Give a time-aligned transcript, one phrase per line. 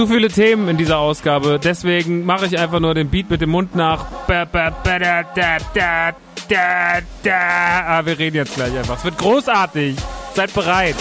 [0.00, 3.50] Zu viele Themen in dieser Ausgabe, deswegen mache ich einfach nur den Beat mit dem
[3.50, 4.06] Mund nach.
[7.28, 8.96] Ah, wir reden jetzt gleich einfach.
[8.96, 9.96] Es wird großartig.
[10.32, 10.96] Seid bereit.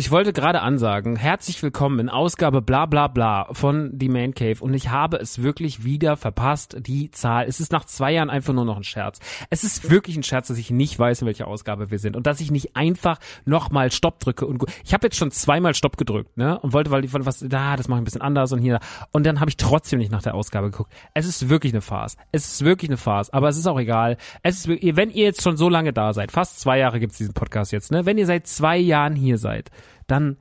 [0.00, 4.56] Ich wollte gerade ansagen, herzlich willkommen in Ausgabe bla bla bla von The Man Cave
[4.60, 7.44] und ich habe es wirklich wieder verpasst, die Zahl.
[7.46, 9.18] Es ist nach zwei Jahren einfach nur noch ein Scherz.
[9.50, 12.26] Es ist wirklich ein Scherz, dass ich nicht weiß, in welcher Ausgabe wir sind und
[12.26, 16.34] dass ich nicht einfach nochmal Stopp drücke und ich habe jetzt schon zweimal Stopp gedrückt,
[16.38, 16.58] ne?
[16.60, 18.80] Und wollte, weil ich was, da, das mache ich ein bisschen anders und hier
[19.12, 20.90] und dann habe ich trotzdem nicht nach der Ausgabe geguckt.
[21.12, 22.16] Es ist wirklich eine Farce.
[22.32, 24.16] Es ist wirklich eine Farce, aber es ist auch egal.
[24.42, 27.34] Es ist, wenn ihr jetzt schon so lange da seid, fast zwei Jahre gibt's diesen
[27.34, 28.06] Podcast jetzt, ne?
[28.06, 29.70] Wenn ihr seit zwei Jahren hier seid,
[30.06, 30.36] dann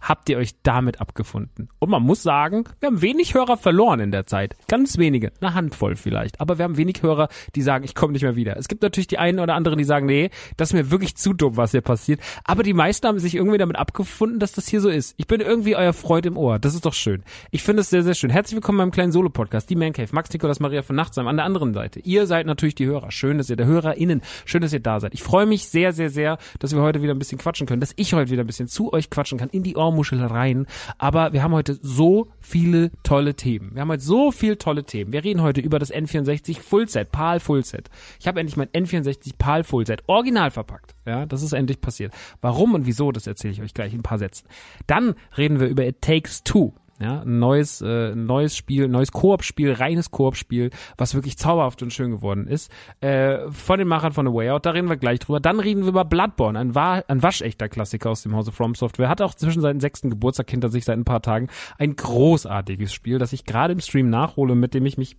[0.00, 1.68] habt ihr euch damit abgefunden.
[1.78, 4.56] Und man muss sagen, wir haben wenig Hörer verloren in der Zeit.
[4.68, 6.40] Ganz wenige, eine Handvoll vielleicht.
[6.40, 8.56] Aber wir haben wenig Hörer, die sagen, ich komme nicht mehr wieder.
[8.56, 11.32] Es gibt natürlich die einen oder anderen, die sagen, nee, das ist mir wirklich zu
[11.32, 12.20] dumm, was hier passiert.
[12.44, 15.14] Aber die meisten haben sich irgendwie damit abgefunden, dass das hier so ist.
[15.16, 16.58] Ich bin irgendwie euer Freund im Ohr.
[16.58, 17.22] Das ist doch schön.
[17.50, 18.30] Ich finde es sehr, sehr schön.
[18.30, 20.08] Herzlich willkommen beim kleinen Solo-Podcast, die Man Cave.
[20.12, 21.26] Max Nikolas Maria von Nachtsheim.
[21.26, 22.00] An der anderen Seite.
[22.00, 23.10] Ihr seid natürlich die Hörer.
[23.10, 24.22] Schön, dass ihr der HörerInnen.
[24.44, 25.14] Schön, dass ihr da seid.
[25.14, 27.92] Ich freue mich sehr, sehr, sehr, dass wir heute wieder ein bisschen quatschen können, dass
[27.96, 30.66] ich heute wieder ein bisschen zu euch quatschen kann, in die Ohrmuschel rein.
[30.98, 33.74] Aber wir haben heute so viele tolle Themen.
[33.74, 35.12] Wir haben heute so viele tolle Themen.
[35.12, 37.90] Wir reden heute über das N64 Fullset, PAL Fullset.
[38.20, 40.94] Ich habe endlich mein N64 PAL Fullset original verpackt.
[41.06, 42.12] Ja, das ist endlich passiert.
[42.40, 44.46] Warum und wieso, das erzähle ich euch gleich in ein paar Sätzen.
[44.86, 46.72] Dann reden wir über It Takes Two.
[47.00, 52.10] Ja, ein neues, äh, neues Spiel, neues Koop-Spiel, reines Koop-Spiel, was wirklich zauberhaft und schön
[52.10, 52.72] geworden ist.
[53.00, 55.38] Äh, von den Machern von The Way Out, da reden wir gleich drüber.
[55.38, 59.08] Dann reden wir über Bloodborne, ein, wa ein waschechter Klassiker aus dem Hause From Software.
[59.08, 61.48] Hat auch zwischen seinen sechsten Geburtstag hinter sich seit ein paar Tagen.
[61.78, 65.16] Ein großartiges Spiel, das ich gerade im Stream nachhole, mit dem ich mich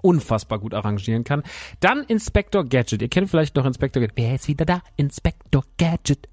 [0.00, 1.42] unfassbar gut arrangieren kann.
[1.80, 3.02] Dann Inspector Gadget.
[3.02, 4.16] Ihr kennt vielleicht noch Inspector Gadget.
[4.16, 4.82] Wer ist wieder da?
[4.96, 6.28] Inspector Gadget.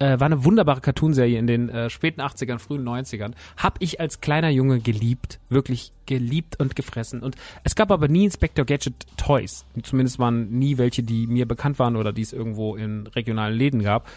[0.00, 3.32] Äh, war eine wunderbare Cartoonserie in den äh, späten 80ern, frühen 90ern.
[3.56, 5.38] Hab ich als kleiner Junge geliebt.
[5.48, 7.22] Wirklich geliebt und gefressen.
[7.22, 9.64] Und es gab aber nie Inspector Gadget Toys.
[9.82, 13.82] Zumindest waren nie welche, die mir bekannt waren oder die es irgendwo in regionalen Läden
[13.82, 14.08] gab.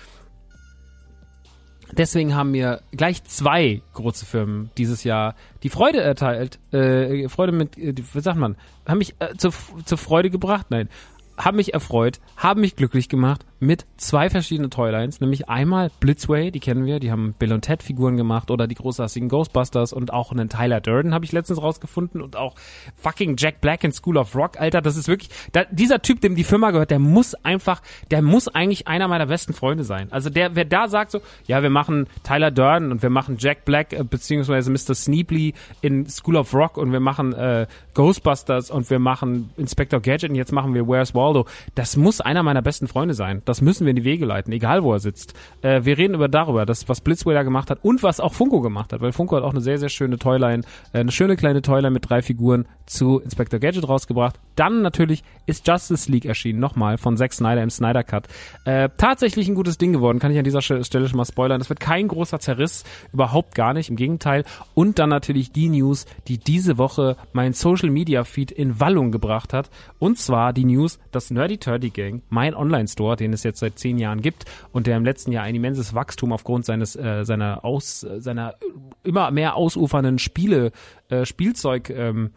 [1.91, 7.77] Deswegen haben mir gleich zwei große Firmen dieses Jahr die Freude erteilt, äh, Freude mit,
[7.77, 9.53] äh, wie sagt man, haben mich äh, zur,
[9.85, 10.89] zur Freude gebracht, nein,
[11.37, 16.59] haben mich erfreut, haben mich glücklich gemacht mit zwei verschiedenen Toylines, nämlich einmal Blitzway, die
[16.59, 20.31] kennen wir, die haben Bill und Ted Figuren gemacht oder die großartigen Ghostbusters und auch
[20.31, 22.55] einen Tyler Durden habe ich letztens rausgefunden und auch
[22.95, 26.35] fucking Jack Black in School of Rock, Alter, das ist wirklich, da, dieser Typ, dem
[26.35, 27.81] die Firma gehört, der muss einfach,
[28.11, 30.11] der muss eigentlich einer meiner besten Freunde sein.
[30.11, 33.65] Also der, wer da sagt so, ja, wir machen Tyler Durden und wir machen Jack
[33.65, 34.93] Black äh, beziehungsweise Mr.
[34.93, 40.29] Sneepley in School of Rock und wir machen äh, Ghostbusters und wir machen Inspector Gadget
[40.29, 41.47] und jetzt machen wir Where's Waldo.
[41.75, 43.41] Das muss einer meiner besten Freunde sein.
[43.47, 45.33] Das müssen wir in die Wege leiten, egal wo er sitzt.
[45.61, 48.61] Äh, wir reden über darüber, das, was Blitzway da gemacht hat und was auch Funko
[48.61, 51.61] gemacht hat, weil Funko hat auch eine sehr, sehr schöne Toyline, äh, eine schöne kleine
[51.61, 54.39] Toyline mit drei Figuren zu Inspector Gadget rausgebracht.
[54.55, 58.27] Dann natürlich ist Justice League erschienen, nochmal von Zack Snyder im Snyder Cut.
[58.65, 61.59] Äh, tatsächlich ein gutes Ding geworden, kann ich an dieser Stelle schon mal spoilern.
[61.59, 62.83] Das wird kein großer Zerriss,
[63.13, 64.43] überhaupt gar nicht, im Gegenteil.
[64.73, 69.53] Und dann natürlich die News, die diese Woche mein Social Media Feed in Wallung gebracht
[69.53, 69.69] hat.
[69.99, 73.97] Und zwar die News, dass Nerdy Turdy Gang, mein Online-Store, den es jetzt seit zehn
[73.97, 78.01] Jahren gibt und der im letzten Jahr ein immenses Wachstum aufgrund seines äh, seiner aus
[78.01, 78.55] seiner
[79.03, 80.71] immer mehr ausufernden Spiele
[81.09, 82.31] äh, Spielzeug ähm,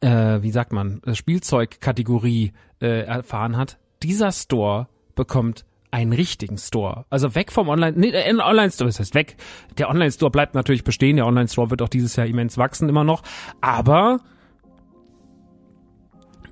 [0.00, 3.78] äh, wie sagt man äh, Spielzeugkategorie äh, erfahren hat.
[4.02, 7.06] Dieser Store bekommt einen richtigen Store.
[7.10, 9.36] Also weg vom Online, nee, ein Online-Store, das heißt weg.
[9.78, 11.16] Der Online-Store bleibt natürlich bestehen.
[11.16, 13.22] Der Online-Store wird auch dieses Jahr immens wachsen immer noch.
[13.60, 14.20] Aber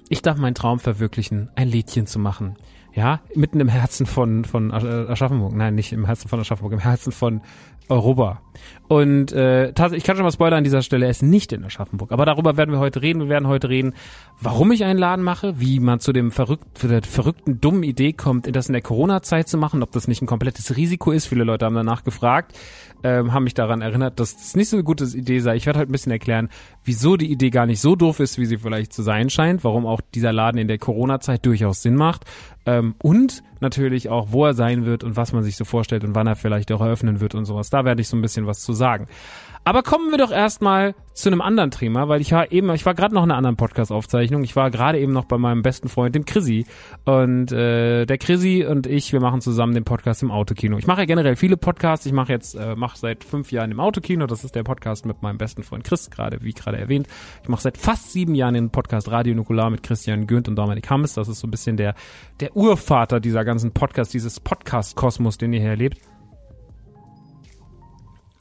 [0.09, 2.57] ich darf meinen Traum verwirklichen, ein Liedchen zu machen.
[2.95, 5.55] Ja, mitten im Herzen von, von Aschaffenburg.
[5.55, 7.43] Nein, nicht im Herzen von Aschaffenburg, im Herzen von
[7.89, 8.41] Europa.
[8.89, 12.11] Und äh, ich kann schon mal spoilern an dieser Stelle, er ist nicht in Aschaffenburg.
[12.11, 13.21] Aber darüber werden wir heute reden.
[13.21, 13.95] Wir werden heute reden,
[14.41, 18.13] warum ich einen Laden mache, wie man zu dem verrückt, zu der verrückten, dummen Idee
[18.13, 21.27] kommt, das in der Corona-Zeit zu machen, ob das nicht ein komplettes Risiko ist.
[21.27, 22.59] Viele Leute haben danach gefragt,
[23.03, 25.57] ähm, haben mich daran erinnert, dass es nicht so eine gute Idee sei.
[25.57, 26.49] Ich werde heute ein bisschen erklären,
[26.85, 29.87] wieso die Idee gar nicht so doof ist, wie sie vielleicht zu sein scheint, warum
[29.87, 32.25] auch dieser Laden in der Corona-Zeit durchaus Sinn macht.
[32.67, 36.15] Ähm, und natürlich auch, wo er sein wird und was man sich so vorstellt und
[36.15, 37.71] wann er vielleicht auch eröffnen wird und sowas.
[37.71, 39.07] Da werde ich so ein bisschen was zu sagen.
[39.67, 42.95] Aber kommen wir doch erstmal zu einem anderen Thema, weil ich war eben, ich war
[42.95, 44.45] gerade noch in einer anderen Podcast-Aufzeichnung.
[44.45, 46.67] Ich war gerade eben noch bei meinem besten Freund, dem Chrissy.
[47.05, 50.79] Und äh, der Chrissy und ich, wir machen zusammen den Podcast im Autokino.
[50.79, 52.07] Ich mache ja generell viele Podcasts.
[52.07, 54.29] Ich mache jetzt, äh, mache seit fünf Jahren im Autokino.
[54.29, 57.09] Das ist der Podcast mit meinem besten Freund Chris, gerade wie gerade erwähnt.
[57.43, 60.89] Ich mache seit fast sieben Jahren den Podcast Radio Nukular mit Christian Gönnt und Dominik
[60.89, 61.15] Hammes.
[61.15, 61.97] Das ist so ein bisschen der,
[62.39, 65.99] der Urvater dieser ganzen Podcast, dieses Podcast-Kosmos, den ihr hier erlebt.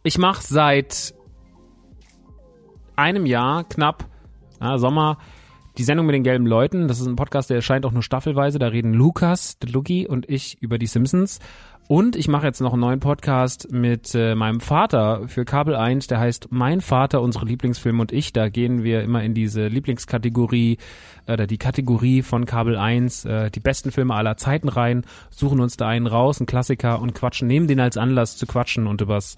[0.06, 1.16] Ich mache seit
[2.96, 4.06] einem Jahr knapp,
[4.62, 5.18] ja, Sommer,
[5.80, 6.88] die Sendung mit den gelben Leuten.
[6.88, 8.60] Das ist ein Podcast, der erscheint auch nur staffelweise.
[8.60, 11.40] Da reden Lukas, Luki und ich über die Simpsons.
[11.88, 16.06] Und ich mache jetzt noch einen neuen Podcast mit äh, meinem Vater für Kabel 1,
[16.06, 18.32] der heißt Mein Vater, unsere Lieblingsfilme und ich.
[18.32, 20.78] Da gehen wir immer in diese Lieblingskategorie
[21.26, 25.60] äh, oder die Kategorie von Kabel 1, äh, die besten Filme aller Zeiten rein, suchen
[25.60, 29.02] uns da einen raus, einen Klassiker und quatschen, nehmen den als Anlass zu quatschen und
[29.02, 29.36] übers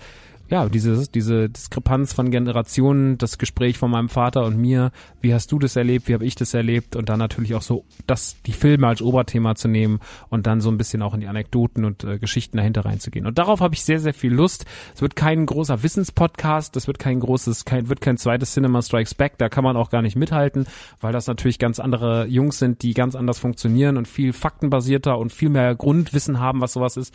[0.49, 5.51] ja, diese, diese Diskrepanz von Generationen, das Gespräch von meinem Vater und mir, wie hast
[5.51, 8.53] du das erlebt, wie habe ich das erlebt und dann natürlich auch so, das, die
[8.53, 9.99] Filme als Oberthema zu nehmen
[10.29, 13.25] und dann so ein bisschen auch in die Anekdoten und äh, Geschichten dahinter reinzugehen.
[13.25, 14.65] Und darauf habe ich sehr, sehr viel Lust.
[14.95, 19.15] Es wird kein großer Wissenspodcast, das wird kein großes, kein, wird kein zweites Cinema Strikes
[19.15, 20.65] Back, da kann man auch gar nicht mithalten,
[21.01, 25.33] weil das natürlich ganz andere Jungs sind, die ganz anders funktionieren und viel faktenbasierter und
[25.33, 27.13] viel mehr Grundwissen haben, was sowas ist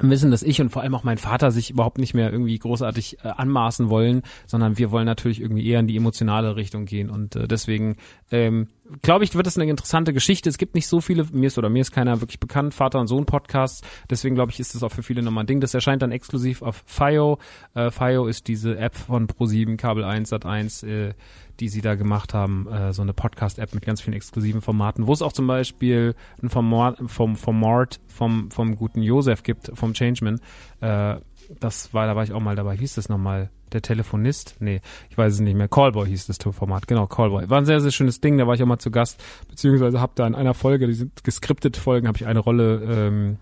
[0.00, 3.18] wissen, dass ich und vor allem auch mein Vater sich überhaupt nicht mehr irgendwie großartig
[3.22, 7.10] äh, anmaßen wollen, sondern wir wollen natürlich irgendwie eher in die emotionale Richtung gehen.
[7.10, 7.96] Und äh, deswegen
[8.30, 8.68] ähm,
[9.02, 10.48] glaube ich, wird es eine interessante Geschichte.
[10.48, 13.06] Es gibt nicht so viele, mir ist oder mir ist keiner wirklich bekannt, Vater und
[13.06, 13.82] Sohn Podcasts.
[14.10, 15.60] Deswegen glaube ich, ist das auch für viele nochmal ein Ding.
[15.60, 17.38] Das erscheint dann exklusiv auf FIO.
[17.74, 21.14] Äh, FIO ist diese App von Pro7, Kabel 1, Sat 1, äh,
[21.60, 25.12] die sie da gemacht haben, äh, so eine Podcast-App mit ganz vielen exklusiven Formaten, wo
[25.12, 30.40] es auch zum Beispiel ein Format vom Format vom vom guten Josef gibt, vom Changeman.
[30.80, 31.16] Äh,
[31.60, 32.76] das war, da war ich auch mal dabei.
[32.76, 33.50] Hieß das nochmal?
[33.72, 34.56] Der Telefonist?
[34.60, 35.68] Nee, ich weiß es nicht mehr.
[35.68, 36.86] Callboy hieß das Format.
[36.86, 37.50] Genau, Callboy.
[37.50, 38.38] War ein sehr, sehr schönes Ding.
[38.38, 39.22] Da war ich auch mal zu Gast.
[39.48, 43.38] Beziehungsweise habe da in einer Folge, die sind geskriptet Folgen, habe ich eine Rolle, ähm,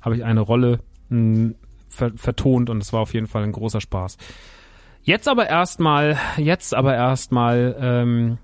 [0.00, 1.54] habe ich eine Rolle mh, hm,
[1.88, 4.16] ver vertont und es war auf jeden Fall ein großer Spaß.
[5.02, 8.38] Jetzt aber erstmal, jetzt aber erstmal ähm,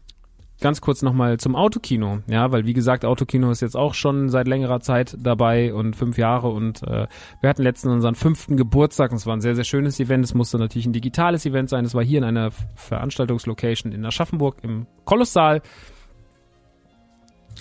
[0.62, 4.48] ganz kurz nochmal zum Autokino, ja, weil wie gesagt, Autokino ist jetzt auch schon seit
[4.48, 7.06] längerer Zeit dabei und fünf Jahre und äh,
[7.40, 10.24] wir hatten letztens unseren fünften Geburtstag und es war ein sehr, sehr schönes Event.
[10.24, 11.84] Es musste natürlich ein digitales Event sein.
[11.84, 15.60] Es war hier in einer Veranstaltungslocation in Aschaffenburg im Kolossal.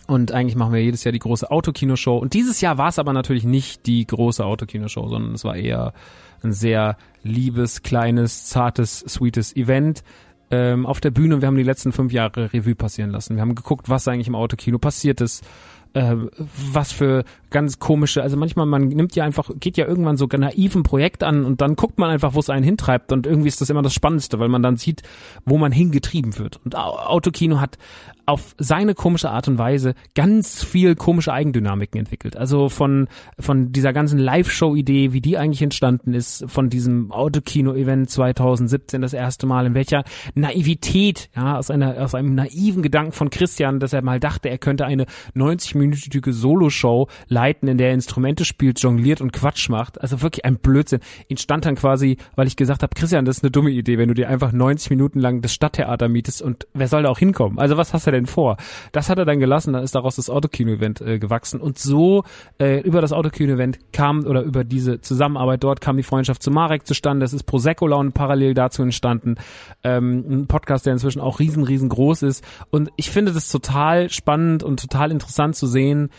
[0.08, 2.18] Und eigentlich machen wir jedes Jahr die große Autokino-Show.
[2.18, 5.94] Und dieses Jahr war es aber natürlich nicht die große Autokino-Show, sondern es war eher
[6.44, 10.04] ein sehr liebes, kleines, zartes, sweetes Event
[10.52, 13.36] ähm, auf der Bühne und wir haben die letzten fünf Jahre Revue passieren lassen.
[13.36, 15.44] Wir haben geguckt, was eigentlich im Autokino passiert ist,
[15.94, 16.16] äh,
[16.72, 20.84] was für ganz komische, also manchmal man nimmt ja einfach, geht ja irgendwann so naiven
[20.84, 23.70] Projekt an und dann guckt man einfach, wo es einen hintreibt und irgendwie ist das
[23.70, 25.04] immer das Spannendste, weil man dann sieht,
[25.46, 26.60] wo man hingetrieben wird.
[26.64, 27.78] Und Autokino hat
[28.32, 32.38] auf seine komische Art und Weise ganz viel komische Eigendynamiken entwickelt.
[32.38, 39.02] Also von, von dieser ganzen Live-Show-Idee, wie die eigentlich entstanden ist, von diesem Autokino-Event 2017
[39.02, 43.82] das erste Mal, in welcher Naivität, ja, aus einer, aus einem naiven Gedanken von Christian,
[43.82, 48.80] dass er mal dachte, er könnte eine 90-minütige Solo-Show leiten, in der er Instrumente spielt,
[48.80, 50.00] jongliert und Quatsch macht.
[50.00, 51.02] Also wirklich ein Blödsinn.
[51.28, 54.14] Entstand dann quasi, weil ich gesagt habe, Christian, das ist eine dumme Idee, wenn du
[54.14, 57.60] dir einfach 90 Minuten lang das Stadttheater mietest und wer soll da auch hinkommen?
[57.60, 58.58] Also was hast du denn vor?
[58.92, 62.24] Das hat er dann gelassen, dann ist daraus das Autokino-Event äh, gewachsen und so
[62.60, 66.86] äh, über das Autokino-Event kam oder über diese Zusammenarbeit dort kam die Freundschaft zu Marek
[66.86, 67.26] zustande.
[67.26, 69.36] Es ist Prosecco Laune parallel dazu entstanden.
[69.84, 74.64] Ähm, ein Podcast, der inzwischen auch riesen, riesengroß ist und ich finde das total spannend
[74.64, 76.10] und total interessant zu sehen,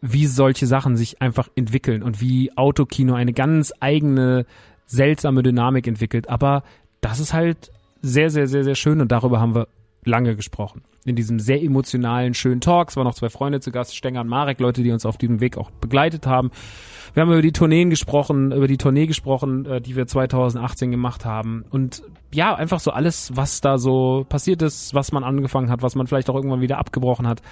[0.00, 4.46] wie solche Sachen sich einfach entwickeln und wie Autokino eine ganz eigene
[4.86, 6.28] seltsame Dynamik entwickelt.
[6.28, 6.62] Aber
[7.00, 9.68] das ist halt sehr, sehr, sehr, sehr schön und darüber haben wir
[10.08, 10.82] lange gesprochen.
[11.04, 12.90] In diesem sehr emotionalen, schönen Talk.
[12.90, 15.40] Es waren noch zwei Freunde zu Gast, Stenger und Marek, Leute, die uns auf diesem
[15.40, 16.50] Weg auch begleitet haben.
[17.14, 21.24] Wir haben über die Tourneen gesprochen, über die Tournee gesprochen, äh, die wir 2018 gemacht
[21.24, 21.64] haben.
[21.70, 25.94] Und ja, einfach so alles, was da so passiert ist, was man angefangen hat, was
[25.94, 27.42] man vielleicht auch irgendwann wieder abgebrochen hat.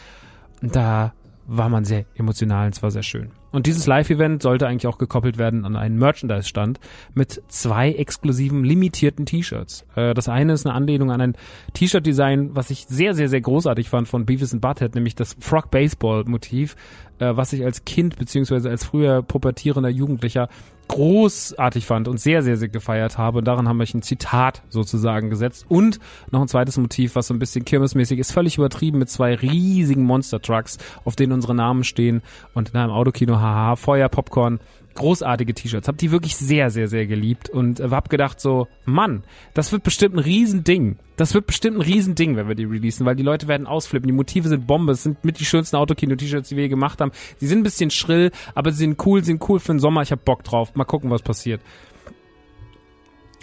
[0.61, 1.13] Da
[1.47, 3.31] war man sehr emotional und es war sehr schön.
[3.53, 6.81] Und dieses Live-Event sollte eigentlich auch gekoppelt werden an einen Merchandise-Stand
[7.15, 9.87] mit zwei exklusiven limitierten T-Shirts.
[9.95, 11.37] Äh, das eine ist eine Anlehnung an ein
[11.73, 15.71] T-Shirt-Design, was ich sehr, sehr, sehr großartig fand von Beavis and Butthead, nämlich das Frog
[15.71, 16.77] Baseball-Motiv,
[17.19, 20.49] äh, was ich als Kind beziehungsweise als früher pubertierender Jugendlicher
[20.89, 23.39] großartig fand und sehr, sehr, sehr gefeiert habe.
[23.39, 25.67] Und daran haben wir ein Zitat sozusagen gesetzt.
[25.69, 25.99] Und
[26.31, 30.05] noch ein zweites Motiv, was so ein bisschen kirmesmäßig ist, völlig übertrieben mit zwei riesigen
[30.05, 32.23] Monster-Trucks, auf denen unsere Namen stehen
[32.55, 34.61] und in einem Autokino, haha, Feuer, Popcorn
[34.97, 35.87] großartige T-Shirts.
[35.87, 39.23] Hab die wirklich sehr, sehr, sehr geliebt und äh, hab gedacht so, Mann,
[39.55, 40.99] das wird bestimmt ein Riesending.
[41.17, 44.09] Das wird bestimmt ein Riesending, wenn wir die releasen, weil die Leute werden ausflippen.
[44.09, 44.93] Die Motive sind Bombe.
[44.93, 47.13] Es sind mit die schönsten Autokino-T-Shirts, die wir je gemacht haben.
[47.37, 50.03] Sie sind ein bisschen schrill, aber sie sind cool, sind cool für den Sommer.
[50.03, 50.75] Ich hab Bock drauf.
[50.75, 51.61] Mal gucken, was passiert.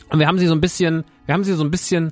[0.09, 2.11] Und wir haben sie so ein bisschen, wir haben sie so ein bisschen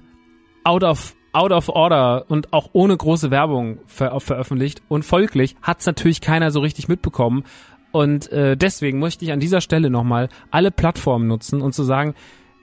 [0.64, 4.82] out of out of order und auch ohne große Werbung ver veröffentlicht.
[4.88, 7.44] Und folglich hat's natürlich keiner so richtig mitbekommen,
[7.92, 12.16] und äh, deswegen möchte ich an dieser Stelle nochmal alle Plattformen nutzen und zu sagen,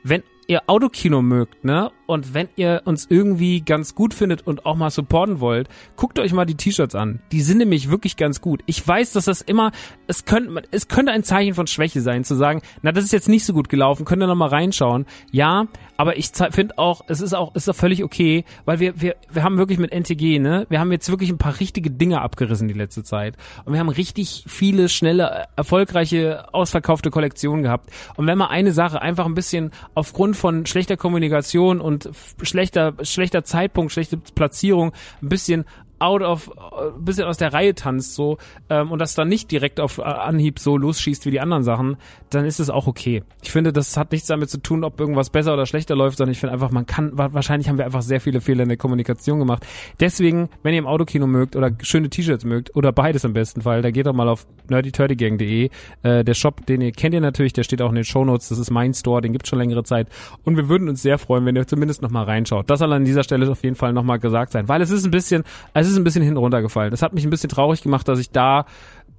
[0.02, 4.76] wenn ihr Autokino mögt, ne, und wenn ihr uns irgendwie ganz gut findet und auch
[4.76, 7.20] mal supporten wollt, guckt euch mal die T-Shirts an.
[7.32, 8.62] Die sind nämlich wirklich ganz gut.
[8.64, 9.72] Ich weiß, dass das immer,
[10.06, 13.28] es könnte, es könnte ein Zeichen von Schwäche sein, zu sagen, na, das ist jetzt
[13.28, 15.04] nicht so gut gelaufen, könnt ihr noch mal reinschauen.
[15.32, 15.66] Ja,
[15.98, 19.42] aber ich finde auch, es ist auch, ist auch völlig okay, weil wir, wir, wir
[19.42, 22.74] haben wirklich mit NTG, ne, wir haben jetzt wirklich ein paar richtige Dinge abgerissen die
[22.74, 23.36] letzte Zeit.
[23.66, 27.90] Und wir haben richtig viele schnelle, erfolgreiche, ausverkaufte Kollektionen gehabt.
[28.16, 31.97] Und wenn man eine Sache einfach ein bisschen aufgrund von schlechter Kommunikation und
[32.42, 35.64] schlechter, schlechter Zeitpunkt, schlechte Platzierung, ein bisschen
[35.98, 36.50] out of,
[36.96, 38.38] ein bisschen aus der Reihe tanzt so
[38.70, 41.96] ähm, und das dann nicht direkt auf äh, Anhieb so losschießt wie die anderen Sachen,
[42.30, 43.22] dann ist es auch okay.
[43.42, 46.32] Ich finde, das hat nichts damit zu tun, ob irgendwas besser oder schlechter läuft, sondern
[46.32, 49.38] ich finde einfach, man kann, wahrscheinlich haben wir einfach sehr viele Fehler in der Kommunikation
[49.38, 49.66] gemacht.
[50.00, 53.82] Deswegen, wenn ihr im Autokino mögt oder schöne T-Shirts mögt oder beides im besten Fall,
[53.82, 55.70] da geht doch mal auf nerdyturdygang.de.
[56.02, 58.58] Äh, der Shop, den ihr kennt ihr natürlich, der steht auch in den Shownotes, das
[58.58, 60.08] ist mein Store, den gibt's schon längere Zeit
[60.44, 62.70] und wir würden uns sehr freuen, wenn ihr zumindest noch mal reinschaut.
[62.70, 65.04] Das soll an dieser Stelle auf jeden Fall noch mal gesagt sein, weil es ist
[65.04, 66.90] ein bisschen, also es ist ein bisschen hinten runtergefallen.
[66.90, 68.66] Das hat mich ein bisschen traurig gemacht, dass ich da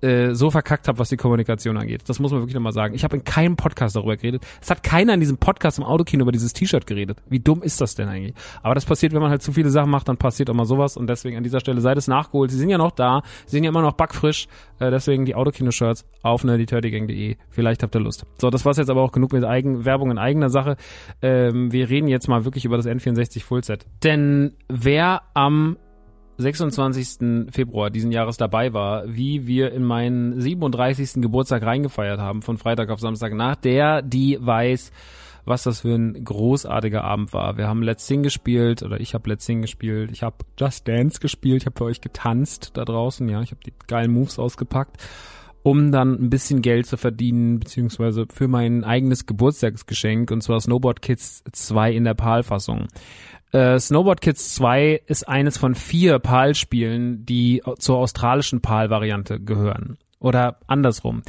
[0.01, 2.03] äh, so verkackt habe, was die Kommunikation angeht.
[2.07, 2.93] Das muss man wirklich nochmal sagen.
[2.95, 4.45] Ich habe in keinem Podcast darüber geredet.
[4.61, 7.17] Es hat keiner in diesem Podcast im Autokino über dieses T-Shirt geredet.
[7.29, 8.33] Wie dumm ist das denn eigentlich?
[8.63, 10.95] Aber das passiert, wenn man halt zu viele Sachen macht, dann passiert auch mal sowas
[10.95, 12.51] und deswegen an dieser Stelle seid es nachgeholt.
[12.51, 14.47] Sie sind ja noch da, sie sind ja immer noch backfrisch,
[14.79, 17.35] äh, deswegen die Autokino-Shirts auf nerdyturdygang.de.
[17.49, 18.25] Vielleicht habt ihr Lust.
[18.37, 20.77] So, das war's jetzt aber auch genug mit Eigen Werbung in eigener Sache.
[21.21, 23.85] Ähm, wir reden jetzt mal wirklich über das N64 Fullset.
[24.03, 25.77] Denn wer am
[26.39, 27.51] 26.
[27.51, 31.21] Februar diesen Jahres dabei war, wie wir in meinen 37.
[31.21, 34.91] Geburtstag reingefeiert haben, von Freitag auf Samstag nach, der, die weiß,
[35.43, 37.57] was das für ein großartiger Abend war.
[37.57, 41.19] Wir haben Let's Sing gespielt, oder ich habe Let's Sing gespielt, ich habe Just Dance
[41.19, 44.97] gespielt, ich habe für euch getanzt da draußen, ja, ich habe die geilen Moves ausgepackt
[45.61, 51.01] um dann ein bisschen Geld zu verdienen, beziehungsweise für mein eigenes Geburtstagsgeschenk, und zwar Snowboard
[51.01, 52.87] Kids 2 in der PAL-Fassung.
[53.51, 59.97] Äh, Snowboard Kids 2 ist eines von vier PAL-Spielen, die zur australischen PAL-Variante gehören.
[60.19, 61.23] Oder andersrum.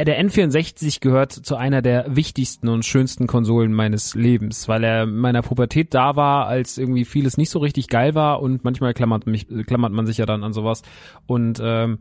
[0.00, 5.18] Der N64 gehört zu einer der wichtigsten und schönsten Konsolen meines Lebens, weil er in
[5.18, 9.26] meiner Pubertät da war, als irgendwie vieles nicht so richtig geil war und manchmal klammert,
[9.26, 10.82] mich, klammert man sich ja dann an sowas.
[11.26, 11.98] Und ähm,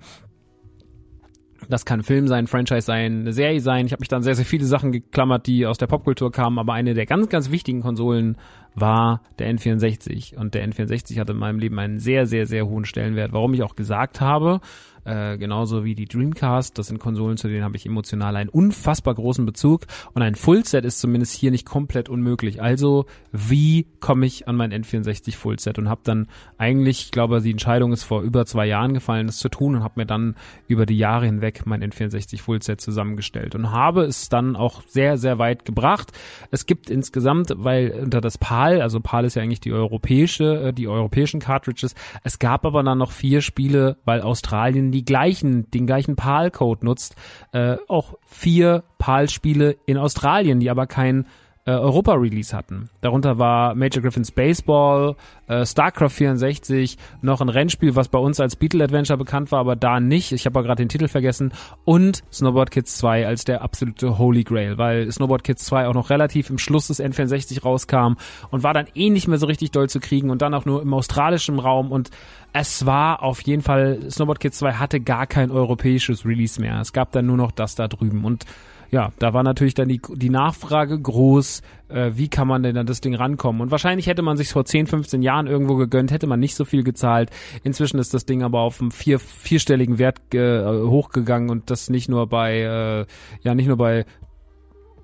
[1.67, 3.85] das kann Film sein, Franchise sein, eine Serie sein.
[3.85, 6.73] Ich habe mich dann sehr, sehr viele Sachen geklammert, die aus der Popkultur kamen, aber
[6.73, 8.37] eine der ganz, ganz wichtigen Konsolen
[8.75, 10.35] war der N64.
[10.35, 13.33] Und der N64 hatte in meinem Leben einen sehr, sehr, sehr hohen Stellenwert.
[13.33, 14.61] Warum ich auch gesagt habe,
[15.09, 16.77] äh, genauso wie die Dreamcast.
[16.77, 19.85] Das sind Konsolen, zu denen habe ich emotional einen unfassbar großen Bezug.
[20.13, 22.61] Und ein Fullset ist zumindest hier nicht komplett unmöglich.
[22.61, 25.79] Also, wie komme ich an mein N64 Fullset?
[25.79, 29.37] Und habe dann eigentlich, ich glaube, die Entscheidung ist vor über zwei Jahren gefallen, das
[29.37, 30.35] zu tun und habe mir dann
[30.67, 35.39] über die Jahre hinweg mein N64 Fullset zusammengestellt und habe es dann auch sehr, sehr
[35.39, 36.11] weit gebracht.
[36.51, 40.73] Es gibt insgesamt, weil unter das PAL, also PAL ist ja eigentlich die europäische, äh,
[40.73, 45.87] die europäischen Cartridges, es gab aber dann noch vier Spiele, weil Australien die gleichen, den
[45.87, 47.15] gleichen PAL-Code nutzt,
[47.53, 51.25] äh, auch vier PAL-Spiele in Australien, die aber kein
[51.65, 52.89] äh, Europa-Release hatten.
[53.01, 55.15] Darunter war Major Griffins Baseball,
[55.47, 59.75] äh, StarCraft 64, noch ein Rennspiel, was bei uns als Beetle Adventure bekannt war, aber
[59.75, 60.31] da nicht.
[60.31, 61.53] Ich habe gerade den Titel vergessen.
[61.85, 66.09] Und Snowboard Kids 2 als der absolute Holy Grail, weil Snowboard Kids 2 auch noch
[66.09, 68.13] relativ im Schluss des N64 rauskam
[68.51, 70.81] und war dann eh nicht mehr so richtig doll zu kriegen und dann auch nur
[70.81, 72.09] im australischen Raum und
[72.51, 76.79] es war auf jeden Fall, Snowboard Kids 2 hatte gar kein europäisches Release mehr.
[76.79, 78.45] Es gab dann nur noch das da drüben und
[78.91, 82.87] ja, da war natürlich dann die, die Nachfrage groß, äh, wie kann man denn an
[82.87, 83.61] das Ding rankommen?
[83.61, 86.65] Und wahrscheinlich hätte man sich vor 10, 15 Jahren irgendwo gegönnt, hätte man nicht so
[86.65, 87.29] viel gezahlt.
[87.63, 92.09] Inzwischen ist das Ding aber auf einem vier, vierstelligen Wert äh, hochgegangen und das nicht
[92.09, 93.05] nur bei, äh,
[93.43, 94.05] ja, nicht nur bei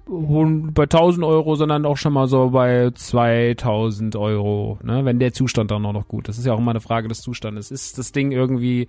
[0.07, 5.71] bei 1000 Euro, sondern auch schon mal so bei 2000 Euro, ne, wenn der Zustand
[5.71, 6.35] dann auch noch gut ist.
[6.35, 7.71] Das ist ja auch immer eine Frage des Zustandes.
[7.71, 8.87] Ist das Ding irgendwie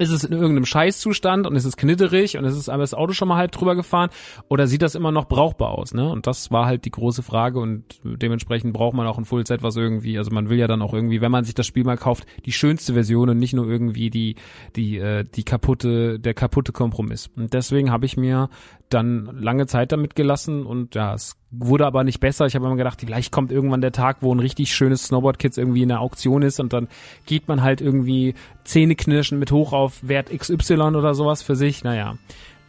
[0.00, 3.28] ist es in irgendeinem Scheißzustand und ist es knitterig und ist es das Auto schon
[3.28, 4.08] mal halb drüber gefahren
[4.48, 6.10] oder sieht das immer noch brauchbar aus, ne?
[6.10, 9.76] Und das war halt die große Frage und dementsprechend braucht man auch ein Fullset, was
[9.76, 12.24] irgendwie, also man will ja dann auch irgendwie, wenn man sich das Spiel mal kauft,
[12.46, 14.36] die schönste Version und nicht nur irgendwie die
[14.74, 17.28] die äh, die kaputte der kaputte Kompromiss.
[17.36, 18.48] Und deswegen habe ich mir
[18.90, 22.46] dann lange Zeit damit gelassen und ja, es wurde aber nicht besser.
[22.46, 25.82] Ich habe immer gedacht, vielleicht kommt irgendwann der Tag, wo ein richtig schönes Snowboard-Kids irgendwie
[25.82, 26.88] in der Auktion ist und dann
[27.26, 31.84] geht man halt irgendwie Zähneknirschen mit hoch auf Wert XY oder sowas für sich.
[31.84, 32.18] Naja,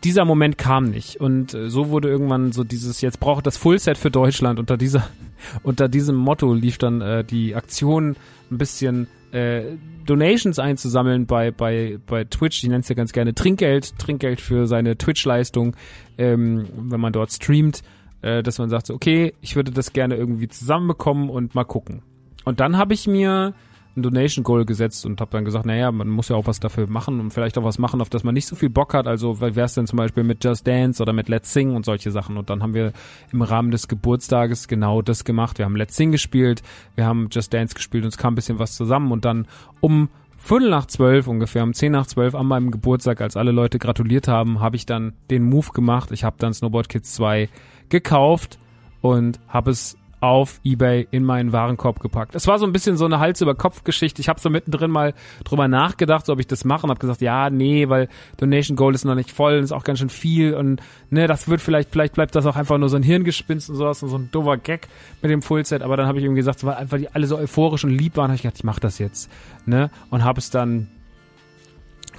[0.04, 3.98] dieser Moment kam nicht und äh, so wurde irgendwann so dieses jetzt braucht das Fullset
[3.98, 5.08] für Deutschland unter dieser
[5.64, 8.16] unter diesem Motto lief dann äh, die Aktion
[8.52, 9.64] ein bisschen äh,
[10.06, 12.64] Donations einzusammeln bei, bei, bei Twitch.
[12.64, 13.98] Ich nenne es ja ganz gerne Trinkgeld.
[13.98, 15.76] Trinkgeld für seine Twitch-Leistung,
[16.18, 17.82] ähm, wenn man dort streamt,
[18.22, 22.04] äh, dass man sagt, so, okay, ich würde das gerne irgendwie zusammenbekommen und mal gucken.
[22.44, 23.54] Und dann habe ich mir
[23.96, 26.88] ein Donation Goal gesetzt und habe dann gesagt, naja, man muss ja auch was dafür
[26.88, 29.08] machen und vielleicht auch was machen, auf das man nicht so viel Bock hat.
[29.08, 32.12] Also wie wär's denn zum Beispiel mit Just Dance oder mit Let's Sing und solche
[32.12, 32.38] Sachen.
[32.38, 32.94] Und dann haben wir
[33.32, 35.58] im Rahmen des Geburtstages genau das gemacht.
[35.58, 36.64] Wir haben Let's Sing gespielt,
[36.96, 39.48] wir haben Just Dance gespielt und es kam ein bisschen was zusammen und dann
[39.82, 43.78] um Viertel nach zwölf ungefähr, um zehn nach zwölf an meinem Geburtstag, als alle Leute
[43.78, 46.12] gratuliert haben, habe ich dann den Move gemacht.
[46.12, 47.48] Ich habe dann Snowboard Kids 2
[47.90, 48.58] gekauft
[49.02, 52.36] und habe es auf eBay in meinen Warenkorb gepackt.
[52.36, 54.22] Es war so ein bisschen so eine Hals über Kopf Geschichte.
[54.22, 57.22] Ich habe so mittendrin mal drüber nachgedacht, so ob ich das mache und habe gesagt,
[57.22, 58.08] ja, nee, weil
[58.38, 60.80] Donation Gold ist noch nicht voll, ist auch ganz schön viel und
[61.10, 64.04] ne, das wird vielleicht vielleicht bleibt das auch einfach nur so ein Hirngespinst und sowas
[64.04, 64.88] und so ein doofer Gag
[65.24, 67.84] mit dem Fullset, aber dann habe ich irgendwie gesagt, weil einfach die alle so euphorisch
[67.84, 69.32] und lieb waren, habe ich gedacht, ich mache das jetzt,
[69.66, 69.90] ne?
[70.12, 70.88] Und habe es dann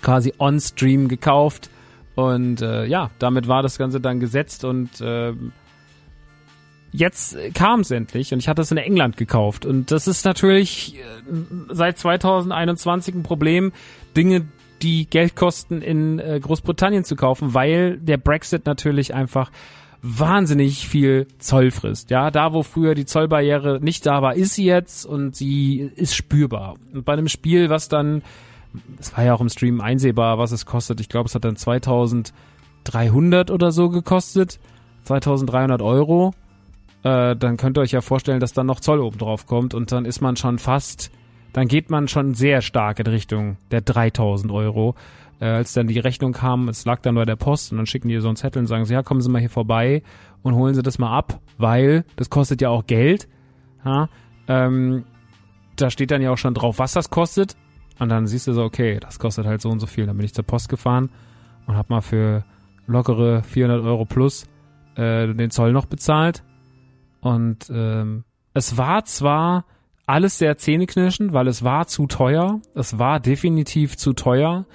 [0.01, 1.71] quasi on Stream gekauft
[2.17, 5.33] und äh, ja, damit war das Ganze dann gesetzt und äh,
[6.93, 9.67] jetzt kam es endlich und ich hatte es in England gekauft.
[9.67, 11.01] Und das ist natürlich äh,
[11.71, 13.73] seit 2021 ein Problem,
[14.17, 14.47] Dinge,
[14.83, 19.51] die Geld kosten, in äh, Großbritannien zu kaufen, weil der Brexit natürlich einfach
[20.03, 22.11] wahnsinnig viel Zoll frisst.
[22.11, 26.17] Ja, da wo früher die Zollbarriere nicht da war, ist sie jetzt und sie ist
[26.17, 26.75] spürbar.
[26.93, 28.23] Und bei einem Spiel, was dann,
[28.99, 31.01] es war ja auch im Stream einsehbar, was es kostet.
[31.01, 34.59] Ich glaube, es hat dann 2300 oder so gekostet.
[35.05, 36.35] 2300 Euro.
[37.03, 39.93] Äh, dann könnt ihr euch ja vorstellen, dass dann noch Zoll oben drauf kommt und
[39.93, 41.11] dann ist man schon fast,
[41.53, 44.95] dann geht man schon sehr stark in Richtung der 3000 Euro
[45.43, 48.09] äh, als dann die Rechnung kam, es lag dann bei der Post und dann schicken
[48.09, 50.05] die so einen Zettel und sagen sie, ja, kommen Sie mal hier vorbei
[50.43, 53.29] und holen Sie das mal ab, weil das kostet ja auch Geld.
[53.85, 54.09] Ja,
[54.47, 55.05] ähm,
[55.75, 57.57] da steht dann ja auch schon drauf, was das kostet.
[57.99, 60.07] Und dann siehst du so, okay, das kostet halt so und so viel.
[60.07, 61.11] Dann bin ich zur Post gefahren
[61.67, 62.45] und hab mal für
[62.87, 64.45] lockere 400 Euro plus
[64.95, 66.45] äh, den Zoll noch bezahlt.
[67.23, 69.65] Und ähm, es war zwar
[70.07, 72.61] alles sehr zähneknirschend, weil es war zu teuer.
[72.75, 74.67] Es war definitiv zu teuer.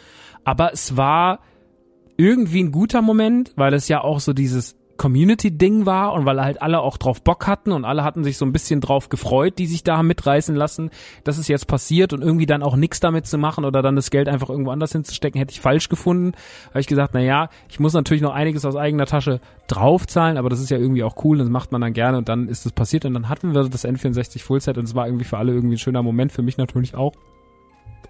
[0.46, 1.42] Aber es war
[2.16, 6.62] irgendwie ein guter Moment, weil es ja auch so dieses Community-Ding war und weil halt
[6.62, 9.68] alle auch drauf Bock hatten und alle hatten sich so ein bisschen drauf gefreut, die
[9.68, 10.90] sich da mitreißen lassen,
[11.24, 14.10] dass es jetzt passiert und irgendwie dann auch nichts damit zu machen oder dann das
[14.10, 16.34] Geld einfach irgendwo anders hinzustecken, hätte ich falsch gefunden.
[16.70, 20.50] Habe ich gesagt, na ja, ich muss natürlich noch einiges aus eigener Tasche draufzahlen, aber
[20.50, 22.72] das ist ja irgendwie auch cool, das macht man dann gerne und dann ist es
[22.72, 25.76] passiert und dann hatten wir das N64 Fullset und es war irgendwie für alle irgendwie
[25.76, 27.14] ein schöner Moment, für mich natürlich auch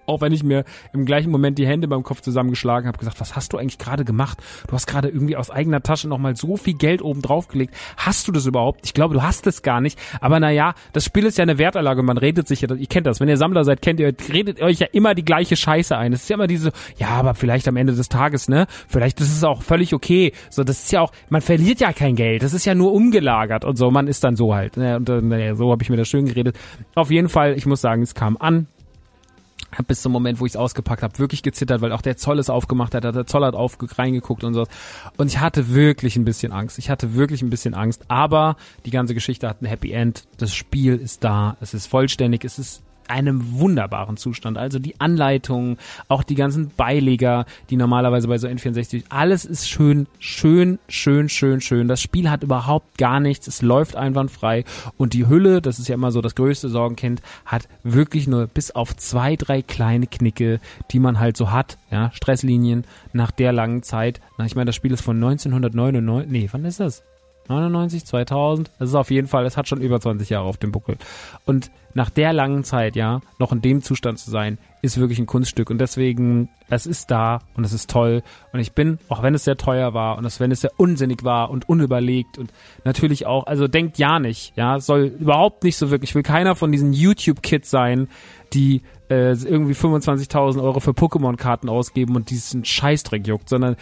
[0.07, 3.35] auch wenn ich mir im gleichen Moment die Hände beim Kopf zusammengeschlagen habe, gesagt, was
[3.35, 4.39] hast du eigentlich gerade gemacht?
[4.67, 7.75] Du hast gerade irgendwie aus eigener Tasche nochmal so viel Geld oben drauf gelegt.
[7.97, 8.81] Hast du das überhaupt?
[8.85, 9.99] Ich glaube, du hast es gar nicht.
[10.21, 12.03] Aber naja, das Spiel ist ja eine Wertanlage.
[12.03, 13.19] Man redet sich ja, ihr kennt das.
[13.19, 16.13] Wenn ihr Sammler seid, kennt ihr, redet euch ja immer die gleiche Scheiße ein.
[16.13, 18.67] Es ist ja immer diese, ja, aber vielleicht am Ende des Tages, ne?
[18.87, 20.31] Vielleicht ist es auch völlig okay.
[20.49, 22.43] So, das ist ja auch, man verliert ja kein Geld.
[22.43, 23.91] Das ist ja nur umgelagert und so.
[23.91, 24.77] Man ist dann so halt.
[24.77, 24.97] Ne?
[24.97, 26.57] Und naja, so habe ich mir das schön geredet.
[26.95, 28.67] Auf jeden Fall, ich muss sagen, es kam an
[29.75, 32.39] hab bis zum Moment, wo ich es ausgepackt habe, wirklich gezittert, weil auch der Zoll
[32.39, 34.65] es aufgemacht hat, der Zoll hat auf reingeguckt und so.
[35.17, 36.79] Und ich hatte wirklich ein bisschen Angst.
[36.79, 38.05] Ich hatte wirklich ein bisschen Angst.
[38.07, 40.23] Aber die ganze Geschichte hat ein Happy End.
[40.37, 41.57] Das Spiel ist da.
[41.59, 42.45] Es ist vollständig.
[42.45, 44.57] Es ist einem wunderbaren Zustand.
[44.57, 50.07] Also die Anleitungen, auch die ganzen Beileger, die normalerweise bei so N64, alles ist schön,
[50.19, 51.87] schön, schön, schön, schön.
[51.87, 53.47] Das Spiel hat überhaupt gar nichts.
[53.47, 54.63] Es läuft einwandfrei
[54.97, 58.71] und die Hülle, das ist ja immer so das größte Sorgenkind, hat wirklich nur bis
[58.71, 60.59] auf zwei, drei kleine Knicke,
[60.91, 64.21] die man halt so hat, ja, Stresslinien nach der langen Zeit.
[64.37, 67.03] Na, ich meine, das Spiel ist von 1999, nee, wann ist das?
[67.49, 70.71] 99, 2000, das ist auf jeden Fall, es hat schon über 20 Jahre auf dem
[70.71, 70.97] Buckel.
[71.45, 75.25] Und nach der langen Zeit, ja, noch in dem Zustand zu sein, ist wirklich ein
[75.25, 75.71] Kunststück.
[75.71, 78.21] Und deswegen, es ist da und es ist toll.
[78.53, 81.23] Und ich bin, auch wenn es sehr teuer war und es, wenn es sehr unsinnig
[81.23, 85.89] war und unüberlegt und natürlich auch, also denkt ja nicht, ja, soll überhaupt nicht so
[85.89, 88.09] wirklich, ich will keiner von diesen YouTube-Kids sein,
[88.53, 93.75] die äh, irgendwie 25.000 Euro für Pokémon-Karten ausgeben und diesen Scheißdreck juckt, sondern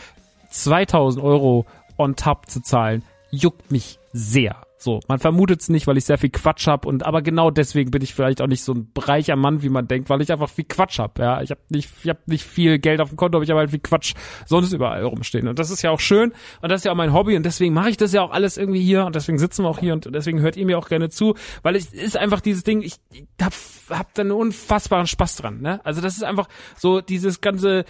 [0.51, 1.65] 2000 Euro
[1.97, 3.03] on top zu zahlen,
[3.35, 4.61] juckt mich sehr.
[4.77, 7.91] So, man vermutet es nicht, weil ich sehr viel Quatsch hab und aber genau deswegen
[7.91, 10.49] bin ich vielleicht auch nicht so ein reicher Mann, wie man denkt, weil ich einfach
[10.49, 11.17] viel Quatsch hab.
[11.17, 13.61] Ja, ich habe nicht, ich hab nicht viel Geld auf dem Konto, aber ich habe
[13.61, 14.13] halt viel Quatsch
[14.45, 17.13] sonst überall rumstehen und das ist ja auch schön und das ist ja auch mein
[17.13, 19.69] Hobby und deswegen mache ich das ja auch alles irgendwie hier und deswegen sitzen wir
[19.69, 22.63] auch hier und deswegen hört ihr mir auch gerne zu, weil es ist einfach dieses
[22.63, 23.53] Ding, ich, ich hab,
[23.89, 25.61] hab da einen unfassbaren Spaß dran.
[25.61, 25.79] Ne?
[25.83, 27.85] Also das ist einfach so dieses ganze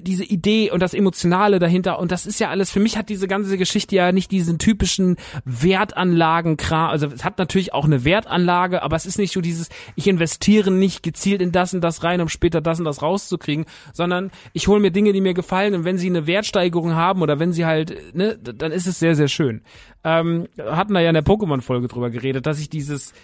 [0.00, 3.28] diese Idee und das Emotionale dahinter und das ist ja alles, für mich hat diese
[3.28, 8.96] ganze Geschichte ja nicht diesen typischen Wertanlagen, also es hat natürlich auch eine Wertanlage, aber
[8.96, 12.28] es ist nicht so dieses, ich investiere nicht gezielt in das und das rein, um
[12.28, 15.98] später das und das rauszukriegen, sondern ich hole mir Dinge, die mir gefallen und wenn
[15.98, 19.62] sie eine Wertsteigerung haben oder wenn sie halt, ne, dann ist es sehr, sehr schön.
[20.02, 23.14] Ähm, hatten da ja in der Pokémon-Folge drüber geredet, dass ich dieses,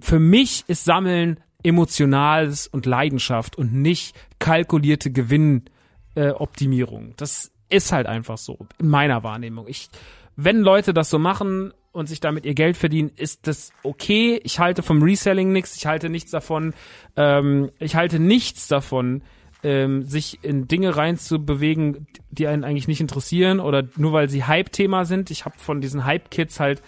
[0.00, 7.08] für mich ist Sammeln Emotionales und Leidenschaft und nicht kalkulierte Gewinnoptimierung.
[7.08, 9.66] Äh, das ist halt einfach so in meiner Wahrnehmung.
[9.66, 9.88] Ich,
[10.36, 14.40] wenn Leute das so machen und sich damit ihr Geld verdienen, ist das okay.
[14.44, 15.74] Ich halte vom Reselling nichts.
[15.76, 16.74] Ich halte nichts davon.
[17.16, 19.22] Ähm, ich halte nichts davon,
[19.62, 25.06] ähm, sich in Dinge reinzubewegen, die einen eigentlich nicht interessieren oder nur weil sie Hype-Thema
[25.06, 25.30] sind.
[25.30, 26.82] Ich habe von diesen Hype-Kids halt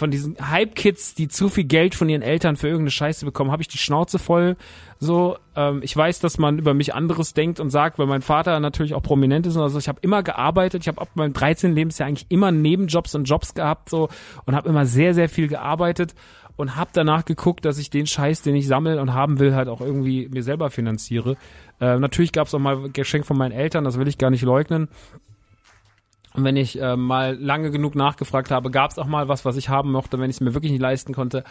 [0.00, 3.62] von diesen Hype-Kids, die zu viel Geld von ihren Eltern für irgendeine Scheiße bekommen, habe
[3.62, 4.56] ich die Schnauze voll.
[4.98, 8.58] So, ähm, ich weiß, dass man über mich anderes denkt und sagt, weil mein Vater
[8.60, 9.58] natürlich auch prominent ist.
[9.58, 10.82] Also ich habe immer gearbeitet.
[10.82, 11.74] Ich habe ab meinem 13.
[11.74, 14.08] Lebensjahr eigentlich immer Nebenjobs und Jobs gehabt so
[14.46, 16.14] und habe immer sehr, sehr viel gearbeitet
[16.56, 19.68] und habe danach geguckt, dass ich den Scheiß, den ich sammle und haben will, halt
[19.68, 21.36] auch irgendwie mir selber finanziere.
[21.78, 24.42] Äh, natürlich gab es auch mal Geschenk von meinen Eltern, das will ich gar nicht
[24.42, 24.88] leugnen.
[26.34, 29.56] Und wenn ich äh, mal lange genug nachgefragt habe, gab es auch mal was, was
[29.56, 31.44] ich haben mochte, wenn ich es mir wirklich nicht leisten konnte.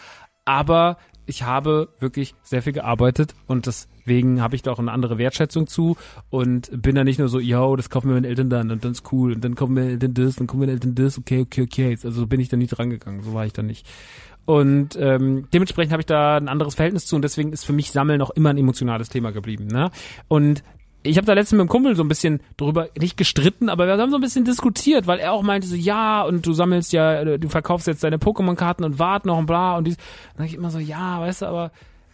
[0.45, 5.19] Aber ich habe wirklich sehr viel gearbeitet und deswegen habe ich da auch eine andere
[5.19, 5.95] Wertschätzung zu
[6.29, 8.93] und bin da nicht nur so, yo, das kaufen wir meinen Eltern dann und dann
[8.93, 11.61] ist cool und dann kaufen wir Eltern das, dann kaufen wir Eltern das, okay, okay,
[11.61, 11.91] okay.
[11.91, 13.85] Also so bin ich da nicht drangegangen, so war ich da nicht.
[14.45, 17.91] Und ähm, dementsprechend habe ich da ein anderes Verhältnis zu und deswegen ist für mich
[17.91, 19.67] Sammeln auch immer ein emotionales Thema geblieben.
[19.67, 19.91] Ne?
[20.27, 20.63] Und
[21.03, 23.97] ich habe da letztens mit dem Kumpel so ein bisschen drüber, nicht gestritten, aber wir
[23.97, 27.37] haben so ein bisschen diskutiert, weil er auch meinte so, ja, und du sammelst ja,
[27.37, 29.97] du verkaufst jetzt deine Pokémon-Karten und wart noch und bla und dies.
[30.35, 31.71] Dann ich immer so, ja, weißt du, aber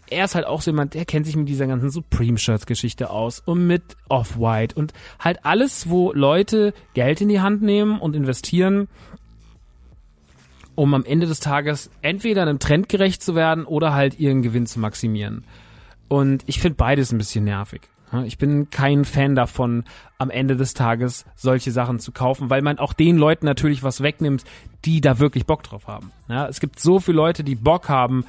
[0.10, 3.66] er ist halt auch so jemand, der kennt sich mit dieser ganzen Supreme-Shirts-Geschichte aus und
[3.66, 8.88] mit Off-White und halt alles, wo Leute Geld in die Hand nehmen und investieren,
[10.76, 14.68] um am Ende des Tages entweder einem Trend gerecht zu werden oder halt ihren Gewinn
[14.68, 15.44] zu maximieren.
[16.08, 17.82] Und ich finde beides ein bisschen nervig.
[18.24, 19.84] Ich bin kein Fan davon,
[20.18, 24.02] am Ende des Tages solche Sachen zu kaufen, weil man auch den Leuten natürlich was
[24.02, 24.44] wegnimmt,
[24.86, 26.12] die da wirklich Bock drauf haben.
[26.30, 28.26] Ja, es gibt so viele Leute, die Bock haben,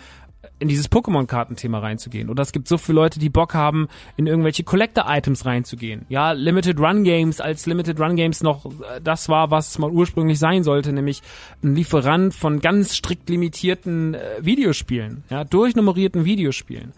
[0.59, 2.31] in dieses Pokémon-Kartenthema reinzugehen.
[2.31, 6.07] Oder es gibt so viele Leute, die Bock haben, in irgendwelche Collector-Items reinzugehen.
[6.09, 9.91] Ja, Limited Run Games, als Limited Run Games noch äh, das war, was es mal
[9.91, 11.23] ursprünglich sein sollte, nämlich
[11.63, 16.93] ein Lieferant von ganz strikt limitierten äh, Videospielen, ja, durchnummerierten Videospielen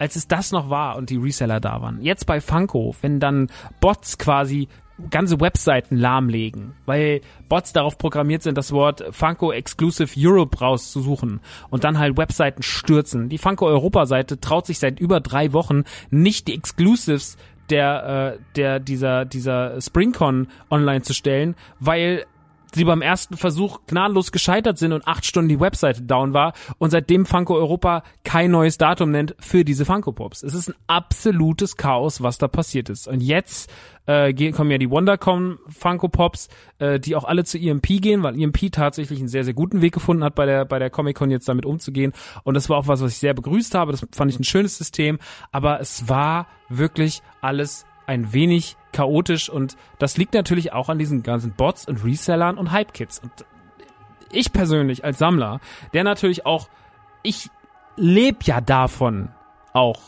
[0.00, 2.02] als es das noch war und die Reseller da waren.
[2.02, 3.48] Jetzt bei Funko, wenn dann
[3.80, 4.66] Bots quasi
[5.10, 11.84] ganze Webseiten lahmlegen, weil Bots darauf programmiert sind, das Wort Funko Exclusive Europe rauszusuchen und
[11.84, 13.28] dann halt Webseiten stürzen.
[13.28, 17.36] Die Funko Europa Seite traut sich seit über drei Wochen nicht die Exclusives
[17.68, 22.24] der, äh, der, dieser, dieser SpringCon online zu stellen, weil
[22.74, 26.90] sie beim ersten Versuch gnadenlos gescheitert sind und acht Stunden die Webseite down war und
[26.90, 30.42] seitdem Funko Europa kein neues Datum nennt für diese Funko Pops.
[30.42, 33.08] Es ist ein absolutes Chaos, was da passiert ist.
[33.08, 33.70] Und jetzt
[34.06, 38.40] äh, kommen ja die WonderCon Funko Pops, äh, die auch alle zu EMP gehen, weil
[38.40, 41.30] EMP tatsächlich einen sehr, sehr guten Weg gefunden hat, bei der, bei der Comic Con
[41.30, 42.12] jetzt damit umzugehen.
[42.42, 43.92] Und das war auch was, was ich sehr begrüßt habe.
[43.92, 45.18] Das fand ich ein schönes System.
[45.52, 51.22] Aber es war wirklich alles ein wenig chaotisch und das liegt natürlich auch an diesen
[51.22, 53.20] ganzen Bots und Resellern und Hype-Kits.
[53.20, 53.32] Und
[54.32, 55.60] ich persönlich als Sammler,
[55.92, 56.68] der natürlich auch,
[57.22, 57.50] ich
[57.96, 59.30] lebe ja davon
[59.72, 60.00] auch,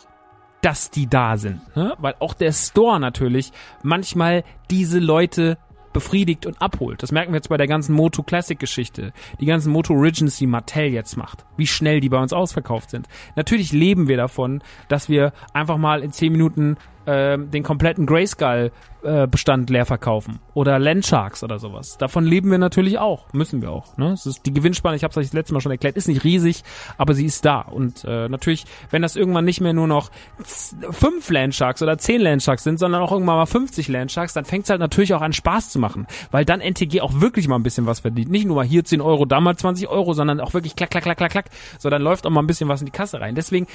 [0.61, 1.95] dass die da sind, ne?
[1.99, 5.59] weil auch der Store natürlich manchmal diese Leute
[5.93, 7.03] befriedigt und abholt.
[7.03, 9.13] Das merken wir jetzt bei der ganzen Moto Classic Geschichte.
[9.41, 11.45] Die ganzen Moto Origins, die Mattel jetzt macht.
[11.57, 13.09] Wie schnell die bei uns ausverkauft sind.
[13.37, 18.71] Natürlich leben wir davon, dass wir einfach mal in 10 Minuten äh, den kompletten Grayskull
[19.05, 19.27] äh,
[19.69, 21.99] leer verkaufen oder Landsharks oder sowas.
[21.99, 23.97] Davon leben wir natürlich auch, müssen wir auch.
[23.97, 24.13] Ne?
[24.13, 26.25] Es ist die Gewinnspanne, ich habe es euch das letzte Mal schon erklärt, ist nicht
[26.25, 26.63] riesig,
[26.99, 30.11] aber sie ist da und äh, natürlich, wenn das irgendwann nicht mehr nur noch
[30.45, 34.71] fünf Landsharks oder zehn Landsharks sind, sondern auch irgendwann mal 50 Landsharks, dann fängt es
[34.71, 37.87] halt natürlich auch an Spaß zu machen, weil dann NTG auch wirklich mal ein bisschen
[37.87, 38.31] was verdient.
[38.31, 41.05] Nicht nur mal hier 10 Euro, da mal 20 Euro, sondern auch wirklich klack, klack,
[41.05, 41.51] klack, klack, klack.
[41.79, 43.35] So, dann läuft auch mal ein bisschen was in die Kasse rein.
[43.35, 43.67] Deswegen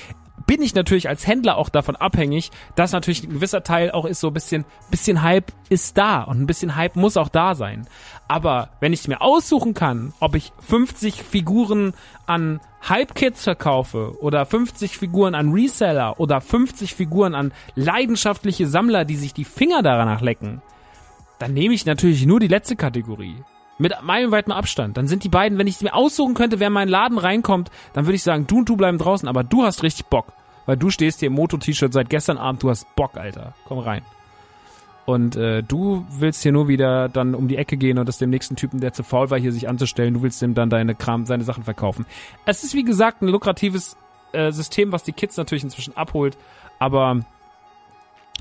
[0.46, 4.20] bin ich natürlich als Händler auch davon abhängig, dass natürlich ein gewisser Teil auch ist
[4.20, 7.88] so ein bisschen, bisschen Hype ist da und ein bisschen Hype muss auch da sein.
[8.28, 11.94] Aber wenn ich mir aussuchen kann, ob ich 50 Figuren
[12.26, 19.16] an Hype-Kits verkaufe oder 50 Figuren an Reseller oder 50 Figuren an leidenschaftliche Sammler, die
[19.16, 20.62] sich die Finger danach lecken,
[21.40, 23.36] dann nehme ich natürlich nur die letzte Kategorie.
[23.80, 24.98] Mit meilenweitem Abstand.
[24.98, 28.06] Dann sind die beiden, wenn ich mir aussuchen könnte, wer in meinen Laden reinkommt, dann
[28.06, 30.34] würde ich sagen, du und du bleiben draußen, aber du hast richtig Bock.
[30.68, 33.56] Weil du stehst hier im Moto-T-Shirt seit gestern Abend, du hast Bock, Alter.
[33.66, 34.04] Komm rein.
[35.06, 38.30] Und äh, du willst hier nur wieder dann um die Ecke gehen und das dem
[38.30, 41.26] nächsten Typen, der zu faul war, hier sich anzustellen, du willst ihm dann deine Kram,
[41.26, 42.06] seine Sachen verkaufen.
[42.46, 43.96] Es ist wie gesagt ein lukratives
[44.34, 46.38] äh, System, was die Kids natürlich inzwischen abholt,
[46.78, 47.22] aber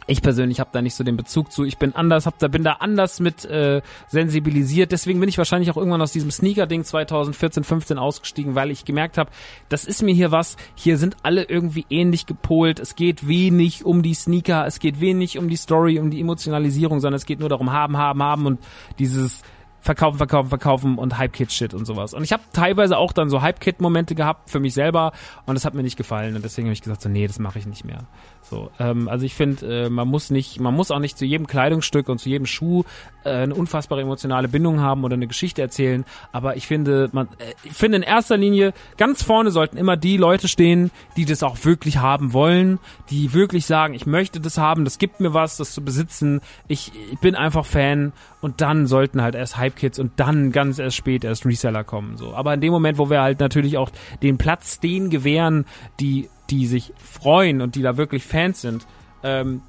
[0.06, 1.64] ich persönlich habe da nicht so den Bezug zu.
[1.64, 4.92] Ich bin anders, hab da bin da anders mit äh, sensibilisiert.
[4.92, 9.18] Deswegen bin ich wahrscheinlich auch irgendwann aus diesem Sneaker-Ding 2014, 15 ausgestiegen, weil ich gemerkt
[9.18, 9.30] habe,
[9.68, 10.56] das ist mir hier was.
[10.74, 12.78] Hier sind alle irgendwie ähnlich gepolt.
[12.78, 17.00] Es geht wenig um die Sneaker, es geht wenig um die Story, um die Emotionalisierung,
[17.00, 18.60] sondern es geht nur darum, haben, haben, haben und
[18.98, 19.42] dieses
[19.86, 22.12] verkaufen, verkaufen, verkaufen und Hype-Kit-Shit und sowas.
[22.12, 25.12] Und ich habe teilweise auch dann so Hype-Kit-Momente gehabt für mich selber
[25.46, 27.58] und das hat mir nicht gefallen und deswegen habe ich gesagt, so nee, das mache
[27.58, 28.06] ich nicht mehr.
[28.48, 31.48] So, ähm, also ich finde, äh, man muss nicht, man muss auch nicht zu jedem
[31.48, 32.84] Kleidungsstück und zu jedem Schuh
[33.24, 36.04] äh, eine unfassbare emotionale Bindung haben oder eine Geschichte erzählen.
[36.30, 40.16] Aber ich finde, man, äh, ich finde in erster Linie ganz vorne sollten immer die
[40.16, 42.78] Leute stehen, die das auch wirklich haben wollen,
[43.10, 46.40] die wirklich sagen, ich möchte das haben, das gibt mir was, das zu besitzen.
[46.68, 50.96] Ich, ich bin einfach Fan und dann sollten halt erst Hype-Kits und dann ganz erst
[50.96, 52.16] spät erst Reseller kommen.
[52.16, 53.90] So, aber in dem Moment, wo wir halt natürlich auch
[54.22, 55.64] den Platz denen gewähren,
[55.98, 58.86] die die sich freuen und die da wirklich Fans sind,
[59.26, 59.62] ähm,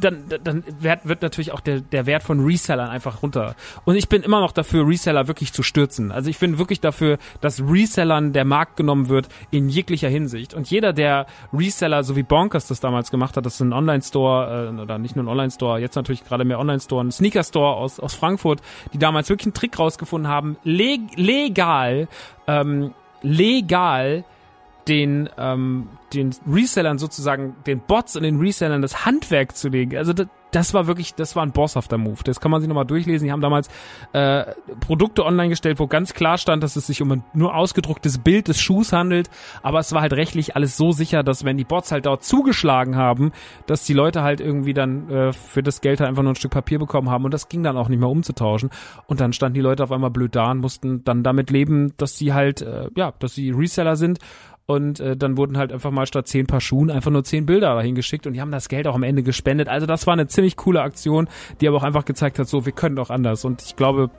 [0.00, 3.56] dann, dann wird, wird natürlich auch der, der Wert von Resellern einfach runter.
[3.84, 6.12] Und ich bin immer noch dafür, Reseller wirklich zu stürzen.
[6.12, 10.54] Also ich bin wirklich dafür, dass Resellern der Markt genommen wird in jeglicher Hinsicht.
[10.54, 14.72] Und jeder, der Reseller, so wie Bonkers das damals gemacht hat, das ist ein Online-Store,
[14.76, 18.14] äh, oder nicht nur ein Online-Store, jetzt natürlich gerade mehr Online-Store, ein Sneaker-Store aus, aus
[18.14, 18.60] Frankfurt,
[18.92, 22.06] die damals wirklich einen Trick rausgefunden haben, leg legal,
[22.46, 24.24] ähm, legal
[24.88, 29.96] den, ähm, den Resellern sozusagen, den Bots und den Resellern das Handwerk zu legen.
[29.96, 32.20] Also das, das war wirklich, das war ein bosshafter Move.
[32.24, 33.26] Das kann man sich nochmal durchlesen.
[33.26, 33.68] Die haben damals
[34.12, 34.44] äh,
[34.80, 38.46] Produkte online gestellt, wo ganz klar stand, dass es sich um ein nur ausgedrucktes Bild
[38.46, 39.30] des Schuhs handelt.
[39.62, 42.94] Aber es war halt rechtlich alles so sicher, dass wenn die Bots halt dort zugeschlagen
[42.94, 43.32] haben,
[43.66, 46.52] dass die Leute halt irgendwie dann äh, für das Geld halt einfach nur ein Stück
[46.52, 48.70] Papier bekommen haben und das ging dann auch nicht mehr umzutauschen.
[49.06, 52.16] Und dann standen die Leute auf einmal blöd da und mussten dann damit leben, dass
[52.16, 54.20] sie halt, äh, ja, dass sie Reseller sind
[54.66, 57.74] und äh, dann wurden halt einfach mal statt zehn Paar Schuhen einfach nur zehn Bilder
[57.74, 59.68] dahin geschickt und die haben das Geld auch am Ende gespendet.
[59.68, 61.28] Also das war eine ziemlich coole Aktion,
[61.60, 63.44] die aber auch einfach gezeigt hat, so wir können doch anders.
[63.44, 64.10] Und ich glaube,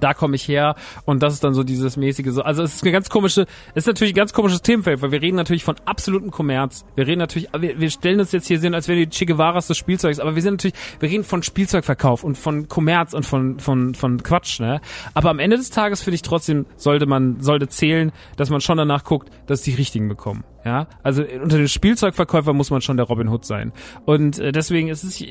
[0.00, 2.42] da komme ich her und das ist dann so dieses mäßige so.
[2.42, 5.22] Also es ist eine ganz komische, es ist natürlich ein ganz komisches Themenfeld, weil wir
[5.22, 6.84] reden natürlich von absolutem Kommerz.
[6.94, 9.66] Wir reden natürlich, wir, wir stellen uns jetzt hier sehen, als wären die Che Guevaras
[9.66, 13.58] des Spielzeugs, aber wir sind natürlich, wir reden von Spielzeugverkauf und von Kommerz und von
[13.60, 14.80] von von Quatsch, ne?
[15.14, 18.78] Aber am Ende des Tages finde ich trotzdem sollte man sollte zählen, dass man schon
[18.78, 20.44] danach guckt, dass die richtigen bekommen.
[20.66, 23.70] Ja, also unter den Spielzeugverkäufern muss man schon der Robin Hood sein.
[24.04, 25.22] Und äh, deswegen ist es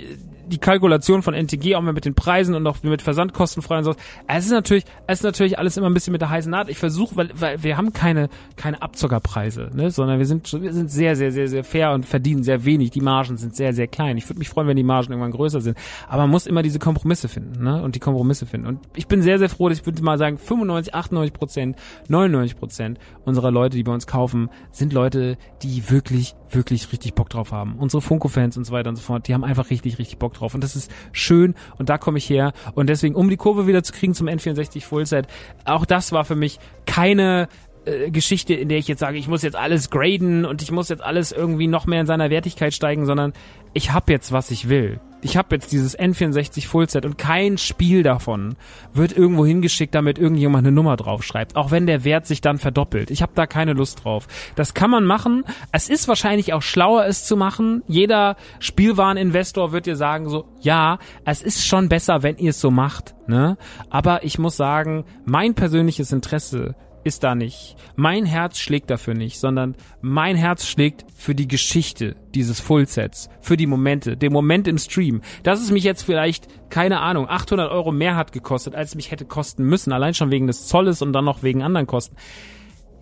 [0.48, 3.84] die Kalkulation von NTG auch mal mit den Preisen und auch mit Versandkosten frei und
[3.84, 3.96] so.
[4.28, 6.70] Es ist natürlich, es ist natürlich alles immer ein bisschen mit der heißen Naht.
[6.70, 10.90] Ich versuche, weil, weil wir haben keine, keine Abzockerpreise, ne, sondern wir sind, wir sind
[10.90, 12.92] sehr, sehr, sehr, sehr fair und verdienen sehr wenig.
[12.92, 14.18] Die Margen sind sehr, sehr klein.
[14.18, 15.78] Ich würde mich freuen, wenn die Margen irgendwann größer sind.
[16.08, 18.68] Aber man muss immer diese Kompromisse finden, ne, und die Kompromisse finden.
[18.68, 22.58] Und ich bin sehr, sehr froh, dass ich würde mal sagen, 95, 98 Prozent, 99
[22.58, 25.25] Prozent unserer Leute, die bei uns kaufen, sind Leute,
[25.62, 27.76] die wirklich, wirklich richtig Bock drauf haben.
[27.78, 30.54] Unsere Funko-Fans und so weiter und so fort, die haben einfach richtig, richtig Bock drauf.
[30.54, 32.54] Und das ist schön und da komme ich her.
[32.74, 35.28] Und deswegen, um die Kurve wieder zu kriegen zum N64 Fullset,
[35.66, 37.48] auch das war für mich keine
[37.86, 40.90] äh, Geschichte, in der ich jetzt sage, ich muss jetzt alles graden und ich muss
[40.90, 43.34] jetzt alles irgendwie noch mehr in seiner Wertigkeit steigen, sondern
[43.76, 48.04] ich habe jetzt, was ich will ich habe jetzt dieses N64 Fullset und kein Spiel
[48.04, 48.56] davon
[48.94, 53.10] wird irgendwo hingeschickt, damit irgendjemand eine Nummer draufschreibt, auch wenn der Wert sich dann verdoppelt.
[53.10, 54.28] Ich habe da keine Lust drauf.
[54.56, 55.44] Das kann man machen.
[55.72, 57.82] Es ist wahrscheinlich auch schlauer, es zu machen.
[57.88, 62.70] Jeder Spielwareninvestor wird dir sagen so, ja, es ist schon besser, wenn ihr es so
[62.70, 63.16] macht.
[63.26, 63.58] Ne?
[63.90, 67.76] Aber ich muss sagen, mein persönliches Interesse ist da nicht.
[67.96, 73.58] Mein Herz schlägt dafür nicht, sondern mein Herz schlägt für die Geschichte dieses Fullsets, für
[73.58, 75.22] die Momente, den Moment im Stream.
[75.44, 79.12] Dass es mich jetzt vielleicht, keine Ahnung, 800 Euro mehr hat gekostet, als es mich
[79.12, 82.16] hätte kosten müssen, allein schon wegen des Zolles und dann noch wegen anderen Kosten.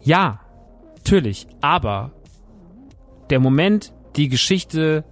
[0.01, 0.41] Ja,
[0.97, 2.11] natürlich, aber
[3.29, 5.05] der Moment, die Geschichte,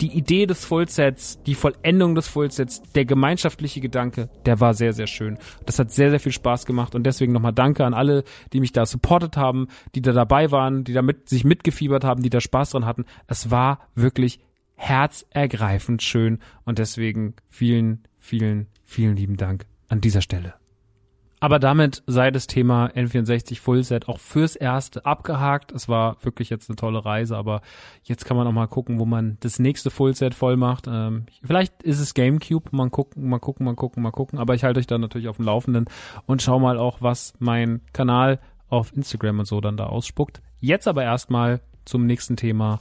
[0.00, 5.06] die Idee des Fullsets, die Vollendung des Fullsets, der gemeinschaftliche Gedanke, der war sehr, sehr
[5.06, 5.38] schön.
[5.64, 8.72] Das hat sehr, sehr viel Spaß gemacht und deswegen nochmal Danke an alle, die mich
[8.72, 12.40] da supportet haben, die da dabei waren, die da mit, sich mitgefiebert haben, die da
[12.40, 13.04] Spaß dran hatten.
[13.26, 14.40] Es war wirklich
[14.74, 20.54] herzergreifend schön und deswegen vielen, vielen, vielen lieben Dank an dieser Stelle.
[21.38, 25.70] Aber damit sei das Thema N64 Fullset auch fürs Erste abgehakt.
[25.70, 27.60] Es war wirklich jetzt eine tolle Reise, aber
[28.04, 30.86] jetzt kann man auch mal gucken, wo man das nächste Fullset voll macht.
[30.88, 32.74] Ähm, vielleicht ist es GameCube.
[32.74, 34.38] Mal gucken, mal gucken, mal gucken, mal gucken.
[34.38, 35.84] Aber ich halte euch dann natürlich auf dem Laufenden
[36.24, 40.40] und schau mal auch, was mein Kanal auf Instagram und so dann da ausspuckt.
[40.60, 42.80] Jetzt aber erstmal zum nächsten Thema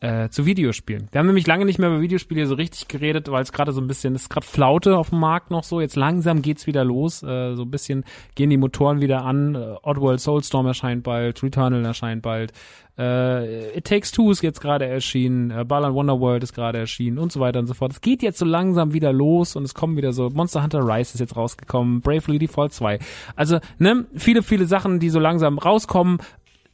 [0.00, 1.08] äh, zu Videospielen.
[1.10, 3.80] Wir haben nämlich lange nicht mehr über Videospiele so richtig geredet, weil es gerade so
[3.80, 5.80] ein bisschen, es ist gerade Flaute auf dem Markt noch so.
[5.80, 7.22] Jetzt langsam geht's wieder los.
[7.22, 9.54] Äh, so ein bisschen gehen die Motoren wieder an.
[9.54, 12.52] Äh, Oddworld Soulstorm erscheint bald, Returnal erscheint bald.
[12.98, 17.30] Äh, It Takes Two ist jetzt gerade erschienen, äh, Balan Wonderworld ist gerade erschienen und
[17.30, 17.92] so weiter und so fort.
[17.92, 21.14] Es geht jetzt so langsam wieder los und es kommen wieder so, Monster Hunter Rise
[21.14, 22.98] ist jetzt rausgekommen, Bravely Default 2.
[23.36, 26.18] Also, ne, viele, viele Sachen, die so langsam rauskommen,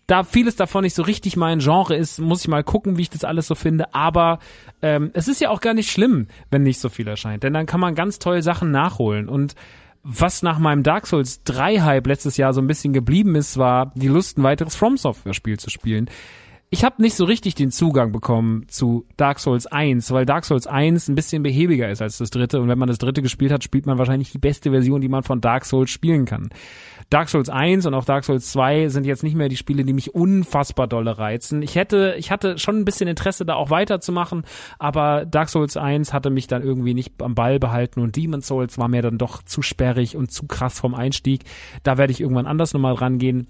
[0.07, 3.11] da vieles davon nicht so richtig mein Genre ist, muss ich mal gucken, wie ich
[3.11, 3.95] das alles so finde.
[3.95, 4.39] Aber
[4.83, 7.67] ähm, es ist ja auch gar nicht schlimm, wenn nicht so viel erscheint, denn dann
[7.67, 9.29] kann man ganz toll Sachen nachholen.
[9.29, 9.55] Und
[10.03, 13.93] was nach meinem Dark Souls 3 Hype letztes Jahr so ein bisschen geblieben ist, war
[13.95, 16.11] die Lust, ein weiteres From Software Spiel zu spielen.
[16.75, 20.67] Ich habe nicht so richtig den Zugang bekommen zu Dark Souls 1, weil Dark Souls
[20.67, 22.61] 1 ein bisschen behäbiger ist als das dritte.
[22.61, 25.23] Und wenn man das dritte gespielt hat, spielt man wahrscheinlich die beste Version, die man
[25.23, 26.49] von Dark Souls spielen kann.
[27.11, 29.93] Dark Souls 1 und auch Dark Souls 2 sind jetzt nicht mehr die Spiele, die
[29.93, 31.63] mich unfassbar dolle reizen.
[31.63, 34.43] Ich hätte, ich hatte schon ein bisschen Interesse, da auch weiterzumachen,
[34.81, 38.79] aber Dark Souls 1 hatte mich dann irgendwie nicht am Ball behalten und Demon's Souls
[38.79, 41.45] war mir dann doch zu sperrig und zu krass vom Einstieg.
[41.85, 43.47] Da werde ich irgendwann anders nochmal rangehen.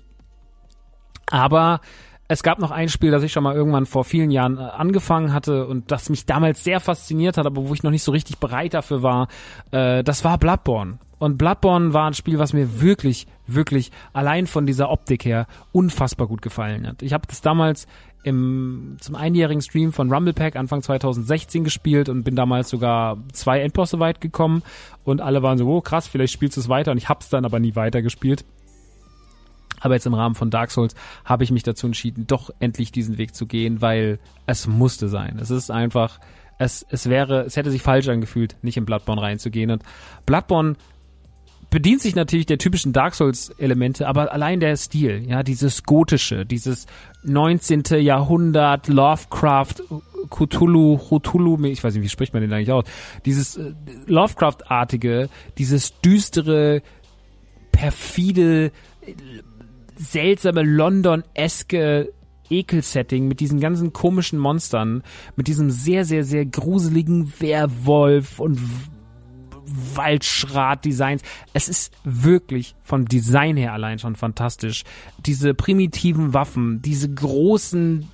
[1.31, 1.81] Aber
[2.29, 5.33] es gab noch ein Spiel, das ich schon mal irgendwann vor vielen Jahren äh, angefangen
[5.33, 8.39] hatte und das mich damals sehr fasziniert hat, aber wo ich noch nicht so richtig
[8.39, 9.29] bereit dafür war.
[9.71, 10.99] Äh, das war Bloodborne.
[11.19, 16.27] Und Bloodborne war ein Spiel, was mir wirklich, wirklich allein von dieser Optik her unfassbar
[16.27, 17.03] gut gefallen hat.
[17.03, 17.87] Ich habe das damals
[18.25, 23.61] im, zum einjährigen Stream von Rumble Pack Anfang 2016 gespielt und bin damals sogar zwei
[23.61, 24.63] Endbosse weit gekommen
[25.05, 27.45] und alle waren so, oh krass, vielleicht spielst du es weiter und ich hab's dann
[27.45, 28.45] aber nie weitergespielt.
[29.85, 30.95] Aber jetzt im Rahmen von Dark Souls
[31.27, 35.39] habe ich mich dazu entschieden, doch endlich diesen Weg zu gehen, weil es musste sein.
[35.39, 36.21] Es ist einfach,
[36.59, 39.71] es, es wäre, es hätte sich falsch angefühlt, nicht in Bloodborne reinzugehen.
[39.71, 39.83] Und
[40.25, 40.77] Bloodborne
[41.69, 46.47] bedient sich natürlich der typischen Dark Souls Elemente, aber allein der Stil, ja, dieses gotische,
[46.47, 46.87] dieses
[47.25, 47.83] 19.
[48.01, 49.83] Jahrhundert Lovecraft
[50.31, 52.85] Cthulhu, Cthulhu, ich weiß nicht, wie spricht man den eigentlich aus?
[53.27, 53.75] Dieses äh,
[54.07, 55.29] Lovecraft-artige,
[55.59, 56.81] dieses düstere,
[57.71, 58.73] perfide,
[59.97, 62.13] seltsame London-eske
[62.51, 65.03] Ekelsetting mit diesen ganzen komischen Monstern,
[65.37, 68.61] mit diesem sehr, sehr, sehr gruseligen Werwolf und
[69.95, 71.23] Waldschrat-Designs.
[71.53, 74.85] Es ist wirklich vom Design her allein schon fantastisch.
[75.25, 78.09] Diese primitiven Waffen, diese großen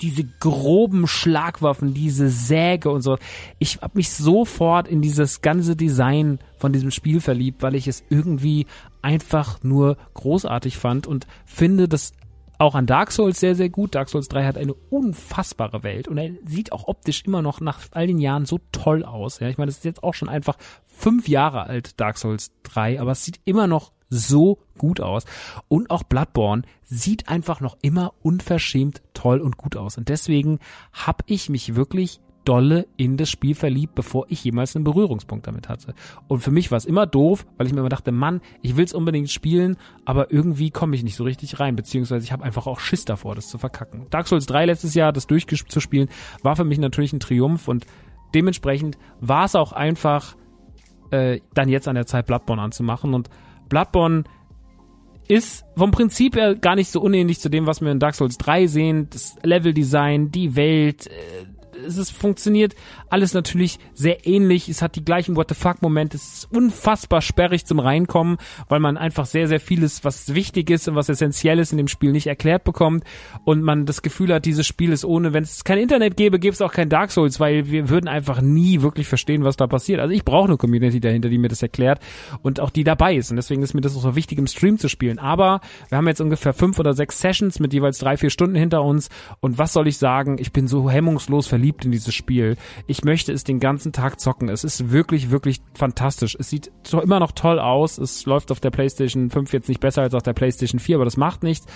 [0.00, 3.18] diese groben Schlagwaffen, diese Säge und so.
[3.60, 8.02] Ich habe mich sofort in dieses ganze Design von diesem Spiel verliebt, weil ich es
[8.10, 8.66] irgendwie
[9.02, 12.12] einfach nur großartig fand und finde, dass
[12.58, 13.94] auch an Dark Souls sehr, sehr gut.
[13.94, 17.80] Dark Souls 3 hat eine unfassbare Welt und er sieht auch optisch immer noch nach
[17.90, 19.40] all den Jahren so toll aus.
[19.40, 23.00] Ja, ich meine, das ist jetzt auch schon einfach fünf Jahre alt, Dark Souls 3,
[23.00, 25.24] aber es sieht immer noch so gut aus.
[25.68, 29.98] Und auch Bloodborne sieht einfach noch immer unverschämt toll und gut aus.
[29.98, 30.60] Und deswegen
[30.92, 35.68] habe ich mich wirklich dolle in das Spiel verliebt, bevor ich jemals einen Berührungspunkt damit
[35.68, 35.94] hatte.
[36.28, 38.84] Und für mich war es immer doof, weil ich mir immer dachte, Mann, ich will
[38.84, 42.66] es unbedingt spielen, aber irgendwie komme ich nicht so richtig rein, beziehungsweise ich habe einfach
[42.66, 44.06] auch Schiss davor, das zu verkacken.
[44.10, 46.08] Dark Souls 3 letztes Jahr, das durchzuspielen,
[46.42, 47.86] war für mich natürlich ein Triumph und
[48.34, 50.36] dementsprechend war es auch einfach
[51.10, 53.28] äh, dann jetzt an der Zeit, Bloodborne anzumachen und
[53.68, 54.24] Bloodborne
[55.28, 58.38] ist vom Prinzip her gar nicht so unähnlich zu dem, was wir in Dark Souls
[58.38, 59.08] 3 sehen.
[59.10, 61.46] Das Leveldesign, die Welt, äh,
[61.86, 62.74] es ist, funktioniert
[63.10, 64.68] alles natürlich sehr ähnlich.
[64.68, 66.16] Es hat die gleichen What the fuck Momente.
[66.16, 70.88] Es ist unfassbar sperrig zum Reinkommen, weil man einfach sehr, sehr vieles, was wichtig ist
[70.88, 73.04] und was essentiell ist in dem Spiel nicht erklärt bekommt
[73.44, 76.52] und man das Gefühl hat, dieses Spiel ist ohne, wenn es kein Internet gäbe, gäbe
[76.52, 80.00] es auch kein Dark Souls, weil wir würden einfach nie wirklich verstehen, was da passiert.
[80.00, 82.00] Also ich brauche eine Community dahinter, die mir das erklärt
[82.42, 84.78] und auch die dabei ist und deswegen ist mir das auch so wichtig, im Stream
[84.78, 85.18] zu spielen.
[85.18, 88.82] Aber wir haben jetzt ungefähr fünf oder sechs Sessions mit jeweils drei, vier Stunden hinter
[88.82, 89.08] uns
[89.40, 90.36] und was soll ich sagen?
[90.38, 92.56] Ich bin so hemmungslos verliebt verliebt in dieses Spiel.
[92.86, 94.48] Ich möchte es den ganzen Tag zocken.
[94.48, 96.36] Es ist wirklich, wirklich fantastisch.
[96.38, 97.98] Es sieht immer noch toll aus.
[97.98, 101.04] Es läuft auf der PlayStation 5 jetzt nicht besser als auf der PlayStation 4, aber
[101.04, 101.66] das macht nichts.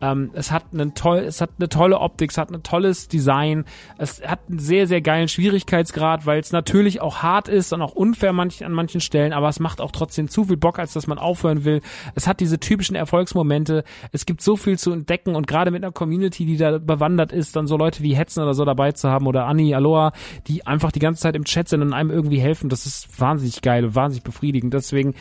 [0.00, 3.64] Ähm, es hat einen toll, es hat eine tolle Optik, es hat ein tolles Design.
[3.98, 7.92] Es hat einen sehr, sehr geilen Schwierigkeitsgrad, weil es natürlich auch hart ist und auch
[7.92, 11.06] unfair manch, an manchen Stellen, aber es macht auch trotzdem zu viel Bock, als dass
[11.06, 11.80] man aufhören will.
[12.14, 13.84] Es hat diese typischen Erfolgsmomente.
[14.12, 17.54] Es gibt so viel zu entdecken und gerade mit einer Community, die da bewandert ist,
[17.56, 20.12] dann so Leute wie Hetzen oder so dabei zu haben oder Anni, Aloha,
[20.46, 23.62] die einfach die ganze Zeit im Chat sind und einem irgendwie helfen, das ist wahnsinnig
[23.62, 24.74] geil und wahnsinnig befriedigend.
[24.74, 25.14] Deswegen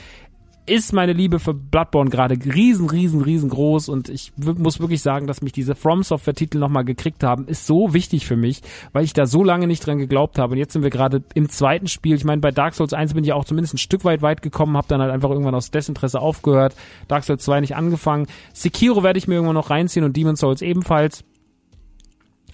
[0.67, 5.41] ist meine Liebe für Bloodborne gerade riesen, riesen, riesengroß und ich muss wirklich sagen, dass
[5.41, 8.61] mich diese From Software Titel nochmal gekriegt haben, ist so wichtig für mich,
[8.93, 11.49] weil ich da so lange nicht dran geglaubt habe und jetzt sind wir gerade im
[11.49, 12.15] zweiten Spiel.
[12.15, 14.78] Ich meine, bei Dark Souls 1 bin ich auch zumindest ein Stück weit weit gekommen,
[14.78, 16.76] habe dann halt einfach irgendwann aus Desinteresse aufgehört,
[17.07, 18.28] Dark Souls 2 nicht angefangen.
[18.53, 21.24] Sekiro werde ich mir irgendwann noch reinziehen und Demon Souls ebenfalls.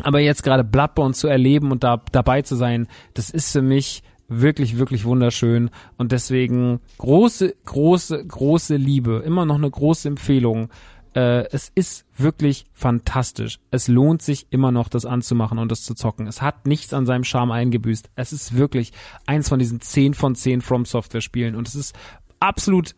[0.03, 4.03] Aber jetzt gerade Bloodborne zu erleben und da dabei zu sein, das ist für mich
[4.27, 5.69] wirklich, wirklich wunderschön.
[5.97, 9.23] Und deswegen große, große, große Liebe.
[9.25, 10.69] Immer noch eine große Empfehlung.
[11.15, 13.59] Äh, es ist wirklich fantastisch.
[13.71, 16.27] Es lohnt sich immer noch, das anzumachen und das zu zocken.
[16.27, 18.09] Es hat nichts an seinem Charme eingebüßt.
[18.15, 18.91] Es ist wirklich
[19.25, 21.55] eins von diesen 10 von 10 From Software Spielen.
[21.55, 21.95] Und es ist
[22.39, 22.95] absolut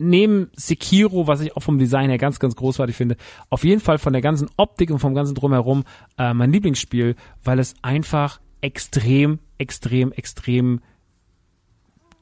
[0.00, 3.16] neben Sekiro, was ich auch vom Design her ganz, ganz großartig finde,
[3.50, 5.84] auf jeden Fall von der ganzen Optik und vom ganzen Drumherum
[6.18, 10.80] äh, mein Lieblingsspiel, weil es einfach extrem, extrem, extrem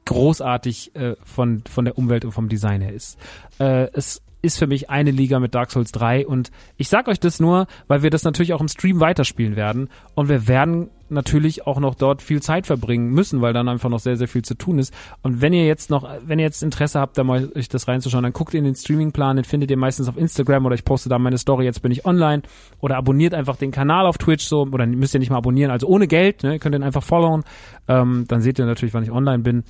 [0.05, 3.17] großartig äh, von, von der Umwelt und vom Design her ist.
[3.59, 7.19] Äh, es ist für mich eine Liga mit Dark Souls 3 und ich sag euch
[7.19, 9.89] das nur, weil wir das natürlich auch im Stream weiterspielen werden.
[10.15, 13.99] Und wir werden natürlich auch noch dort viel Zeit verbringen müssen, weil dann einfach noch
[13.99, 14.93] sehr, sehr viel zu tun ist.
[15.21, 18.23] Und wenn ihr jetzt noch, wenn ihr jetzt Interesse habt, da mal euch das reinzuschauen,
[18.23, 21.19] dann guckt in den Streamingplan, den findet ihr meistens auf Instagram oder ich poste da
[21.19, 22.43] meine Story, jetzt bin ich online.
[22.79, 25.87] Oder abonniert einfach den Kanal auf Twitch so, oder müsst ihr nicht mal abonnieren, also
[25.87, 27.43] ohne Geld, ne, ihr könnt den einfach followen,
[27.87, 29.63] ähm, dann seht ihr natürlich, wann ich online bin.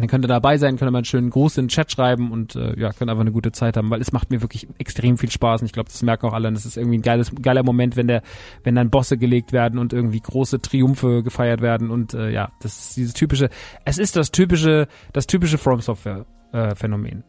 [0.00, 2.32] Dann könnt ihr dabei sein, könnt ihr mal einen schönen Gruß in den Chat schreiben
[2.32, 5.18] und äh, ja, könnt einfach eine gute Zeit haben, weil es macht mir wirklich extrem
[5.18, 6.48] viel Spaß und ich glaube, das merken auch alle.
[6.48, 8.22] Und es ist irgendwie ein geiles, geiler Moment, wenn der,
[8.64, 12.78] wenn dann Bosse gelegt werden und irgendwie große Triumphe gefeiert werden und äh, ja, das
[12.78, 13.50] ist dieses typische,
[13.84, 17.22] es ist das typische, das typische From Software äh, Phänomen.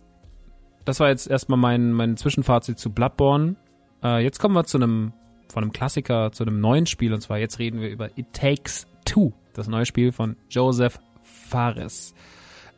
[0.86, 3.56] Das war jetzt erstmal mein, mein Zwischenfazit zu Bloodborne.
[4.04, 5.12] Äh, jetzt kommen wir zu einem,
[5.52, 8.88] von einem Klassiker, zu einem neuen Spiel und zwar jetzt reden wir über It Takes
[9.04, 12.14] Two, das neue Spiel von Joseph Fares.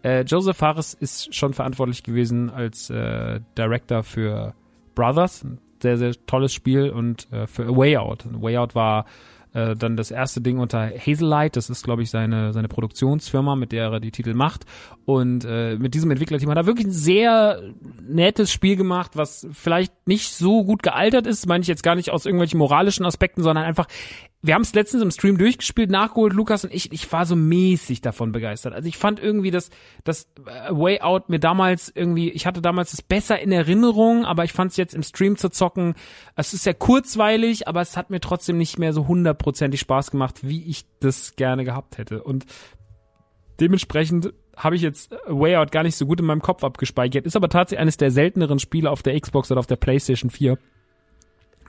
[0.05, 4.53] Äh, Joseph Fares ist schon verantwortlich gewesen als äh, Director für
[4.93, 8.23] Brothers, ein sehr, sehr tolles Spiel und äh, für A Way Out.
[8.27, 9.05] A Way Out war
[9.55, 13.71] äh, dann das erste Ding unter Hazelight, das ist, glaube ich, seine, seine Produktionsfirma, mit
[13.71, 14.65] der er die Titel macht.
[15.05, 17.63] Und äh, mit diesem Entwicklerteam hat er wirklich ein sehr
[18.07, 22.11] nettes Spiel gemacht, was vielleicht nicht so gut gealtert ist, meine ich jetzt gar nicht
[22.11, 23.87] aus irgendwelchen moralischen Aspekten, sondern einfach,
[24.45, 28.01] wir haben es letztens im Stream durchgespielt, nachgeholt, Lukas und ich, ich war so mäßig
[28.01, 28.73] davon begeistert.
[28.73, 29.69] Also ich fand irgendwie das,
[30.03, 34.43] das äh, Way Out mir damals irgendwie, ich hatte damals es besser in Erinnerung, aber
[34.43, 35.95] ich fand es jetzt im Stream zu zocken,
[36.35, 40.39] es ist sehr kurzweilig, aber es hat mir trotzdem nicht mehr so hundertprozentig Spaß gemacht,
[40.43, 42.21] wie ich das gerne gehabt hätte.
[42.21, 42.45] Und
[43.59, 47.35] dementsprechend habe ich jetzt Way Out gar nicht so gut in meinem Kopf abgespeichert, ist
[47.35, 50.57] aber tatsächlich eines der selteneren Spiele auf der Xbox oder auf der PlayStation 4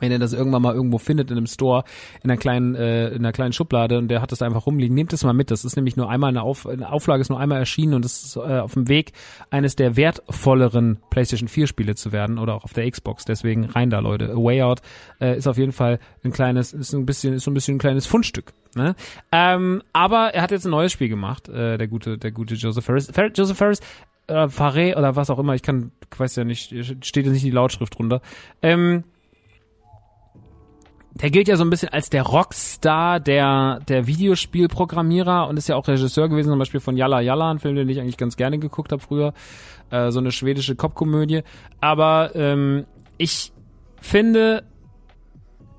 [0.00, 1.84] wenn ihr das irgendwann mal irgendwo findet in einem Store,
[2.22, 5.12] in einer kleinen, äh, in einer kleinen Schublade und der hat das einfach rumliegen, nehmt
[5.12, 5.50] es mal mit.
[5.50, 8.36] Das ist nämlich nur einmal eine, Auf eine Auflage, ist nur einmal erschienen und ist
[8.36, 9.12] äh, auf dem Weg,
[9.50, 13.24] eines der wertvolleren PlayStation 4 Spiele zu werden oder auch auf der Xbox.
[13.24, 14.30] Deswegen rein da, Leute.
[14.30, 14.82] A Way Out
[15.20, 17.80] äh, ist auf jeden Fall ein kleines, ist ein bisschen, ist so ein bisschen ein
[17.80, 18.52] kleines Fundstück.
[18.74, 18.94] Ne?
[19.32, 22.84] Ähm, aber er hat jetzt ein neues Spiel gemacht, äh, der gute, der gute Joseph
[22.84, 23.10] Ferris.
[23.10, 23.80] Fer Joseph Ferris
[24.26, 26.68] äh, Faré oder was auch immer, ich kann, weiß ja nicht,
[27.04, 28.20] steht jetzt nicht die Lautschrift drunter.
[28.62, 29.04] Ähm,
[31.22, 35.76] der gilt ja so ein bisschen als der Rockstar der, der Videospielprogrammierer und ist ja
[35.76, 38.58] auch Regisseur gewesen, zum Beispiel von Yalla Yalla, ein Film, den ich eigentlich ganz gerne
[38.58, 39.32] geguckt habe früher.
[39.90, 41.42] Äh, so eine schwedische Kopfkomödie.
[41.80, 42.84] Aber ähm,
[43.16, 43.52] ich
[44.00, 44.64] finde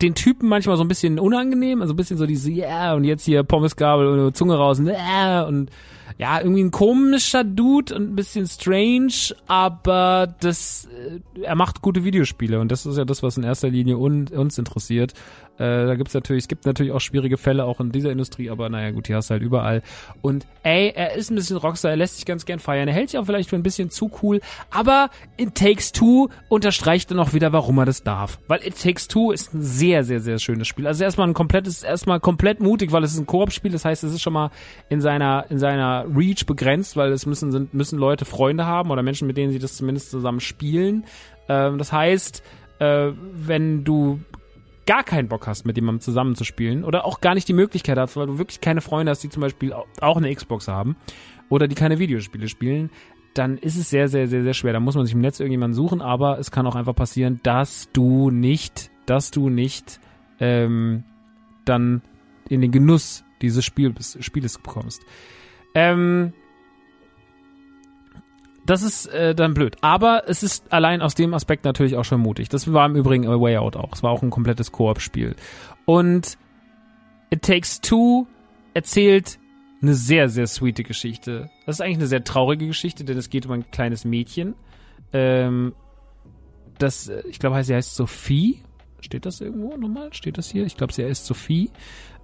[0.01, 3.03] den Typen manchmal so ein bisschen unangenehm, also ein bisschen so diese, ja, yeah, und
[3.03, 5.69] jetzt hier Pommesgabel und Zunge raus und, yeah, und
[6.17, 10.87] ja, irgendwie ein komischer Dude und ein bisschen strange, aber das,
[11.35, 14.27] äh, er macht gute Videospiele und das ist ja das, was in erster Linie un,
[14.27, 15.13] uns interessiert.
[15.59, 18.69] Äh, da gibt's natürlich, es gibt natürlich auch schwierige Fälle auch in dieser Industrie, aber
[18.69, 19.81] naja, gut, die hast du halt überall.
[20.21, 23.09] Und ey, er ist ein bisschen Rockstar, er lässt sich ganz gern feiern, er hält
[23.09, 24.39] sich auch vielleicht für ein bisschen zu cool,
[24.69, 28.39] aber It Takes Two unterstreicht dann auch wieder, warum er das darf.
[28.47, 30.85] Weil It Takes Two ist ein sehr, sehr, sehr schönes Spiel.
[30.85, 34.13] Also erstmal ein komplettes, erstmal komplett mutig, weil es ist ein Koop-Spiel, das heißt, es
[34.13, 34.51] ist schon mal
[34.89, 39.01] in seiner, in seiner Reach begrenzt, weil es müssen, sind, müssen Leute Freunde haben oder
[39.01, 41.05] Menschen, mit denen sie das zumindest zusammen spielen.
[41.49, 42.43] Ähm, das heißt,
[42.79, 44.19] äh, wenn du
[44.87, 48.25] gar keinen Bock hast, mit jemandem zusammenzuspielen oder auch gar nicht die Möglichkeit hast, weil
[48.25, 50.95] du wirklich keine Freunde hast, die zum Beispiel auch eine Xbox haben
[51.49, 52.89] oder die keine Videospiele spielen,
[53.35, 54.73] dann ist es sehr, sehr, sehr, sehr schwer.
[54.73, 57.89] Da muss man sich im Netz irgendjemanden suchen, aber es kann auch einfach passieren, dass
[57.93, 59.99] du nicht, dass du nicht
[60.39, 61.03] ähm,
[61.65, 62.01] dann
[62.49, 65.03] in den Genuss dieses Spiels, Spieles kommst.
[65.75, 66.33] Ähm,
[68.67, 69.77] das ist äh, dann blöd.
[69.81, 72.49] Aber es ist allein aus dem Aspekt natürlich auch schon mutig.
[72.49, 73.93] Das war im Übrigen A Way Out auch.
[73.93, 75.35] Es war auch ein komplettes Koop-Spiel.
[75.85, 76.37] Und
[77.29, 78.27] It Takes Two
[78.73, 79.39] erzählt
[79.81, 81.49] eine sehr, sehr sweete Geschichte.
[81.65, 84.55] Das ist eigentlich eine sehr traurige Geschichte, denn es geht um ein kleines Mädchen.
[85.13, 85.73] Ähm,
[86.77, 88.59] das, äh, ich glaube, sie heißt Sophie.
[88.99, 90.13] Steht das irgendwo nochmal?
[90.13, 90.65] Steht das hier?
[90.65, 91.69] Ich glaube, sie heißt Sophie.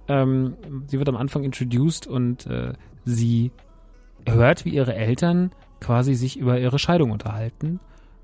[0.08, 0.56] Ähm,
[0.88, 2.74] sie wird am Anfang introduced und äh,
[3.04, 3.52] sie
[4.26, 5.52] hört, wie ihre Eltern
[5.84, 7.78] quasi sich über ihre Scheidung unterhalten,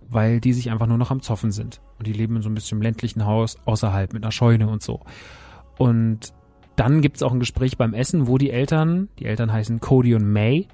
[0.09, 1.81] weil die sich einfach nur noch am Zoffen sind.
[1.99, 5.01] Und die leben in so ein bisschen ländlichen Haus außerhalb mit einer Scheune und so.
[5.79, 6.33] Und
[6.77, 10.31] dann gibt's auch ein Gespräch beim Essen, wo die Eltern, die Eltern heißen Cody und
[10.33, 10.67] May,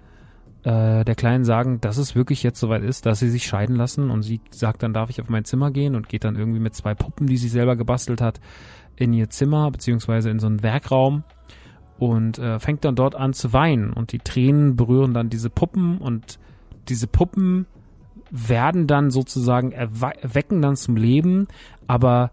[0.62, 4.10] äh, der Kleinen sagen, dass es wirklich jetzt soweit ist, dass sie sich scheiden lassen.
[4.10, 6.74] Und sie sagt, dann darf ich auf mein Zimmer gehen und geht dann irgendwie mit
[6.74, 8.40] zwei Puppen, die sie selber gebastelt hat,
[8.94, 11.24] in ihr Zimmer, beziehungsweise in so einen Werkraum
[11.98, 15.98] und äh, fängt dann dort an zu weinen und die Tränen berühren dann diese Puppen
[15.98, 16.38] und
[16.88, 17.66] diese Puppen
[18.30, 21.46] werden dann sozusagen erwecken dann zum Leben,
[21.86, 22.30] aber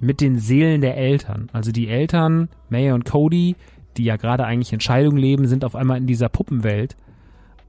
[0.00, 1.48] mit den Seelen der Eltern.
[1.52, 3.56] Also die Eltern, May und Cody,
[3.96, 6.96] die ja gerade eigentlich Entscheidungen leben, sind auf einmal in dieser Puppenwelt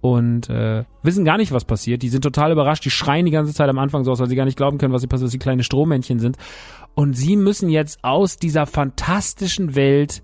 [0.01, 2.01] und äh, wissen gar nicht, was passiert.
[2.01, 4.35] Die sind total überrascht, die schreien die ganze Zeit am Anfang so aus, weil sie
[4.35, 6.37] gar nicht glauben können, was sie passiert, dass sie kleine Strohmännchen sind.
[6.95, 10.23] Und sie müssen jetzt aus dieser fantastischen Welt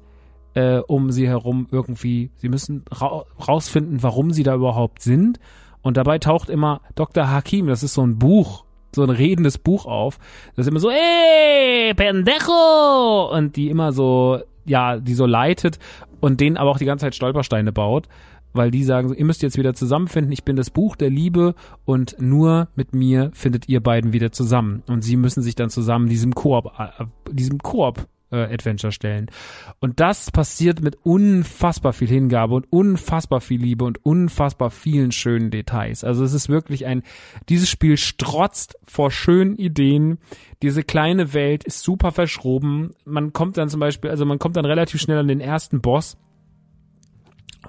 [0.55, 5.39] äh, um sie herum irgendwie, sie müssen ra rausfinden, warum sie da überhaupt sind.
[5.85, 7.29] Und dabei taucht immer Dr.
[7.29, 8.65] Hakim, das ist so ein Buch,
[8.95, 10.17] so ein redendes Buch auf.
[10.55, 13.29] Das ist immer so, ey, pendejo!
[13.31, 15.77] Und die immer so, ja, die so leitet
[16.21, 18.07] und denen aber auch die ganze Zeit Stolpersteine baut.
[18.53, 22.15] weil die sagen, ihr müsst jetzt wieder zusammenfinden, ich bin das Buch der Liebe und
[22.19, 24.81] nur mit mir findet ihr beiden wieder zusammen.
[24.87, 29.27] Und sie müssen sich dann zusammen diesem Koop, äh, diesem Koop äh, Adventure stellen.
[29.79, 35.51] Und das passiert mit unfassbar viel Hingabe und unfassbar viel Liebe und unfassbar vielen schönen
[35.51, 36.03] Details.
[36.03, 37.03] Also es ist wirklich ein,
[37.49, 40.17] dieses Spiel strotzt vor schönen Ideen.
[40.61, 42.93] Diese kleine Welt ist super verschroben.
[43.05, 46.17] Man kommt dann zum Beispiel, also man kommt dann relativ schnell an den ersten Boss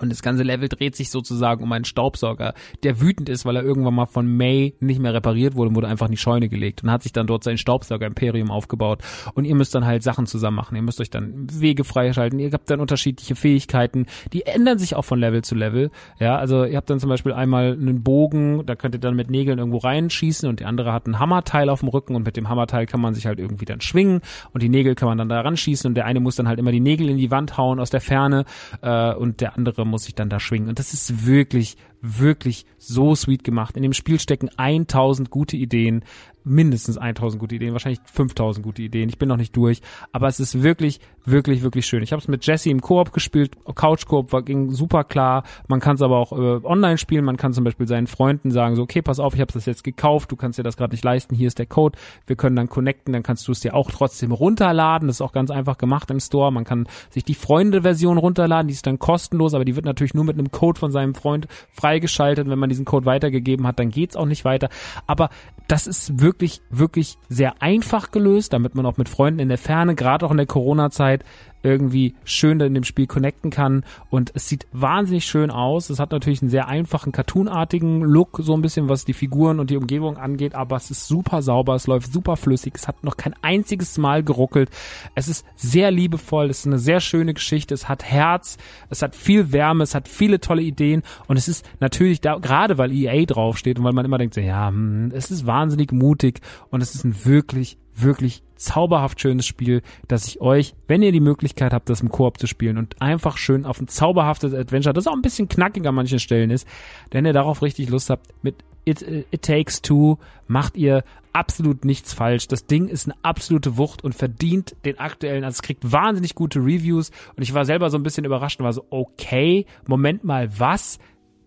[0.01, 3.62] und das ganze Level dreht sich sozusagen um einen Staubsauger, der wütend ist, weil er
[3.62, 6.82] irgendwann mal von May nicht mehr repariert wurde und wurde einfach in die Scheune gelegt
[6.82, 9.03] und hat sich dann dort sein Staubsauger-Imperium aufgebaut.
[9.34, 10.76] Und ihr müsst dann halt Sachen zusammen machen.
[10.76, 12.38] Ihr müsst euch dann Wege freischalten.
[12.38, 14.07] Ihr habt dann unterschiedliche Fähigkeiten.
[14.32, 15.90] Die ändern sich auch von Level zu Level.
[16.18, 19.30] Ja, also ihr habt dann zum Beispiel einmal einen Bogen, da könnt ihr dann mit
[19.30, 22.49] Nägeln irgendwo reinschießen und die andere hat ein Hammerteil auf dem Rücken und mit dem
[22.49, 24.20] Hammerteil kann man sich halt irgendwie dann schwingen
[24.53, 26.72] und die Nägel kann man dann da ranschießen und der eine muss dann halt immer
[26.72, 28.44] die Nägel in die Wand hauen aus der Ferne
[28.82, 30.68] äh, und der andere muss sich dann da schwingen.
[30.68, 33.76] Und das ist wirklich, wirklich so sweet gemacht.
[33.76, 36.05] In dem Spiel stecken 1000 gute Ideen
[36.47, 39.09] mindestens 1000 gute Ideen, wahrscheinlich 5000 gute Ideen.
[39.09, 39.82] Ich bin noch nicht durch,
[40.12, 42.03] aber es ist wirklich, wirklich, wirklich schön.
[42.03, 45.42] Ich habe es mit Jesse im Koop gespielt, Couch Koop war ging super klar.
[45.68, 47.24] Man kann es aber auch äh, online spielen.
[47.24, 49.84] Man kann zum Beispiel seinen Freunden sagen so, okay, pass auf, ich habe das jetzt
[49.84, 51.34] gekauft, du kannst dir das gerade nicht leisten.
[51.34, 51.99] Hier ist der Code.
[52.26, 55.09] Wir können dann connecten, dann kannst du es dir auch trotzdem runterladen.
[55.09, 56.53] Das ist auch ganz einfach gemacht im Store.
[56.53, 60.24] Man kann sich die Freunde-Version runterladen, die ist dann kostenlos, aber die wird natürlich nur
[60.24, 62.49] mit einem Code von seinem Freund freigeschaltet.
[62.49, 64.68] Wenn man diesen Code weitergegeben hat, dann geht's auch nicht weiter.
[65.07, 65.30] Aber
[65.68, 66.36] das ist wirklich,
[66.70, 70.37] wirklich sehr einfach gelöst, damit man auch mit Freunden in der Ferne, gerade auch in
[70.37, 71.24] der Corona-Zeit,
[71.66, 73.84] irgendwie schön in dem Spiel connecten kann.
[74.08, 75.90] Und es sieht wahnsinnig schön aus.
[75.90, 79.70] Es hat natürlich einen sehr einfachen, cartoonartigen Look, so ein bisschen, was die Figuren und
[79.70, 83.16] die Umgebung angeht, aber es ist super sauber, es läuft super flüssig, es hat noch
[83.16, 84.70] kein einziges Mal geruckelt.
[85.14, 88.58] Es ist sehr liebevoll, es ist eine sehr schöne Geschichte, es hat Herz,
[88.88, 91.02] es hat viel Wärme, es hat viele tolle Ideen.
[91.26, 94.68] Und es ist natürlich da, gerade weil EA draufsteht und weil man immer denkt, ja,
[94.68, 96.40] hm, es ist wahnsinnig mutig.
[96.70, 101.20] Und es ist ein wirklich, wirklich zauberhaft schönes Spiel, dass ich euch, wenn ihr die
[101.20, 105.07] Möglichkeit habt, das im Koop zu spielen und einfach schön auf ein zauberhaftes Adventure, das
[105.07, 106.66] auch ein bisschen knackig an manchen Stellen ist,
[107.11, 111.02] wenn ihr darauf richtig Lust habt, mit It, It Takes Two macht ihr
[111.32, 112.48] absolut nichts falsch.
[112.48, 116.61] Das Ding ist eine absolute Wucht und verdient den aktuellen, also es kriegt wahnsinnig gute
[116.61, 120.48] Reviews und ich war selber so ein bisschen überrascht und war so, okay, Moment mal,
[120.59, 120.98] was?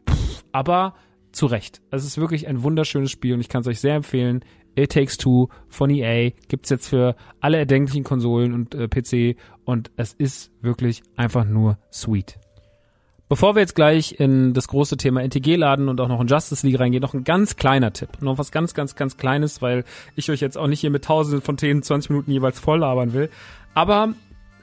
[0.07, 0.93] Pff, aber
[1.32, 1.82] zu Recht.
[1.91, 4.43] Es ist wirklich ein wunderschönes Spiel und ich kann es euch sehr empfehlen.
[4.76, 9.91] It Takes Two von EA gibt's jetzt für alle erdenklichen Konsolen und äh, PC und
[9.97, 12.39] es ist wirklich einfach nur sweet.
[13.30, 16.65] Bevor wir jetzt gleich in das große Thema NTG laden und auch noch in Justice
[16.65, 18.09] League reingehen, noch ein ganz kleiner Tipp.
[18.22, 19.84] Noch was ganz, ganz, ganz Kleines, weil
[20.15, 23.13] ich euch jetzt auch nicht hier mit tausenden von Themen 20 Minuten jeweils voll labern
[23.13, 23.30] will.
[23.76, 24.15] Aber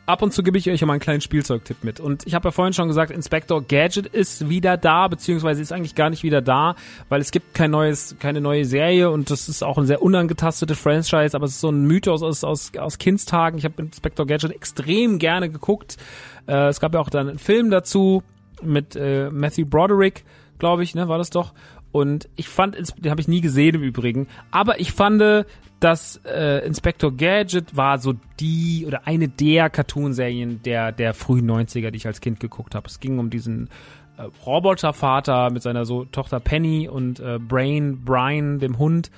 [0.07, 2.01] ab und zu gebe ich euch immer einen kleinen Spielzeugtipp mit.
[2.01, 5.95] Und ich habe ja vorhin schon gesagt, Inspector Gadget ist wieder da, beziehungsweise ist eigentlich
[5.95, 6.77] gar nicht wieder da,
[7.09, 10.75] weil es gibt kein neues, keine neue Serie und das ist auch ein sehr unangetastete
[10.75, 13.59] Franchise, aber es ist so ein Mythos aus, aus, aus Kindstagen.
[13.59, 15.97] Ich habe Inspector Gadget extrem gerne geguckt.
[16.47, 18.23] Äh, es gab ja auch dann einen Film dazu
[18.63, 20.25] mit äh, Matthew Broderick,
[20.59, 21.53] glaube ich, ne, war das doch.
[21.97, 25.47] Und ich fand, den habe ich nie gesehen im Übrigen, aber ich fand,
[25.81, 31.91] dass äh, Inspector Gadget war so die oder eine der Cartoonserien der der frühen 90er,
[31.91, 32.87] die ich als Kind geguckt habe.
[32.87, 33.71] Es ging um diesen
[34.19, 39.11] äh, Robotervater mit seiner so Tochter Penny und äh, Brain Brian dem Hund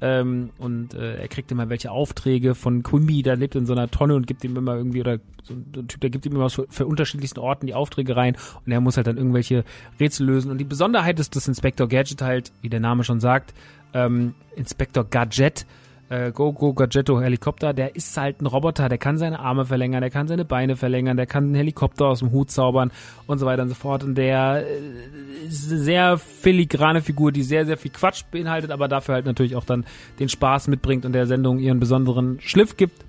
[0.00, 3.90] ähm, und äh, er kriegt immer welche Aufträge von Quimby, der lebt in so einer
[3.90, 6.66] Tonne und gibt ihm immer irgendwie, oder so ein Typ, der gibt ihm immer für,
[6.68, 9.64] für unterschiedlichsten Orten die Aufträge rein und er muss halt dann irgendwelche
[9.98, 10.50] Rätsel lösen.
[10.50, 13.54] Und die Besonderheit ist, dass Inspector Gadget halt, wie der Name schon sagt,
[13.94, 15.66] ähm, Inspector Gadget
[16.08, 20.00] äh, Go Go Gadgetto Helikopter, der ist halt ein Roboter, der kann seine Arme verlängern,
[20.00, 22.92] der kann seine Beine verlängern, der kann einen Helikopter aus dem Hut zaubern
[23.26, 24.04] und so weiter und so fort.
[24.04, 28.88] Und der äh, ist eine sehr filigrane Figur, die sehr, sehr viel Quatsch beinhaltet, aber
[28.88, 29.84] dafür halt natürlich auch dann
[30.18, 33.04] den Spaß mitbringt und der Sendung ihren besonderen Schliff gibt,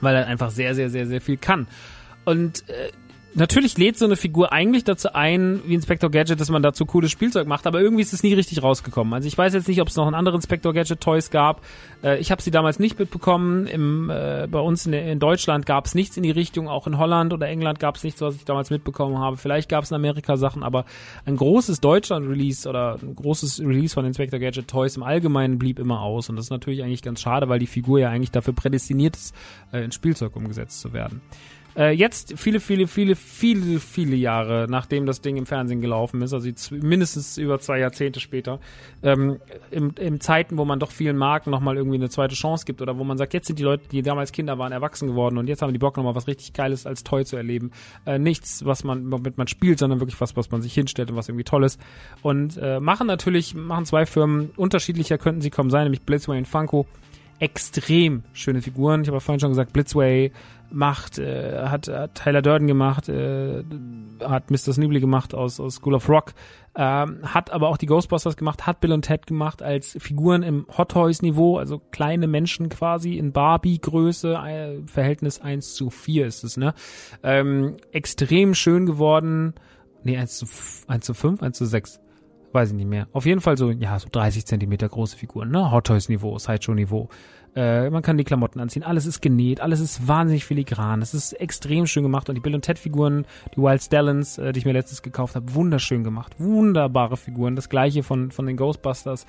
[0.00, 1.66] weil er einfach sehr, sehr, sehr, sehr viel kann.
[2.24, 2.90] Und äh,
[3.36, 7.10] natürlich lädt so eine Figur eigentlich dazu ein, wie Inspector Gadget, dass man dazu cooles
[7.10, 9.12] Spielzeug macht, aber irgendwie ist es nie richtig rausgekommen.
[9.14, 11.62] Also ich weiß jetzt nicht, ob es noch einen anderen Inspector Gadget Toys gab.
[12.02, 13.66] Äh, ich habe sie damals nicht mitbekommen.
[13.66, 16.98] Im, äh, bei uns in, in Deutschland gab es nichts in die Richtung, auch in
[16.98, 19.36] Holland oder England gab es nichts, was ich damals mitbekommen habe.
[19.36, 20.84] Vielleicht gab es in Amerika Sachen, aber
[21.26, 26.00] ein großes Deutschland-Release oder ein großes Release von Inspector Gadget Toys im Allgemeinen blieb immer
[26.00, 26.30] aus.
[26.30, 29.34] Und das ist natürlich eigentlich ganz schade, weil die Figur ja eigentlich dafür prädestiniert ist,
[29.72, 31.20] äh, in Spielzeug umgesetzt zu werden.
[31.76, 36.32] Äh, jetzt, viele, viele, viele, viele, viele Jahre, nachdem das Ding im Fernsehen gelaufen ist,
[36.32, 38.60] also mindestens über zwei Jahrzehnte später,
[39.02, 39.38] ähm,
[39.70, 42.98] im, im Zeiten, wo man doch vielen Marken nochmal irgendwie eine zweite Chance gibt oder
[42.98, 45.60] wo man sagt, jetzt sind die Leute, die damals Kinder waren, erwachsen geworden und jetzt
[45.60, 47.70] haben die Bock nochmal was richtig Geiles als Toy zu erleben.
[48.06, 51.16] Äh, nichts, was man, womit man spielt, sondern wirklich was, was man sich hinstellt und
[51.16, 51.78] was irgendwie toll ist.
[52.22, 56.48] Und äh, machen natürlich, machen zwei Firmen unterschiedlicher könnten sie kaum sein, nämlich Blitzway und
[56.48, 56.86] Funko
[57.38, 59.02] extrem schöne Figuren.
[59.02, 60.32] Ich habe vorhin schon gesagt, Blitzway
[60.70, 63.62] macht, äh, hat, hat Tyler Durden gemacht, äh,
[64.22, 64.72] hat Mr.
[64.72, 66.34] Snibbly gemacht aus, aus School of Rock,
[66.76, 70.66] ähm, hat aber auch die Ghostbusters gemacht, hat Bill und Ted gemacht als Figuren im
[70.76, 76.26] Hot Toys Niveau, also kleine Menschen quasi in Barbie Größe, äh, Verhältnis 1 zu 4
[76.26, 76.74] ist es, ne?
[77.22, 79.54] Ähm, extrem schön geworden.
[80.04, 80.46] Nee, 1 zu,
[80.88, 82.00] 1 zu 5, 1 zu 6
[82.56, 83.06] weiß ich nicht mehr.
[83.12, 85.70] Auf jeden Fall so, ja, so 30 Zentimeter große Figuren, ne?
[85.70, 87.08] Hot Toys Niveau, Sideshow Niveau.
[87.54, 91.32] Äh, man kann die Klamotten anziehen, alles ist genäht, alles ist wahnsinnig filigran, es ist
[91.34, 94.66] extrem schön gemacht und die Bill und Ted Figuren, die Wild Stallions, äh, die ich
[94.66, 97.56] mir letztens gekauft habe, wunderschön gemacht, wunderbare Figuren.
[97.56, 99.26] Das gleiche von von den Ghostbusters,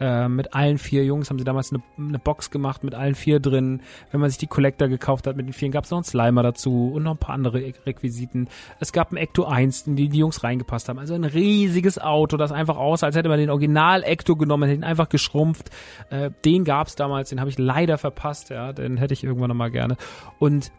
[0.00, 3.38] äh, mit allen vier Jungs haben sie damals eine, eine Box gemacht mit allen vier
[3.38, 3.82] drin.
[4.10, 6.42] Wenn man sich die Collector gekauft hat mit den vieren, gab es noch einen Slimer
[6.42, 8.48] dazu und noch ein paar andere Requisiten.
[8.80, 10.98] Es gab ein Ecto 1, in die die Jungs reingepasst haben.
[10.98, 14.80] Also ein riesiges Auto, das einfach aussah, als hätte man den Original Ecto genommen, hätte
[14.80, 15.70] ihn einfach geschrumpft.
[16.08, 19.48] Äh, den gab es damals, den habe ich leider verpasst, ja, den hätte ich irgendwann
[19.48, 19.96] noch mal gerne.
[20.38, 20.72] Und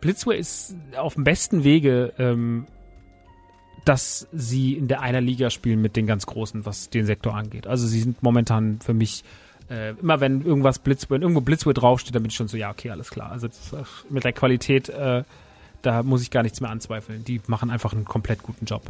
[0.00, 2.66] Blitzway ist auf dem besten Wege, ähm,
[3.86, 7.66] dass sie in der einer Liga spielen mit den ganz Großen, was den Sektor angeht.
[7.66, 9.24] Also sie sind momentan für mich
[9.70, 12.70] äh, immer wenn irgendwas Blitz, wenn irgendwo Blitzway draufsteht, dann bin ich schon so, ja,
[12.70, 13.30] okay, alles klar.
[13.30, 13.72] Also das,
[14.10, 15.22] mit der Qualität, äh,
[15.82, 17.24] da muss ich gar nichts mehr anzweifeln.
[17.24, 18.82] Die machen einfach einen komplett guten Job.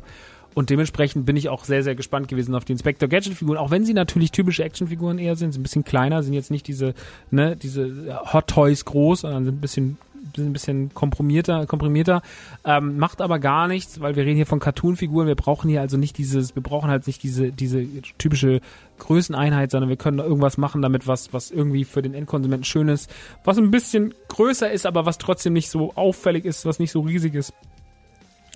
[0.55, 3.70] Und dementsprechend bin ich auch sehr, sehr gespannt gewesen auf die Inspector Gadget Figuren, auch
[3.70, 6.94] wenn sie natürlich typische Actionfiguren eher sind, sind ein bisschen kleiner, sind jetzt nicht diese,
[7.30, 9.99] ne, diese Hot Toys groß, sondern sind ein bisschen
[10.37, 12.22] ein bisschen komprimierter, komprimierter,
[12.64, 15.27] ähm, macht aber gar nichts, weil wir reden hier von Cartoon-Figuren.
[15.27, 17.87] Wir brauchen hier also nicht dieses, wir brauchen halt nicht diese diese
[18.18, 18.61] typische
[18.99, 23.11] Größeneinheit, sondern wir können irgendwas machen damit, was was irgendwie für den Endkonsumenten schön ist,
[23.45, 27.01] was ein bisschen größer ist, aber was trotzdem nicht so auffällig ist, was nicht so
[27.01, 27.53] riesig ist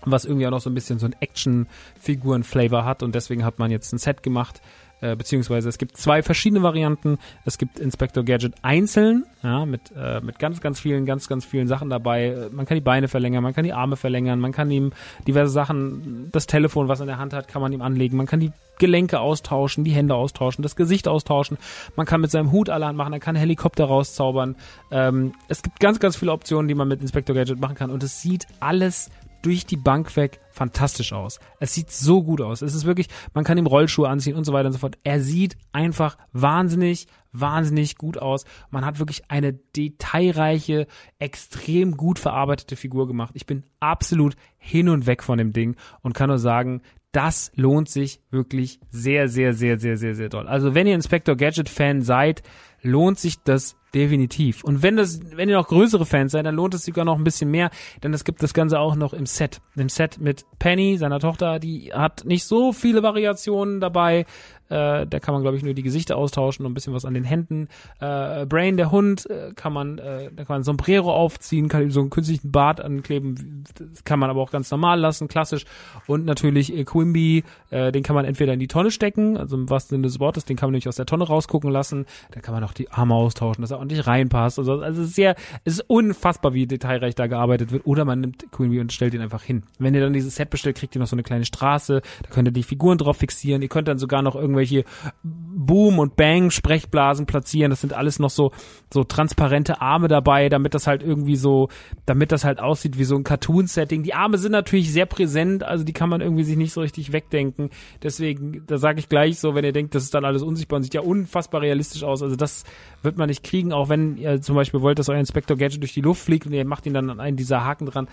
[0.04, 3.70] was irgendwie auch noch so ein bisschen so ein Action-Figuren-Flavor hat und deswegen hat man
[3.70, 4.60] jetzt ein Set gemacht,
[5.00, 7.18] äh, beziehungsweise es gibt zwei verschiedene Varianten.
[7.44, 11.68] Es gibt Inspector Gadget einzeln, ja, mit, äh, mit ganz, ganz vielen, ganz, ganz vielen
[11.68, 12.48] Sachen dabei.
[12.52, 14.92] Man kann die Beine verlängern, man kann die Arme verlängern, man kann ihm
[15.26, 18.26] diverse Sachen, das Telefon, was er in der Hand hat, kann man ihm anlegen, man
[18.26, 21.58] kann die Gelenke austauschen, die Hände austauschen, das Gesicht austauschen.
[21.96, 24.56] Man kann mit seinem Hut allerhand machen, er kann Helikopter rauszaubern.
[24.90, 28.02] Ähm, es gibt ganz, ganz viele Optionen, die man mit Inspector Gadget machen kann und
[28.02, 29.10] es sieht alles
[29.42, 31.38] durch die Bank weg fantastisch aus.
[31.58, 32.62] Es sieht so gut aus.
[32.62, 34.98] Es ist wirklich, man kann ihm Rollschuhe anziehen und so weiter und so fort.
[35.04, 38.44] Er sieht einfach wahnsinnig, wahnsinnig gut aus.
[38.70, 40.86] Man hat wirklich eine detailreiche,
[41.18, 43.32] extrem gut verarbeitete Figur gemacht.
[43.34, 46.82] Ich bin absolut hin und weg von dem Ding und kann nur sagen,
[47.12, 50.46] das lohnt sich wirklich sehr, sehr, sehr, sehr, sehr, sehr doll.
[50.46, 52.42] Also wenn ihr Inspector Gadget Fan seid,
[52.82, 54.64] lohnt sich das definitiv.
[54.64, 57.24] Und wenn das, wenn ihr noch größere Fans seid, dann lohnt es sogar noch ein
[57.24, 57.70] bisschen mehr,
[58.02, 59.60] denn es gibt das Ganze auch noch im Set.
[59.76, 64.26] Im Set mit Penny, seiner Tochter, die hat nicht so viele Variationen dabei.
[64.70, 67.14] Äh, da kann man, glaube ich, nur die Gesichter austauschen und ein bisschen was an
[67.14, 67.68] den Händen.
[67.98, 72.00] Äh, Brain, der Hund, äh, kann man, äh, da kann man Sombrero aufziehen, kann so
[72.00, 73.64] einen künstlichen Bart ankleben,
[74.04, 75.64] kann man aber auch ganz normal lassen, klassisch.
[76.06, 79.68] Und natürlich äh, Quimby, äh, den kann man entweder in die Tonne stecken, also im
[79.68, 82.06] wahrsten Sinne des Wortes, den kann man nämlich aus der Tonne rausgucken lassen.
[82.30, 84.58] Da kann man auch die Arme austauschen, dass er ordentlich reinpasst.
[84.58, 87.86] Also, also es ist sehr, es ist unfassbar, wie detailreich da gearbeitet wird.
[87.86, 89.64] Oder man nimmt Quimby und stellt ihn einfach hin.
[89.78, 92.48] Wenn ihr dann dieses Set bestellt, kriegt ihr noch so eine kleine Straße, da könnt
[92.48, 93.62] ihr die Figuren drauf fixieren.
[93.62, 94.84] Ihr könnt dann sogar noch irgendwelche irgendwelche
[95.22, 97.70] Boom- und Bang-Sprechblasen platzieren.
[97.70, 98.52] Das sind alles noch so,
[98.92, 101.68] so transparente Arme dabei, damit das halt irgendwie so,
[102.06, 104.02] damit das halt aussieht wie so ein Cartoon-Setting.
[104.02, 107.12] Die Arme sind natürlich sehr präsent, also die kann man irgendwie sich nicht so richtig
[107.12, 107.70] wegdenken.
[108.02, 110.82] Deswegen, da sage ich gleich so, wenn ihr denkt, das ist dann alles unsichtbar und
[110.84, 112.22] sieht ja unfassbar realistisch aus.
[112.22, 112.64] Also das
[113.02, 115.94] wird man nicht kriegen, auch wenn ihr zum Beispiel wollt, dass euer Inspector Gadget durch
[115.94, 118.08] die Luft fliegt und ihr macht ihn dann an einen dieser Haken dran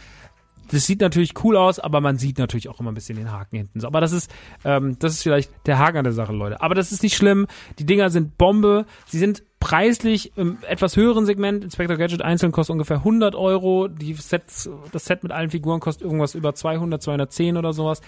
[0.72, 3.58] das sieht natürlich cool aus, aber man sieht natürlich auch immer ein bisschen den Haken
[3.58, 3.86] hinten.
[3.86, 4.32] Aber das ist,
[4.66, 6.62] ähm, das ist vielleicht der Haken an der Sache, Leute.
[6.62, 7.48] Aber das ist nicht schlimm.
[7.80, 8.86] Die Dinger sind Bombe.
[9.06, 11.64] Sie sind preislich im etwas höheren Segment.
[11.64, 13.88] Inspector Gadget einzeln kostet ungefähr 100 Euro.
[13.88, 18.02] Die Sets, das Set mit allen Figuren kostet irgendwas über 200, 210 oder sowas.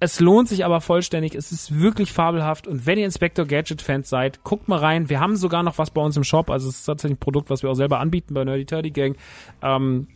[0.00, 1.34] Es lohnt sich aber vollständig.
[1.34, 2.66] Es ist wirklich fabelhaft.
[2.66, 5.08] Und wenn ihr Inspector Gadget Fans seid, guckt mal rein.
[5.08, 6.50] Wir haben sogar noch was bei uns im Shop.
[6.50, 9.16] Also es ist tatsächlich ein Produkt, was wir auch selber anbieten bei Nerdy Turdy Gang.
[9.62, 10.08] Ähm,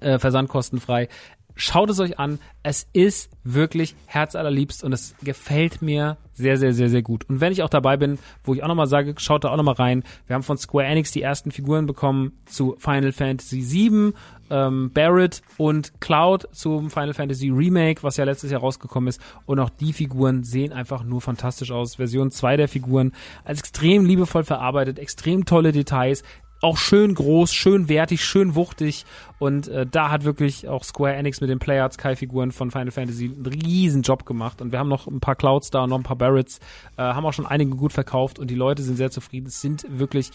[0.00, 1.08] äh, versandkostenfrei.
[1.56, 2.38] Schaut es euch an.
[2.62, 7.28] Es ist wirklich herzallerliebst und es gefällt mir sehr, sehr, sehr, sehr gut.
[7.28, 9.74] Und wenn ich auch dabei bin, wo ich auch nochmal sage, schaut da auch nochmal
[9.74, 10.04] rein.
[10.26, 14.14] Wir haben von Square Enix die ersten Figuren bekommen zu Final Fantasy VII
[14.50, 19.20] ähm, Barrett und Cloud zum Final Fantasy Remake, was ja letztes Jahr rausgekommen ist.
[19.46, 21.96] Und auch die Figuren sehen einfach nur fantastisch aus.
[21.96, 23.12] Version 2 der Figuren
[23.44, 26.22] als extrem liebevoll verarbeitet, extrem tolle Details,
[26.60, 29.04] auch schön groß, schön wertig, schön wuchtig.
[29.38, 32.90] Und äh, da hat wirklich auch Square Enix mit den Player Sky Figuren von Final
[32.90, 34.60] Fantasy einen riesen Job gemacht.
[34.60, 36.58] Und wir haben noch ein paar Clouds da und noch ein paar Barretts,
[36.96, 38.38] äh, haben auch schon einige gut verkauft.
[38.38, 39.46] Und die Leute sind sehr zufrieden.
[39.46, 40.30] Es sind wirklich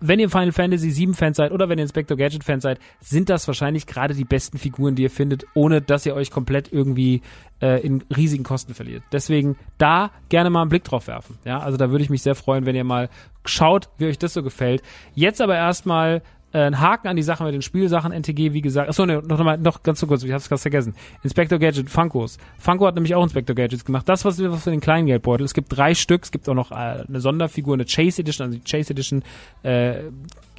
[0.00, 3.28] wenn ihr Final Fantasy 7 Fans seid oder wenn ihr Inspector Gadget Fans seid, sind
[3.28, 7.22] das wahrscheinlich gerade die besten Figuren, die ihr findet, ohne dass ihr euch komplett irgendwie
[7.60, 9.02] äh, in riesigen Kosten verliert.
[9.12, 11.38] Deswegen da gerne mal einen Blick drauf werfen.
[11.44, 13.08] Ja, also da würde ich mich sehr freuen, wenn ihr mal
[13.44, 14.82] schaut, wie euch das so gefällt.
[15.14, 16.22] Jetzt aber erstmal
[16.52, 18.88] ein Haken an die Sache mit den Spielsachen NTG, wie gesagt.
[18.88, 20.94] Achso, ne, noch, mal, noch ganz so kurz, ich hab's gerade vergessen.
[21.22, 22.38] Inspector Gadget, Funkos.
[22.58, 24.08] Funko hat nämlich auch Inspector Gadgets gemacht.
[24.08, 25.44] Das, was, was für den kleinen Geldbeutel.
[25.44, 28.58] Es gibt drei Stück, es gibt auch noch äh, eine Sonderfigur, eine Chase Edition, also
[28.58, 29.22] die Chase Edition
[29.62, 29.96] äh,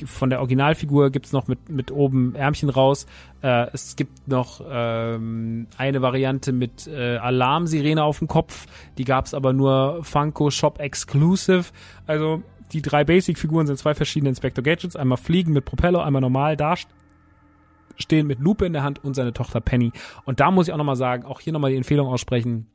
[0.05, 3.05] von der Originalfigur gibt's noch mit, mit oben Ärmchen raus.
[3.41, 8.67] Äh, es gibt noch ähm, eine Variante mit äh, Alarmsirene auf dem Kopf.
[8.97, 11.65] Die gab's aber nur Funko Shop Exclusive.
[12.05, 14.95] Also die drei Basic-Figuren sind zwei verschiedene Inspector Gadgets.
[14.95, 19.61] Einmal fliegen mit Propeller, einmal normal dastehen mit Lupe in der Hand und seine Tochter
[19.61, 19.91] Penny.
[20.25, 22.67] Und da muss ich auch nochmal sagen, auch hier nochmal die Empfehlung aussprechen.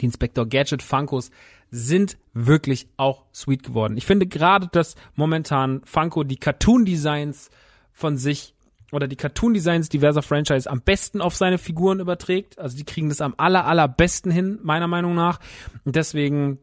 [0.00, 1.30] Die Inspector Gadget Funkos
[1.70, 3.96] sind wirklich auch sweet geworden.
[3.96, 7.50] Ich finde gerade, dass momentan Funko die Cartoon-Designs
[7.92, 8.54] von sich
[8.92, 12.58] oder die Cartoon-Designs diverser Franchise am besten auf seine Figuren überträgt.
[12.58, 15.40] Also die kriegen das am aller, allerbesten hin, meiner Meinung nach.
[15.84, 16.58] Und deswegen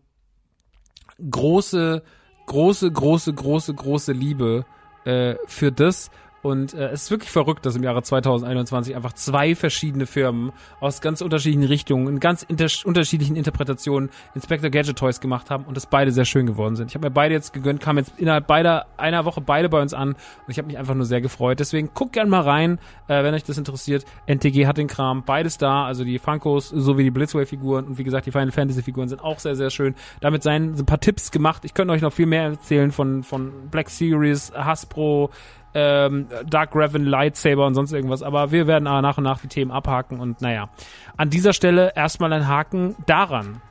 [1.29, 2.03] große,
[2.45, 4.65] große, große, große, große Liebe
[5.05, 6.09] äh, für das.
[6.43, 10.99] Und äh, es ist wirklich verrückt, dass im Jahre 2021 einfach zwei verschiedene Firmen aus
[10.99, 15.85] ganz unterschiedlichen Richtungen, in ganz inter unterschiedlichen Interpretationen Inspector Gadget Toys gemacht haben und es
[15.85, 16.91] beide sehr schön geworden sind.
[16.91, 19.93] Ich habe mir beide jetzt gegönnt, kam jetzt innerhalb beider einer Woche beide bei uns
[19.93, 20.17] an und
[20.49, 21.61] ich habe mich einfach nur sehr gefreut.
[21.61, 22.77] Deswegen guckt gerne mal rein,
[23.07, 24.03] äh, wenn euch das interessiert.
[24.27, 28.25] NTG hat den Kram, beides da, also die Funkos sowie die Blitzway-Figuren und wie gesagt,
[28.25, 29.95] die Final Fantasy-Figuren sind auch sehr, sehr schön.
[30.19, 31.63] Damit seien ein paar Tipps gemacht.
[31.63, 35.29] Ich könnte euch noch viel mehr erzählen von, von Black Series, Hasbro,
[35.73, 38.23] ähm, Dark Raven, Lightsaber und sonst irgendwas.
[38.23, 40.69] Aber wir werden aber nach und nach die Themen abhaken und naja.
[41.17, 43.61] An dieser Stelle erstmal ein Haken daran.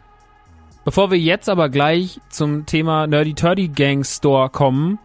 [0.84, 4.98] Bevor wir jetzt aber gleich zum Thema Nerdy Turdy Gang Store kommen,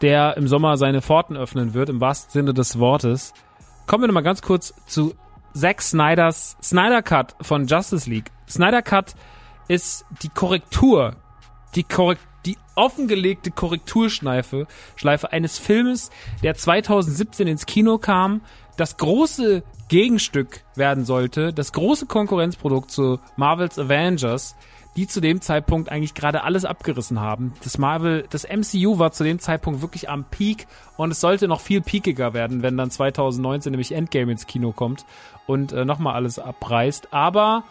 [0.00, 3.32] der im Sommer seine Pforten öffnen wird, im wahrsten Sinne des Wortes,
[3.86, 5.14] kommen wir nochmal ganz kurz zu
[5.52, 8.32] Zack Snyders Snyder Cut von Justice League.
[8.48, 9.14] Snyder Cut
[9.68, 11.14] ist die Korrektur,
[11.76, 14.66] die Korrektur die offengelegte Korrekturschleife
[14.96, 16.10] Schleife eines Filmes,
[16.42, 18.40] der 2017 ins Kino kam,
[18.76, 24.56] das große Gegenstück werden sollte, das große Konkurrenzprodukt zu Marvels Avengers,
[24.96, 27.52] die zu dem Zeitpunkt eigentlich gerade alles abgerissen haben.
[27.64, 30.66] Das Marvel, das MCU war zu dem Zeitpunkt wirklich am Peak
[30.96, 35.04] und es sollte noch viel peakiger werden, wenn dann 2019 nämlich Endgame ins Kino kommt
[35.46, 37.12] und äh, nochmal alles abreißt.
[37.12, 37.64] Aber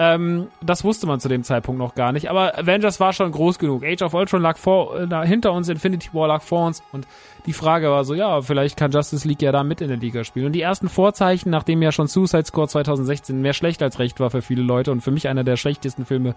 [0.00, 2.30] ähm, das wusste man zu dem Zeitpunkt noch gar nicht.
[2.30, 3.84] Aber Avengers war schon groß genug.
[3.84, 7.06] Age of Ultron lag vor, äh, hinter uns, Infinity War lag vor uns und
[7.46, 10.24] die Frage war so, ja, vielleicht kann Justice League ja da mit in der Liga
[10.24, 10.46] spielen.
[10.46, 14.30] Und die ersten Vorzeichen, nachdem ja schon Suicide Squad 2016 mehr schlecht als recht war
[14.30, 16.34] für viele Leute und für mich einer der schlechtesten Filme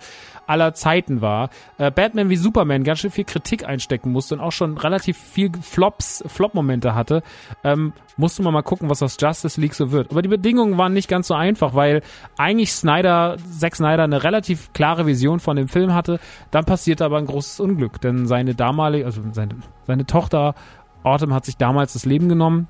[0.47, 4.51] aller Zeiten war, äh, Batman wie Superman ganz schön viel Kritik einstecken musste und auch
[4.51, 7.23] schon relativ viel Flops, Flop-Momente hatte,
[7.63, 10.11] ähm, musste man mal gucken, was aus Justice League so wird.
[10.11, 12.01] Aber die Bedingungen waren nicht ganz so einfach, weil
[12.37, 16.19] eigentlich Snyder, Zack Snyder eine relativ klare Vision von dem Film hatte.
[16.51, 20.55] Dann passierte aber ein großes Unglück, denn seine damalige, also seine, seine Tochter
[21.03, 22.67] Autumn hat sich damals das Leben genommen.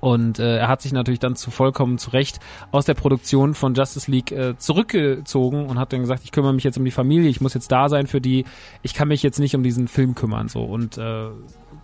[0.00, 2.40] Und äh, er hat sich natürlich dann zu vollkommen zu Recht
[2.72, 6.64] aus der Produktion von Justice League äh, zurückgezogen und hat dann gesagt, ich kümmere mich
[6.64, 8.46] jetzt um die Familie, ich muss jetzt da sein für die,
[8.82, 10.48] ich kann mich jetzt nicht um diesen Film kümmern.
[10.48, 11.28] so Und äh,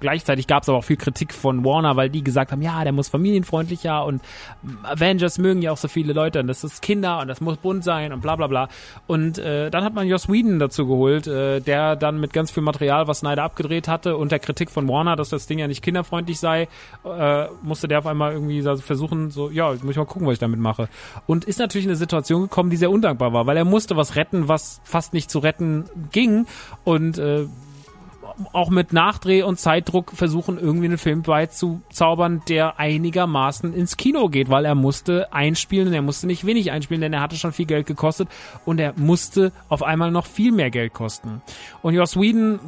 [0.01, 2.93] gleichzeitig gab es aber auch viel Kritik von Warner, weil die gesagt haben, ja, der
[2.93, 4.23] muss familienfreundlicher und
[4.83, 7.85] Avengers mögen ja auch so viele Leute und das ist Kinder und das muss bunt
[7.85, 8.69] sein und bla bla bla.
[9.07, 12.63] Und äh, dann hat man Joss Whedon dazu geholt, äh, der dann mit ganz viel
[12.63, 15.83] Material, was Snyder abgedreht hatte und der Kritik von Warner, dass das Ding ja nicht
[15.83, 16.69] kinderfreundlich sei,
[17.05, 20.39] äh, musste der auf einmal irgendwie versuchen, so, ja, ich muss mal gucken, was ich
[20.39, 20.89] damit mache.
[21.27, 24.17] Und ist natürlich in eine Situation gekommen, die sehr undankbar war, weil er musste was
[24.17, 26.47] retten, was fast nicht zu retten ging
[26.85, 27.47] und äh,
[28.53, 34.51] auch mit Nachdreh und Zeitdruck versuchen, irgendwie einen Film beizuzaubern, der einigermaßen ins Kino geht,
[34.51, 37.67] weil er musste einspielen und er musste nicht wenig einspielen, denn er hatte schon viel
[37.67, 38.29] Geld gekostet
[38.65, 41.43] und er musste auf einmal noch viel mehr Geld kosten.
[41.83, 42.59] Und Joss Whedon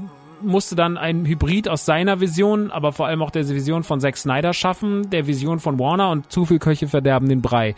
[0.42, 4.16] musste dann ein Hybrid aus seiner Vision, aber vor allem auch der Vision von Zack
[4.16, 7.74] Snyder schaffen, der Vision von Warner und zu viel Köche verderben den Brei.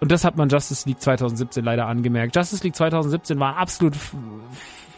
[0.00, 2.36] Und das hat man Justice League 2017 leider angemerkt.
[2.36, 3.94] Justice League 2017 war absolut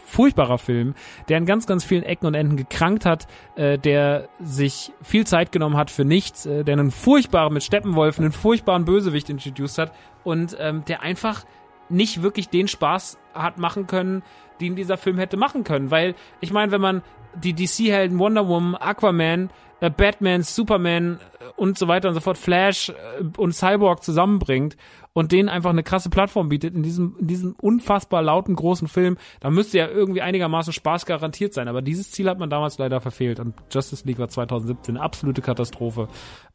[0.07, 0.95] furchtbarer Film,
[1.27, 5.51] der in ganz, ganz vielen Ecken und Enden gekrankt hat, äh, der sich viel Zeit
[5.51, 9.93] genommen hat für nichts, äh, der einen furchtbaren mit Steppenwolf, einen furchtbaren Bösewicht introduced hat
[10.23, 11.43] und ähm, der einfach
[11.89, 14.23] nicht wirklich den Spaß hat machen können,
[14.61, 15.91] den dieser Film hätte machen können.
[15.91, 17.01] Weil, ich meine, wenn man
[17.35, 19.49] die DC-Helden Wonder Woman, Aquaman,
[19.79, 22.93] äh, Batman, Superman äh, und so weiter und so fort, Flash äh,
[23.37, 24.77] und Cyborg zusammenbringt
[25.17, 29.17] und denen einfach eine krasse Plattform bietet in diesem, in diesem unfassbar lauten großen Film,
[29.39, 31.67] da müsste ja irgendwie einigermaßen Spaß garantiert sein.
[31.67, 35.41] Aber dieses Ziel hat man damals leider verfehlt und Justice League war 2017 eine absolute
[35.41, 36.07] Katastrophe.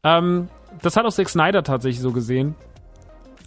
[0.05, 0.47] Ähm,
[0.81, 2.55] das hat auch Zack Snyder tatsächlich so gesehen.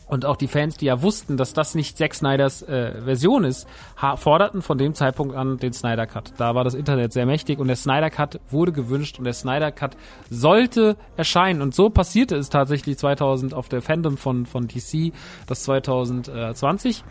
[0.06, 3.66] Und auch die Fans, die ja wussten, dass das nicht Zack Snyders äh, Version ist,
[4.16, 6.34] forderten von dem Zeitpunkt an den Snyder Cut.
[6.36, 9.72] Da war das Internet sehr mächtig und der Snyder Cut wurde gewünscht und der Snyder
[9.72, 9.96] Cut
[10.30, 11.60] sollte erscheinen.
[11.60, 15.12] Und so passierte es tatsächlich 2000 auf der Fandom von, von DC,
[15.46, 17.04] das 2020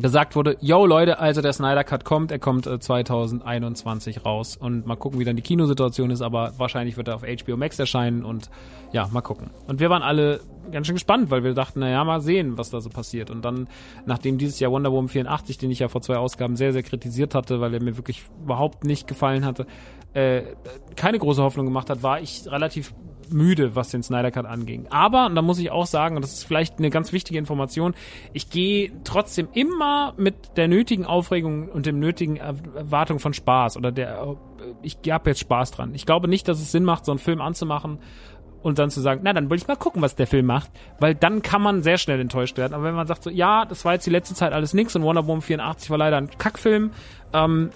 [0.00, 4.86] gesagt wurde, yo Leute, also der Snyder Cut kommt, er kommt äh, 2021 raus und
[4.86, 8.24] mal gucken, wie dann die Kinosituation ist, aber wahrscheinlich wird er auf HBO Max erscheinen
[8.24, 8.50] und
[8.92, 9.50] ja, mal gucken.
[9.66, 10.40] Und wir waren alle
[10.70, 13.30] ganz schön gespannt, weil wir dachten, naja, mal sehen, was da so passiert.
[13.30, 13.68] Und dann,
[14.06, 17.34] nachdem dieses Jahr Wonder Woman 84, den ich ja vor zwei Ausgaben sehr, sehr kritisiert
[17.34, 19.66] hatte, weil er mir wirklich überhaupt nicht gefallen hatte,
[20.14, 20.42] äh,
[20.96, 22.94] keine große Hoffnung gemacht hat, war ich relativ
[23.30, 24.86] müde, was den Snyder Cut anging.
[24.90, 27.94] Aber, und da muss ich auch sagen, und das ist vielleicht eine ganz wichtige Information,
[28.32, 33.92] ich gehe trotzdem immer mit der nötigen Aufregung und dem nötigen Erwartung von Spaß oder
[33.92, 34.36] der,
[34.82, 35.94] ich habe jetzt Spaß dran.
[35.94, 37.98] Ich glaube nicht, dass es Sinn macht, so einen Film anzumachen
[38.62, 41.14] und dann zu sagen, na, dann will ich mal gucken, was der Film macht, weil
[41.14, 42.74] dann kann man sehr schnell enttäuscht werden.
[42.74, 45.02] Aber wenn man sagt so, ja, das war jetzt die letzte Zeit alles nix und
[45.02, 46.90] Wonder Woman 84 war leider ein Kackfilm,
[47.32, 47.70] ähm,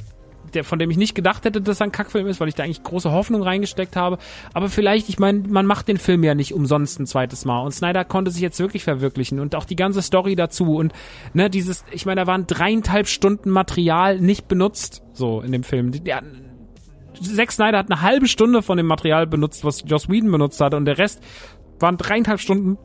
[0.54, 2.64] der, von dem ich nicht gedacht hätte, dass er ein Kackfilm ist, weil ich da
[2.64, 4.18] eigentlich große Hoffnung reingesteckt habe.
[4.52, 7.60] Aber vielleicht, ich meine, man macht den Film ja nicht umsonst ein zweites Mal.
[7.60, 10.92] Und Snyder konnte sich jetzt wirklich verwirklichen und auch die ganze Story dazu und
[11.32, 15.92] ne, dieses, ich meine, da waren dreieinhalb Stunden Material nicht benutzt, so in dem Film.
[16.04, 16.22] Der,
[17.20, 20.74] Zack Snyder hat eine halbe Stunde von dem Material benutzt, was Joss Whedon benutzt hat
[20.74, 21.22] und der Rest
[21.78, 22.78] waren dreieinhalb Stunden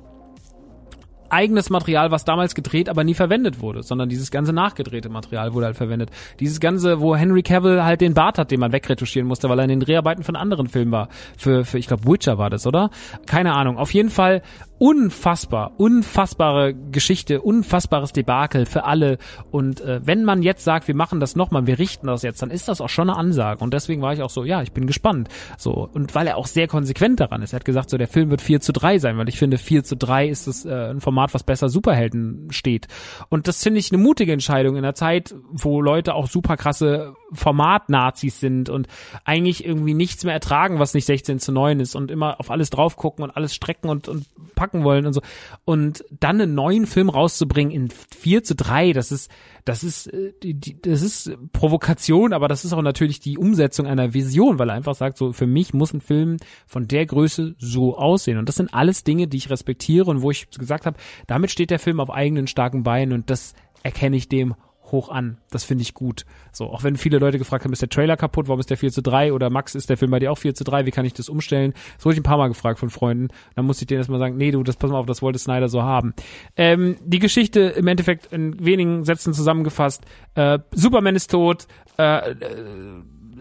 [1.30, 5.68] eigenes Material, was damals gedreht, aber nie verwendet wurde, sondern dieses ganze nachgedrehte Material wurde
[5.68, 6.10] halt verwendet.
[6.40, 9.64] Dieses ganze, wo Henry Cavill halt den Bart hat, den man wegretuschieren musste, weil er
[9.64, 11.10] in den Dreharbeiten von anderen Filmen war.
[11.38, 12.90] Für, für ich glaube, Witcher war das, oder?
[13.26, 13.78] Keine Ahnung.
[13.78, 14.42] Auf jeden Fall
[14.80, 19.18] unfassbar, unfassbare Geschichte, unfassbares Debakel für alle.
[19.52, 22.52] Und äh, wenn man jetzt sagt, wir machen das nochmal, wir richten das jetzt, dann
[22.52, 23.64] ist das auch schon eine Ansage.
[23.64, 25.30] Und deswegen war ich auch so, ja, ich bin gespannt.
[25.58, 27.54] So und weil er auch sehr konsequent daran ist.
[27.54, 29.84] Er hat gesagt, so der Film wird 4 zu 3 sein, weil ich finde, 4
[29.84, 32.88] zu 3 ist das äh, ein Format, was besser Superhelden steht.
[33.30, 37.16] Und das finde ich eine mutige Entscheidung in einer Zeit, wo Leute auch super krasse
[37.34, 38.88] Format-Nazis sind und
[39.26, 42.70] eigentlich irgendwie nichts mehr ertragen, was nicht 16 zu 9 ist und immer auf alles
[42.70, 44.26] drauf gucken und alles strecken und, und
[44.56, 45.22] packen wollen und so.
[45.66, 49.32] Und dann einen neuen Film rauszubringen in 4 zu 3, das ist,
[49.66, 50.34] das ist, äh,
[50.82, 54.96] das ist Provokation, aber das ist auch natürlich die Umsetzung einer Vision, weil er einfach
[54.96, 58.38] sagt, so, für mich muss ein Film von der Größe so aussehen.
[58.38, 60.98] Und das sind alles Dinge, die ich respektiere und wo ich gesagt habe,
[61.28, 63.54] damit steht der Film auf eigenen starken Beinen und das
[63.84, 64.56] erkenne ich dem
[64.92, 65.38] hoch an.
[65.50, 66.26] Das finde ich gut.
[66.52, 68.92] So, auch wenn viele Leute gefragt haben, ist der Trailer kaputt, warum ist der 4
[68.92, 71.06] zu 3 oder Max, ist der Film bei dir auch 4 zu 3, wie kann
[71.06, 71.74] ich das umstellen?
[71.96, 73.30] Das wurde ich ein paar Mal gefragt von Freunden.
[73.56, 75.70] Dann musste ich denen erstmal sagen, nee, du, das pass mal auf, das wollte Snyder
[75.70, 76.14] so haben.
[76.56, 80.06] Ähm, die Geschichte im Endeffekt in wenigen Sätzen zusammengefasst.
[80.36, 81.68] Äh, Superman ist tot,
[81.98, 82.36] äh, äh,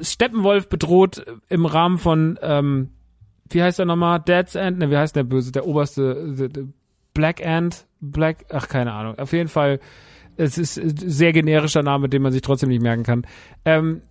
[0.03, 2.91] Steppenwolf bedroht im Rahmen von, ähm,
[3.51, 4.21] wie heißt er nochmal?
[4.21, 4.79] Dead's End?
[4.79, 5.53] Ne, wie heißt der böse?
[5.53, 6.67] Der oberste, the, the
[7.15, 7.87] Black End?
[8.01, 9.19] Black, ach, keine Ahnung.
[9.19, 9.81] Auf jeden Fall
[10.37, 13.27] es ist ein sehr generischer Name, den man sich trotzdem nicht merken kann.
[13.65, 14.03] Ähm,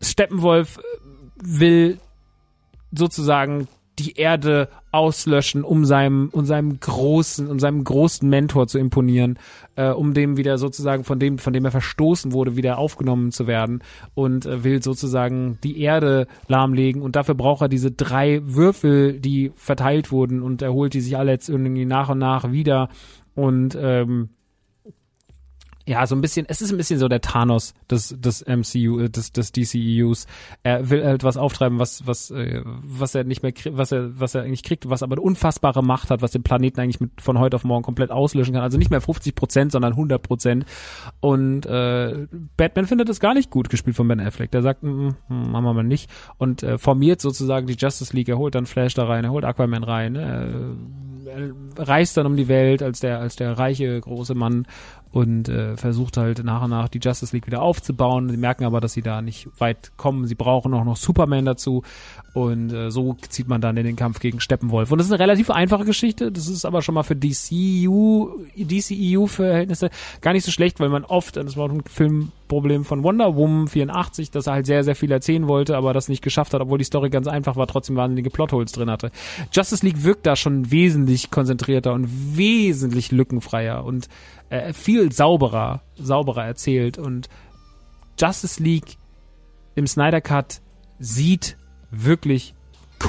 [0.00, 0.78] Steppenwolf
[1.42, 1.98] will
[2.92, 3.68] sozusagen
[3.98, 9.38] die Erde auslöschen, um seinem, um seinem großen, um seinem großen Mentor zu imponieren,
[9.74, 13.46] äh, um dem wieder sozusagen von dem, von dem er verstoßen wurde, wieder aufgenommen zu
[13.46, 13.82] werden
[14.14, 19.52] und äh, will sozusagen die Erde lahmlegen und dafür braucht er diese drei Würfel, die
[19.54, 22.90] verteilt wurden und er holt die sich alle jetzt irgendwie nach und nach wieder
[23.34, 24.30] und ähm,
[25.88, 29.08] ja, so ein bisschen, es ist ein bisschen so der Thanos des, des MCU, äh,
[29.08, 30.26] des, des DCEUs.
[30.64, 34.34] Er will halt was auftreiben, was, was, äh, was er nicht mehr, was er, was
[34.34, 37.38] er eigentlich kriegt, was aber eine unfassbare Macht hat, was den Planeten eigentlich mit von
[37.38, 38.64] heute auf morgen komplett auslöschen kann.
[38.64, 40.66] Also nicht mehr 50 Prozent, sondern 100 Prozent.
[41.20, 42.26] Und äh,
[42.56, 44.50] Batman findet das gar nicht gut gespielt von Ben Affleck.
[44.50, 46.10] Der sagt, mm, mm, mm machen wir mal nicht.
[46.36, 48.28] Und äh, formiert sozusagen die Justice League.
[48.28, 50.16] Er holt dann Flash da rein, er holt Aquaman rein.
[50.16, 50.48] Äh,
[51.28, 54.66] er reist dann um die Welt als der, als der reiche große Mann
[55.16, 58.28] und äh, versucht halt nach und nach die Justice League wieder aufzubauen.
[58.28, 60.26] Sie merken aber, dass sie da nicht weit kommen.
[60.26, 61.84] Sie brauchen auch noch Superman dazu.
[62.34, 64.92] Und äh, so zieht man dann in den Kampf gegen Steppenwolf.
[64.92, 66.30] Und das ist eine relativ einfache Geschichte.
[66.30, 69.88] Das ist aber schon mal für DCU, DCEU-Verhältnisse
[70.20, 73.68] gar nicht so schlecht, weil man oft, das war auch ein Filmproblem von Wonder Woman
[73.68, 76.76] 84, dass er halt sehr, sehr viel erzählen wollte, aber das nicht geschafft hat, obwohl
[76.76, 79.10] die Story ganz einfach war, trotzdem wahnsinnige Plotholes drin hatte.
[79.50, 84.10] Justice League wirkt da schon wesentlich konzentrierter und wesentlich lückenfreier und
[84.50, 86.98] äh, viel sauberer, sauberer erzählt.
[86.98, 87.28] Und
[88.18, 88.96] Justice League
[89.74, 90.60] im Snyder Cut
[90.98, 91.56] sieht
[91.90, 92.54] wirklich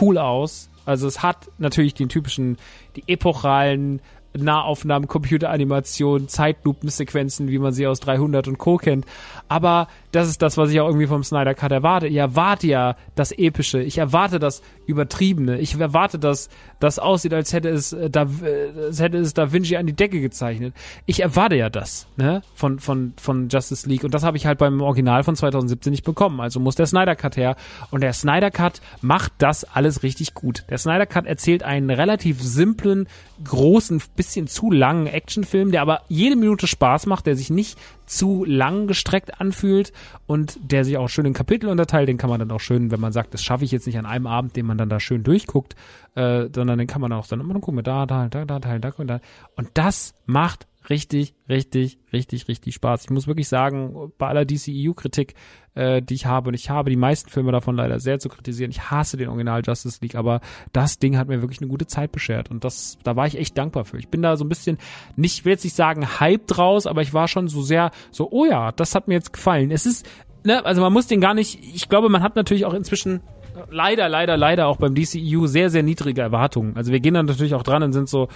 [0.01, 0.69] cool aus.
[0.85, 2.57] Also es hat natürlich den typischen,
[2.95, 4.01] die epochalen
[4.35, 8.77] Nahaufnahmen, Computeranimation, Zeitlupensequenzen, wie man sie aus 300 und Co.
[8.77, 9.05] kennt.
[9.47, 12.07] Aber das ist das, was ich auch irgendwie vom Snyder Cut erwarte.
[12.07, 13.83] Ich erwarte ja das Epische.
[13.83, 15.59] Ich erwarte das Übertriebene.
[15.59, 16.49] Ich erwarte, dass
[16.79, 19.93] das aussieht, als hätte es äh, da, äh, als hätte es Da Vinci an die
[19.93, 20.73] Decke gezeichnet.
[21.05, 24.03] Ich erwarte ja das, ne, von, von, von Justice League.
[24.03, 26.39] Und das habe ich halt beim Original von 2017 nicht bekommen.
[26.39, 27.55] Also muss der Snyder Cut her.
[27.91, 30.65] Und der Snyder Cut macht das alles richtig gut.
[30.71, 33.07] Der Snyder Cut erzählt einen relativ simplen,
[33.43, 37.77] großen, bisschen zu langen Actionfilm, der aber jede Minute Spaß macht, der sich nicht
[38.07, 39.91] zu lang gestreckt anfühlt
[40.25, 42.09] und der sich auch schön in Kapitel unterteilt.
[42.09, 44.05] Den kann man dann auch schön, wenn man sagt, das schaffe ich jetzt nicht an
[44.05, 45.75] einem Abend, den man dann da schön durchguckt,
[46.15, 48.91] äh, sondern den kann man auch dann immer gucken, da, da, da, da, da, da,
[49.03, 49.19] da.
[49.55, 53.03] Und das macht richtig, richtig, richtig, richtig Spaß.
[53.05, 55.35] Ich muss wirklich sagen, bei aller DCEU-Kritik,
[55.75, 58.71] äh, die ich habe, und ich habe die meisten Filme davon leider sehr zu kritisieren.
[58.71, 60.41] Ich hasse den Original Justice League, aber
[60.73, 62.51] das Ding hat mir wirklich eine gute Zeit beschert.
[62.51, 63.97] Und das, da war ich echt dankbar für.
[63.97, 64.77] Ich bin da so ein bisschen,
[65.15, 68.45] nicht, will jetzt nicht sagen, Hype draus, aber ich war schon so sehr, so, oh
[68.45, 69.71] ja, das hat mir jetzt gefallen.
[69.71, 70.07] Es ist,
[70.43, 73.21] ne, also man muss den gar nicht, ich glaube, man hat natürlich auch inzwischen
[73.69, 76.75] leider, leider, leider auch beim DCEU sehr, sehr niedrige Erwartungen.
[76.75, 78.27] Also wir gehen dann natürlich auch dran und sind so,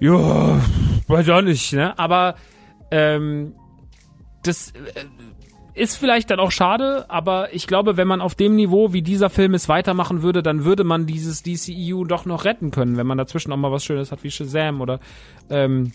[0.00, 0.60] ja,
[1.08, 1.98] weiß auch nicht, ne?
[1.98, 2.36] Aber
[2.90, 3.54] ähm,
[4.42, 5.04] das äh,
[5.74, 9.28] ist vielleicht dann auch schade, aber ich glaube, wenn man auf dem Niveau, wie dieser
[9.28, 13.18] Film es weitermachen würde, dann würde man dieses DCEU doch noch retten können, wenn man
[13.18, 15.00] dazwischen auch mal was Schönes hat wie Shazam oder
[15.50, 15.92] ähm,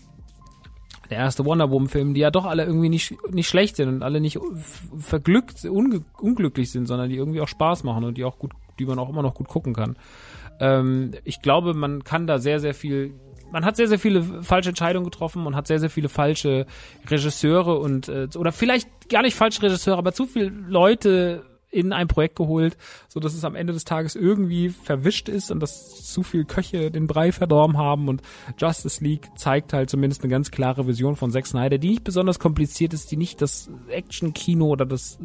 [1.10, 4.02] der erste Wonder Woman Film, die ja doch alle irgendwie nicht, nicht schlecht sind und
[4.02, 4.38] alle nicht
[4.96, 9.00] verglückt, unglücklich sind, sondern die irgendwie auch Spaß machen und die auch gut, die man
[9.00, 9.96] auch immer noch gut gucken kann.
[10.60, 13.14] Ähm, ich glaube, man kann da sehr, sehr viel
[13.52, 16.66] man hat sehr, sehr viele falsche Entscheidungen getroffen und hat sehr, sehr viele falsche
[17.08, 22.06] Regisseure und äh, oder vielleicht gar nicht falsche Regisseure, aber zu viele Leute in ein
[22.06, 22.76] Projekt geholt,
[23.08, 26.90] so dass es am Ende des Tages irgendwie verwischt ist und dass zu viel Köche
[26.90, 28.08] den Brei verdorben haben.
[28.08, 28.20] Und
[28.58, 32.38] Justice League zeigt halt zumindest eine ganz klare Vision von Zack Snyder, die nicht besonders
[32.38, 35.18] kompliziert ist, die nicht das Action-Kino oder das,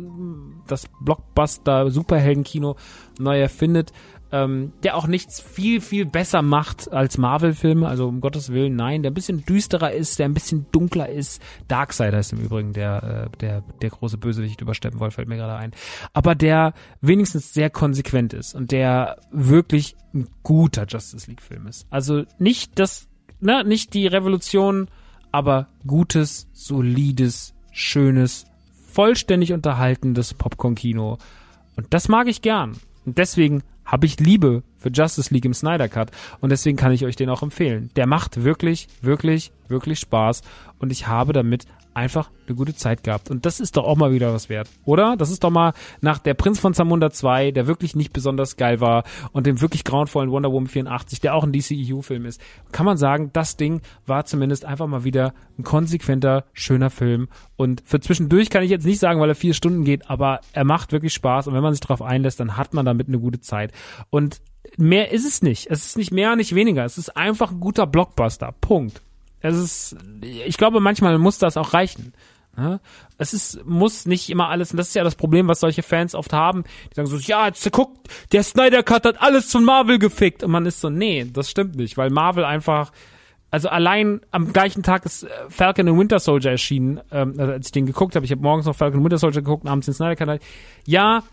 [0.67, 2.77] das Blockbuster-Superhelden-Kino
[3.19, 3.91] neu erfindet,
[4.31, 9.01] ähm, der auch nichts viel, viel besser macht als Marvel-Filme, also um Gottes Willen, nein,
[9.01, 11.41] der ein bisschen düsterer ist, der ein bisschen dunkler ist.
[11.67, 15.55] Darkseid heißt im Übrigen der, äh, der, der große Bösewicht über Steppenwolf, fällt mir gerade
[15.55, 15.71] ein.
[16.13, 21.87] Aber der wenigstens sehr konsequent ist und der wirklich ein guter Justice League-Film ist.
[21.89, 23.07] Also nicht das,
[23.39, 24.89] ne, nicht die Revolution,
[25.31, 28.45] aber gutes, solides, schönes,
[28.91, 31.17] vollständig unterhaltendes Popcorn-Kino.
[31.75, 32.77] Und das mag ich gern.
[33.05, 37.05] Und deswegen habe ich Liebe für Justice League im Snyder Cut und deswegen kann ich
[37.05, 37.89] euch den auch empfehlen.
[37.95, 40.41] Der macht wirklich, wirklich, wirklich Spaß
[40.79, 41.65] und ich habe damit
[41.97, 43.31] einfach eine gute Zeit gehabt.
[43.31, 45.17] Und das ist doch auch mal wieder was wert, oder?
[45.17, 48.79] Das ist doch mal nach der Prinz von Zamunda 2, der wirklich nicht besonders geil
[48.79, 52.39] war und dem wirklich grauenvollen Wonder Woman 84, der auch ein DCEU-Film ist,
[52.71, 57.29] kann man sagen, das Ding war zumindest einfach mal wieder ein konsequenter, schöner Film.
[57.55, 60.65] Und für zwischendurch kann ich jetzt nicht sagen, weil er vier Stunden geht, aber er
[60.65, 63.41] macht wirklich Spaß und wenn man sich darauf einlässt, dann hat man damit eine gute
[63.41, 63.71] Zeit.
[64.11, 64.39] Und
[64.77, 65.67] mehr ist es nicht.
[65.69, 66.85] Es ist nicht mehr, nicht weniger.
[66.85, 68.53] Es ist einfach ein guter Blockbuster.
[68.61, 69.01] Punkt.
[69.41, 72.13] Es ist, ich glaube, manchmal muss das auch reichen.
[72.57, 72.79] Ja?
[73.17, 76.15] Es ist, muss nicht immer alles, und das ist ja das Problem, was solche Fans
[76.15, 77.95] oft haben, die sagen so, ja, jetzt guck,
[78.31, 80.43] der Snyder Cut hat alles von Marvel gefickt.
[80.43, 82.91] Und man ist so, nee, das stimmt nicht, weil Marvel einfach,
[83.51, 87.71] also allein am gleichen Tag ist äh, Falcon and Winter Soldier erschienen, ähm, als ich
[87.71, 89.93] den geguckt habe, ich habe morgens noch Falcon and Winter Soldier geguckt und abends den
[89.93, 90.41] Snyder Cut.
[90.85, 91.23] Ja,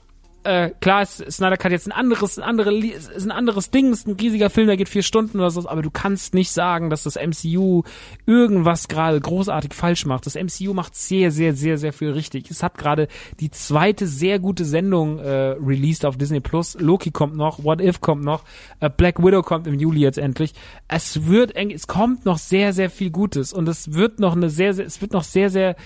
[0.44, 4.06] äh, klar ist Snyder Cut jetzt ein anderes, ein, andere, ist ein anderes Ding, ist
[4.06, 7.02] ein riesiger Film, der geht vier Stunden oder so, aber du kannst nicht sagen, dass
[7.02, 7.82] das MCU
[8.26, 10.26] irgendwas gerade großartig falsch macht.
[10.26, 12.50] Das MCU macht sehr, sehr, sehr, sehr viel richtig.
[12.50, 13.08] Es hat gerade
[13.40, 16.76] die zweite sehr gute Sendung äh, released auf Disney Plus.
[16.78, 18.44] Loki kommt noch, What If kommt noch,
[18.80, 20.52] äh, Black Widow kommt im Juli jetzt endlich.
[20.88, 24.74] Es wird es kommt noch sehr, sehr viel Gutes und es wird noch eine sehr,
[24.74, 25.76] sehr, es wird noch sehr, sehr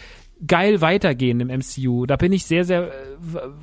[0.47, 2.07] geil weitergehen im MCU.
[2.07, 2.91] Da bin ich sehr, sehr,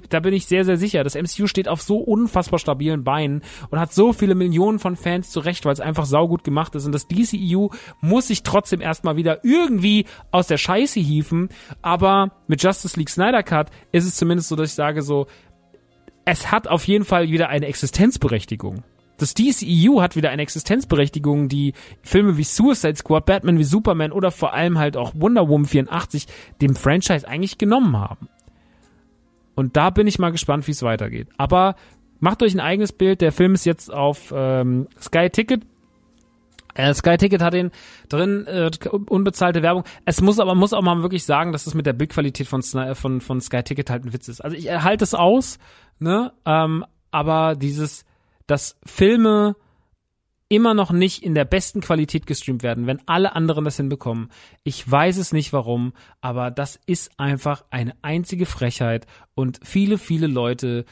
[0.09, 1.03] da bin ich sehr, sehr sicher.
[1.03, 5.31] Das MCU steht auf so unfassbar stabilen Beinen und hat so viele Millionen von Fans
[5.31, 6.85] zurecht, weil es einfach saugut gemacht ist.
[6.85, 7.69] Und das DCEU
[8.01, 11.49] muss sich trotzdem erstmal wieder irgendwie aus der Scheiße hieven.
[11.81, 15.27] Aber mit Justice League Snyder Cut ist es zumindest so, dass ich sage so,
[16.25, 18.83] es hat auf jeden Fall wieder eine Existenzberechtigung
[19.17, 24.31] das DCEU hat wieder eine Existenzberechtigung, die Filme wie Suicide Squad, Batman wie Superman oder
[24.31, 26.27] vor allem halt auch Wonder Woman 84
[26.61, 28.29] dem Franchise eigentlich genommen haben.
[29.55, 31.29] Und da bin ich mal gespannt, wie es weitergeht.
[31.37, 31.75] Aber
[32.19, 33.21] macht euch ein eigenes Bild.
[33.21, 35.63] Der Film ist jetzt auf ähm, Sky Ticket.
[36.73, 37.71] Äh, Sky Ticket hat den
[38.09, 39.85] drin, äh, unbezahlte Werbung.
[40.03, 43.21] Es muss aber muss auch mal wirklich sagen, dass es mit der Bildqualität von, von,
[43.21, 44.41] von Sky Ticket halt ein Witz ist.
[44.41, 45.57] Also ich erhalte es aus,
[45.99, 46.33] ne?
[46.45, 48.03] Ähm, aber dieses
[48.47, 49.55] dass Filme
[50.47, 54.29] immer noch nicht in der besten Qualität gestreamt werden, wenn alle anderen das hinbekommen.
[54.63, 60.27] Ich weiß es nicht warum, aber das ist einfach eine einzige Frechheit und viele, viele
[60.27, 60.85] Leute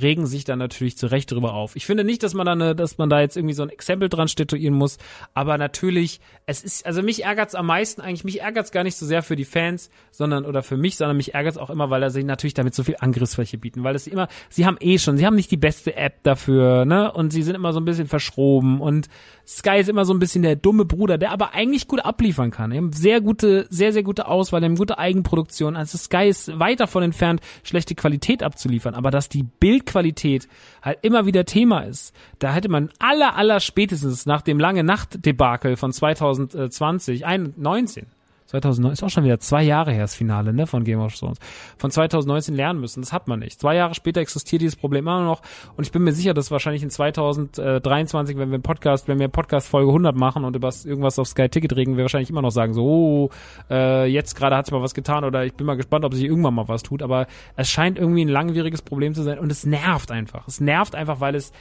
[0.00, 1.76] regen sich dann natürlich zu Recht darüber auf.
[1.76, 4.08] Ich finde nicht, dass man da eine, dass man da jetzt irgendwie so ein Exempel
[4.08, 4.98] dran statuieren muss,
[5.34, 9.04] aber natürlich, es ist, also mich ärgert's am meisten eigentlich, mich ärgert's gar nicht so
[9.04, 12.10] sehr für die Fans, sondern, oder für mich, sondern mich ärgert's auch immer, weil er
[12.10, 15.26] sie natürlich damit so viel Angriffsfläche bieten, weil es immer, sie haben eh schon, sie
[15.26, 18.80] haben nicht die beste App dafür, ne, und sie sind immer so ein bisschen verschroben
[18.80, 19.08] und
[19.46, 22.70] Sky ist immer so ein bisschen der dumme Bruder, der aber eigentlich gut abliefern kann.
[22.70, 25.76] Die haben sehr gute, sehr, sehr gute Auswahl, die haben gute Eigenproduktion.
[25.76, 28.94] Also Sky ist weit davon entfernt, schlechte Qualität abzuliefern.
[28.94, 29.42] Aber dass die
[29.82, 30.48] Bildqualität
[30.80, 35.76] halt immer wieder Thema ist, da hätte man aller, aller spätestens nach dem lange Nacht-Debakel
[35.76, 37.24] von 2020,
[37.56, 38.06] 19,
[38.52, 41.38] 2009 ist auch schon wieder zwei Jahre her das Finale ne, von Game of Thrones.
[41.78, 43.00] Von 2019 lernen müssen.
[43.00, 43.60] Das hat man nicht.
[43.60, 45.42] Zwei Jahre später existiert dieses Problem immer noch
[45.76, 49.28] und ich bin mir sicher, dass wahrscheinlich in 2023, wenn wir einen Podcast, wenn wir
[49.28, 52.50] Podcast Folge 100 machen und über irgendwas auf Sky Ticket reden, wir wahrscheinlich immer noch
[52.50, 53.30] sagen so, oh,
[53.70, 56.24] äh, jetzt gerade hat sich mal was getan oder ich bin mal gespannt, ob sich
[56.24, 57.02] irgendwann mal was tut.
[57.02, 57.26] Aber
[57.56, 60.46] es scheint irgendwie ein langwieriges Problem zu sein und es nervt einfach.
[60.46, 61.52] Es nervt einfach, weil es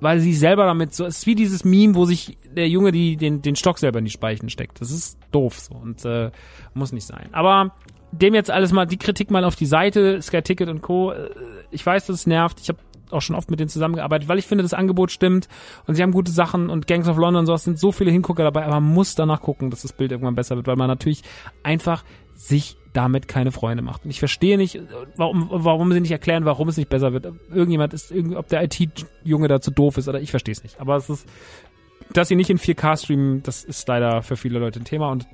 [0.00, 3.16] weil sie selber damit so, es ist wie dieses Meme, wo sich der Junge die,
[3.16, 4.80] den, den Stock selber in die Speichen steckt.
[4.80, 6.30] Das ist doof so und äh,
[6.74, 7.28] muss nicht sein.
[7.32, 7.74] Aber
[8.12, 11.12] dem jetzt alles mal, die Kritik mal auf die Seite, Sky Ticket und Co.
[11.12, 11.30] Äh,
[11.70, 12.60] ich weiß, dass es nervt.
[12.60, 12.78] Ich habe
[13.10, 15.48] auch schon oft mit denen zusammengearbeitet, weil ich finde, das Angebot stimmt
[15.86, 18.42] und sie haben gute Sachen und Gangs of London und sowas sind so viele Hingucker
[18.42, 21.22] dabei, aber man muss danach gucken, dass das Bild irgendwann besser wird, weil man natürlich
[21.62, 22.02] einfach
[22.34, 24.04] sich damit keine Freunde macht.
[24.04, 24.80] Und ich verstehe nicht,
[25.16, 27.26] warum, warum sie nicht erklären, warum es nicht besser wird.
[27.50, 30.80] Irgendjemand ist, ob der IT-Junge dazu doof ist oder ich verstehe es nicht.
[30.80, 31.28] Aber es ist,
[32.12, 35.26] dass sie nicht in 4K streamen, das ist leider für viele Leute ein Thema und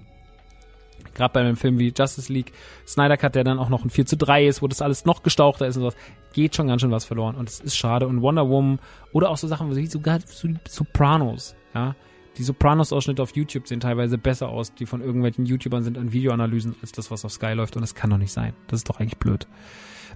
[1.15, 2.53] gerade bei einem Film wie Justice League,
[2.87, 5.23] Snyder Cut, der dann auch noch ein 4 zu 3 ist, wo das alles noch
[5.23, 5.97] gestauchter ist und sowas,
[6.33, 8.07] geht schon ganz schön was verloren und es ist schade.
[8.07, 8.79] Und Wonder Woman
[9.13, 10.21] oder auch so Sachen wie sogar
[10.67, 11.95] Sopranos, ja,
[12.41, 16.75] die Sopranos-Ausschnitte auf YouTube sehen teilweise besser aus, die von irgendwelchen YouTubern sind an Videoanalysen,
[16.81, 17.77] als das, was auf Sky läuft.
[17.77, 18.55] Und das kann doch nicht sein.
[18.67, 19.47] Das ist doch eigentlich blöd.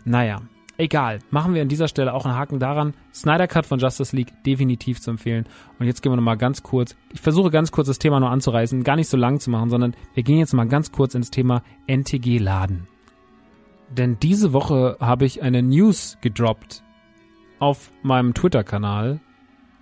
[0.07, 0.41] Naja,
[0.79, 1.19] egal.
[1.29, 2.95] Machen wir an dieser Stelle auch einen Haken daran.
[3.13, 5.45] Snyder Cut von Justice League definitiv zu empfehlen.
[5.79, 6.97] Und jetzt gehen wir nochmal ganz kurz.
[7.13, 9.95] Ich versuche ganz kurz das Thema nur anzureißen, gar nicht so lang zu machen, sondern
[10.15, 12.89] wir gehen jetzt mal ganz kurz ins Thema NTG Laden.
[13.91, 16.83] Denn diese Woche habe ich eine News gedroppt
[17.59, 19.21] auf meinem Twitter-Kanal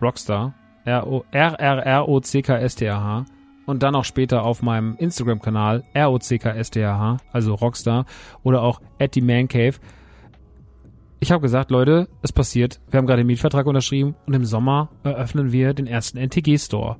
[0.00, 0.54] Rockstar
[0.84, 3.24] R-R-R-O-C-K-S-T-A-H
[3.66, 8.06] und dann auch später auf meinem Instagram-Kanal R-O-C-K-S-T-A-H, also Rockstar
[8.42, 9.74] oder auch at the Man Cave.
[11.20, 12.80] Ich habe gesagt, Leute, es passiert.
[12.90, 16.96] Wir haben gerade den Mietvertrag unterschrieben und im Sommer eröffnen wir den ersten NTG-Store.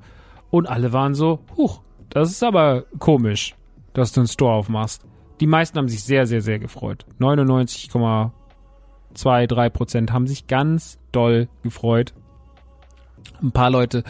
[0.49, 3.55] Und alle waren so, huch, das ist aber komisch,
[3.93, 5.05] dass du einen Store aufmachst.
[5.41, 7.05] Die meisten haben sich sehr, sehr, sehr gefreut.
[7.19, 12.13] 99,23 Prozent haben sich ganz doll gefreut
[13.41, 14.03] ein paar Leute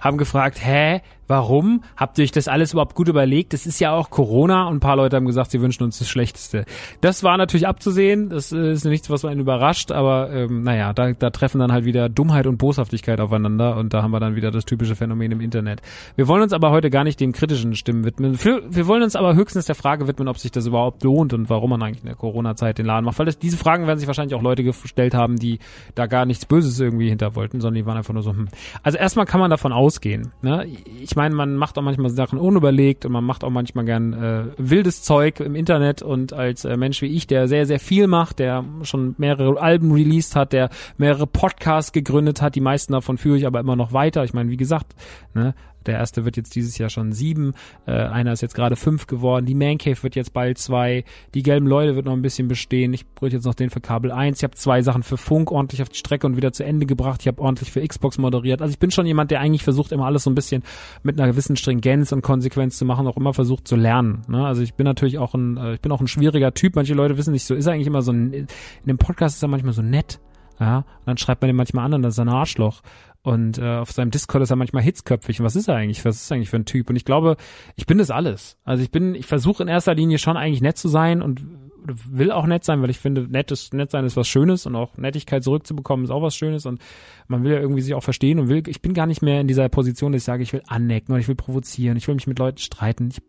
[0.00, 1.00] haben gefragt, hä,
[1.32, 1.82] Warum?
[1.96, 3.54] Habt ihr euch das alles überhaupt gut überlegt?
[3.54, 6.06] Das ist ja auch Corona und ein paar Leute haben gesagt, sie wünschen uns das
[6.06, 6.66] Schlechteste.
[7.00, 8.28] Das war natürlich abzusehen.
[8.28, 11.86] Das äh, ist nichts, was einen überrascht, aber ähm, naja, da, da treffen dann halt
[11.86, 15.40] wieder Dummheit und Boshaftigkeit aufeinander und da haben wir dann wieder das typische Phänomen im
[15.40, 15.80] Internet.
[16.16, 18.34] Wir wollen uns aber heute gar nicht den kritischen Stimmen widmen.
[18.34, 21.48] Für, wir wollen uns aber höchstens der Frage widmen, ob sich das überhaupt lohnt und
[21.48, 23.18] warum man eigentlich in der Corona-Zeit den Laden macht.
[23.18, 25.60] Weil das, diese Fragen werden sich wahrscheinlich auch Leute gestellt haben, die
[25.94, 28.48] da gar nichts Böses irgendwie hinter wollten, sondern die waren einfach nur so, hm.
[28.82, 30.32] Also erstmal kann man davon ausgehen.
[30.42, 30.66] Ne?
[31.00, 34.44] Ich meine, man macht auch manchmal Sachen unüberlegt und man macht auch manchmal gern äh,
[34.56, 38.38] wildes Zeug im Internet und als äh, Mensch wie ich, der sehr, sehr viel macht,
[38.38, 43.36] der schon mehrere Alben released hat, der mehrere Podcasts gegründet hat, die meisten davon führe
[43.36, 44.24] ich aber immer noch weiter.
[44.24, 44.94] Ich meine, wie gesagt,
[45.34, 45.54] ne,
[45.86, 47.54] Der erste wird jetzt dieses Jahr schon sieben.
[47.86, 49.46] Äh, einer ist jetzt gerade fünf geworden.
[49.46, 51.04] Die Man Cave wird jetzt bald zwei.
[51.34, 52.92] Die gelben Leute wird noch ein bisschen bestehen.
[52.92, 54.38] Ich brüche jetzt noch den für Kabel 1.
[54.38, 57.20] Ich habe zwei Sachen für Funk ordentlich auf die Strecke und wieder zu Ende gebracht.
[57.22, 58.62] Ich habe ordentlich für Xbox moderiert.
[58.62, 60.62] Also ich bin schon jemand, der eigentlich versucht, immer alles so ein bisschen
[61.02, 64.22] mit einer gewissen Stringenz und Konsequenz zu machen, auch immer versucht zu lernen.
[64.28, 64.46] Ne?
[64.46, 66.76] Also ich bin natürlich auch ein, äh, ich bin auch ein schwieriger Typ.
[66.76, 68.46] Manche Leute wissen nicht, so ist er eigentlich immer so ein, in
[68.86, 70.20] dem Podcast ist er manchmal so nett.
[70.60, 72.82] Ja, und dann schreibt man den manchmal an und das ist ein Arschloch.
[73.22, 75.38] Und äh, auf seinem Discord ist er manchmal hitzköpfig.
[75.38, 76.04] Und was ist er eigentlich?
[76.04, 76.90] Was ist er eigentlich für ein Typ?
[76.90, 77.36] Und ich glaube,
[77.76, 78.56] ich bin das alles.
[78.64, 81.40] Also ich bin, ich versuche in erster Linie schon eigentlich nett zu sein und
[81.84, 84.76] will auch nett sein, weil ich finde, nett ist, nett sein ist was Schönes und
[84.76, 86.80] auch Nettigkeit zurückzubekommen ist auch was Schönes und
[87.26, 89.48] man will ja irgendwie sich auch verstehen und will, ich bin gar nicht mehr in
[89.48, 92.28] dieser Position, dass ich sage, ich will anecken oder ich will provozieren, ich will mich
[92.28, 93.08] mit Leuten streiten.
[93.10, 93.20] Ich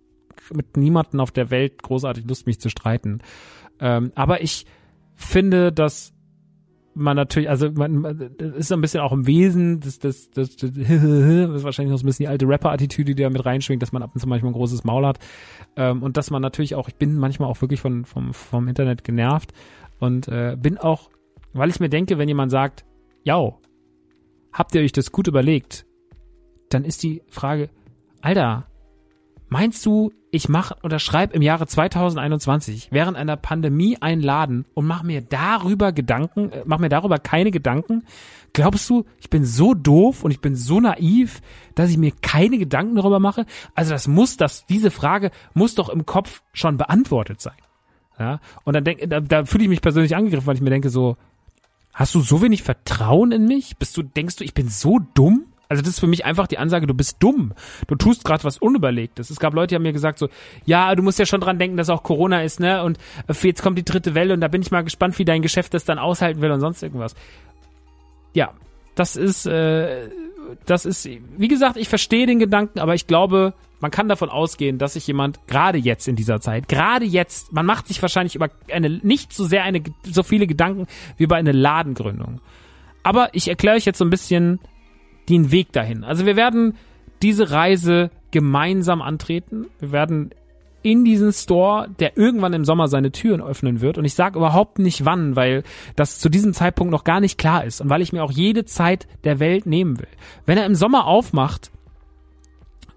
[0.51, 3.21] mit niemanden auf der Welt großartig Lust, mich zu streiten.
[3.79, 4.65] Ähm, aber ich
[5.15, 6.12] finde, dass
[6.95, 10.55] man natürlich, also man, man ist so ein bisschen auch im Wesen, das, das, das,
[10.57, 13.91] das, ist wahrscheinlich noch so ein bisschen die alte Rapper-Attitüde, die da mit reinschwingt, dass
[13.91, 15.19] man ab und zu manchmal ein großes Maul hat.
[15.75, 19.03] Ähm, und dass man natürlich auch, ich bin manchmal auch wirklich von, vom, vom Internet
[19.03, 19.53] genervt
[19.99, 21.09] und äh, bin auch,
[21.53, 22.85] weil ich mir denke, wenn jemand sagt,
[23.23, 23.53] ja,
[24.51, 25.85] habt ihr euch das gut überlegt,
[26.69, 27.69] dann ist die Frage,
[28.21, 28.67] Alter,
[29.53, 34.87] Meinst du, ich mache oder schreibe im Jahre 2021 während einer Pandemie einen Laden und
[34.87, 38.03] mache mir darüber Gedanken, äh, mach mir darüber keine Gedanken?
[38.53, 41.43] Glaubst du, ich bin so doof und ich bin so naiv,
[41.75, 43.45] dass ich mir keine Gedanken darüber mache?
[43.75, 47.53] Also das muss, das, diese Frage muss doch im Kopf schon beantwortet sein.
[48.17, 50.89] Ja, und dann denk, da, da fühle ich mich persönlich angegriffen, weil ich mir denke
[50.89, 51.15] so,
[51.93, 53.77] hast du so wenig Vertrauen in mich?
[53.77, 55.52] Bist du, denkst du, ich bin so dumm?
[55.69, 57.53] Also das ist für mich einfach die Ansage, du bist dumm.
[57.87, 59.29] Du tust gerade was Unüberlegtes.
[59.29, 60.29] Es gab Leute, die haben mir gesagt so,
[60.65, 62.83] ja, du musst ja schon dran denken, dass auch Corona ist, ne?
[62.83, 62.97] Und
[63.41, 65.85] jetzt kommt die dritte Welle und da bin ich mal gespannt, wie dein Geschäft das
[65.85, 67.15] dann aushalten will und sonst irgendwas.
[68.33, 68.53] Ja,
[68.95, 70.09] das ist, äh,
[70.65, 71.07] das ist,
[71.37, 75.07] wie gesagt, ich verstehe den Gedanken, aber ich glaube, man kann davon ausgehen, dass sich
[75.07, 79.33] jemand gerade jetzt in dieser Zeit, gerade jetzt, man macht sich wahrscheinlich über eine nicht
[79.33, 80.87] so sehr eine so viele Gedanken
[81.17, 82.39] wie über eine Ladengründung.
[83.03, 84.59] Aber ich erkläre euch jetzt so ein bisschen,
[85.29, 86.03] den Weg dahin.
[86.03, 86.75] Also wir werden
[87.21, 89.67] diese Reise gemeinsam antreten.
[89.79, 90.31] Wir werden
[90.83, 93.97] in diesen Store, der irgendwann im Sommer seine Türen öffnen wird.
[93.97, 95.63] Und ich sage überhaupt nicht wann, weil
[95.95, 98.65] das zu diesem Zeitpunkt noch gar nicht klar ist und weil ich mir auch jede
[98.65, 100.07] Zeit der Welt nehmen will.
[100.45, 101.71] Wenn er im Sommer aufmacht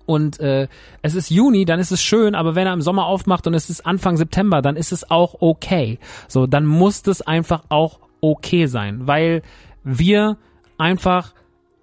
[0.05, 0.66] und äh,
[1.03, 3.70] es ist Juni, dann ist es schön, aber wenn er im Sommer aufmacht und es
[3.70, 5.98] ist Anfang September, dann ist es auch okay.
[6.27, 9.43] So, dann muss das einfach auch okay sein, weil
[9.85, 10.36] wir
[10.77, 11.35] einfach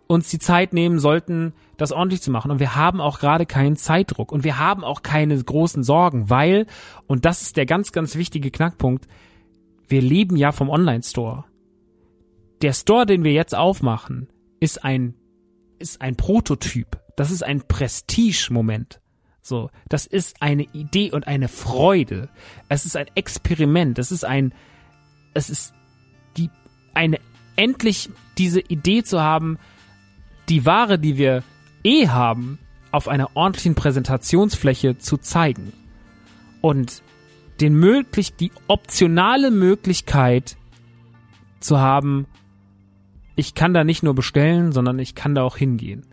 [0.08, 2.52] uns die Zeit nehmen sollten, das ordentlich zu machen.
[2.52, 6.66] Und wir haben auch gerade keinen Zeitdruck und wir haben auch keine großen Sorgen, weil,
[7.08, 9.08] und das ist der ganz, ganz wichtige Knackpunkt,
[9.88, 11.46] wir leben ja vom Online-Store.
[12.62, 15.16] Der Store, den wir jetzt aufmachen, ist ein,
[15.80, 17.00] ist ein Prototyp.
[17.16, 19.02] Das ist ein Prestige-Moment.
[19.42, 22.30] So, das ist eine Idee und eine Freude.
[22.70, 24.00] Es ist ein Experiment.
[24.00, 24.54] Es ist ein,
[25.34, 25.74] es ist
[26.38, 26.50] die,
[26.94, 27.20] eine,
[27.58, 29.60] endlich diese Idee zu haben,
[30.50, 31.44] die Ware, die wir
[31.84, 32.60] eh haben,
[32.92, 35.74] auf einer ordentlichen Präsentationsfläche zu zeigen.
[36.62, 37.02] Und
[37.60, 40.58] den möglich, die optionale Möglichkeit
[41.60, 42.28] zu haben,
[43.36, 46.06] ich kann da nicht nur bestellen, sondern ich kann da auch hingehen.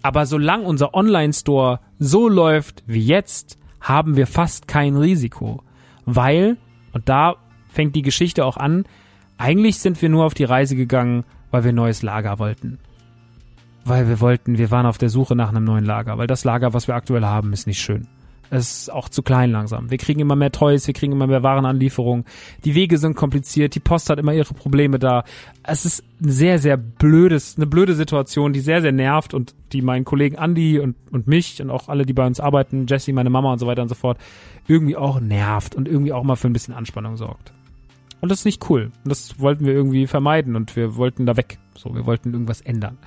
[0.00, 5.62] Aber solange unser Online-Store so läuft wie jetzt, haben wir fast kein Risiko.
[6.06, 6.56] Weil,
[6.92, 7.36] und da
[7.68, 8.84] fängt die Geschichte auch an,
[9.38, 12.78] eigentlich sind wir nur auf die Reise gegangen, weil wir neues Lager wollten
[13.84, 16.74] weil wir wollten, wir waren auf der Suche nach einem neuen Lager, weil das Lager,
[16.74, 18.06] was wir aktuell haben, ist nicht schön.
[18.54, 19.90] Es ist auch zu klein langsam.
[19.90, 22.26] Wir kriegen immer mehr Toys, wir kriegen immer mehr Warenanlieferungen.
[22.66, 25.24] Die Wege sind kompliziert, die Post hat immer ihre Probleme da.
[25.62, 29.80] Es ist ein sehr, sehr blödes, eine blöde Situation, die sehr, sehr nervt und die
[29.80, 33.30] meinen Kollegen Andy und, und mich und auch alle, die bei uns arbeiten, Jesse, meine
[33.30, 34.18] Mama und so weiter und so fort,
[34.68, 37.54] irgendwie auch nervt und irgendwie auch mal für ein bisschen Anspannung sorgt.
[38.20, 38.92] Und das ist nicht cool.
[39.02, 41.58] Und das wollten wir irgendwie vermeiden und wir wollten da weg.
[41.74, 42.98] So, wir wollten irgendwas ändern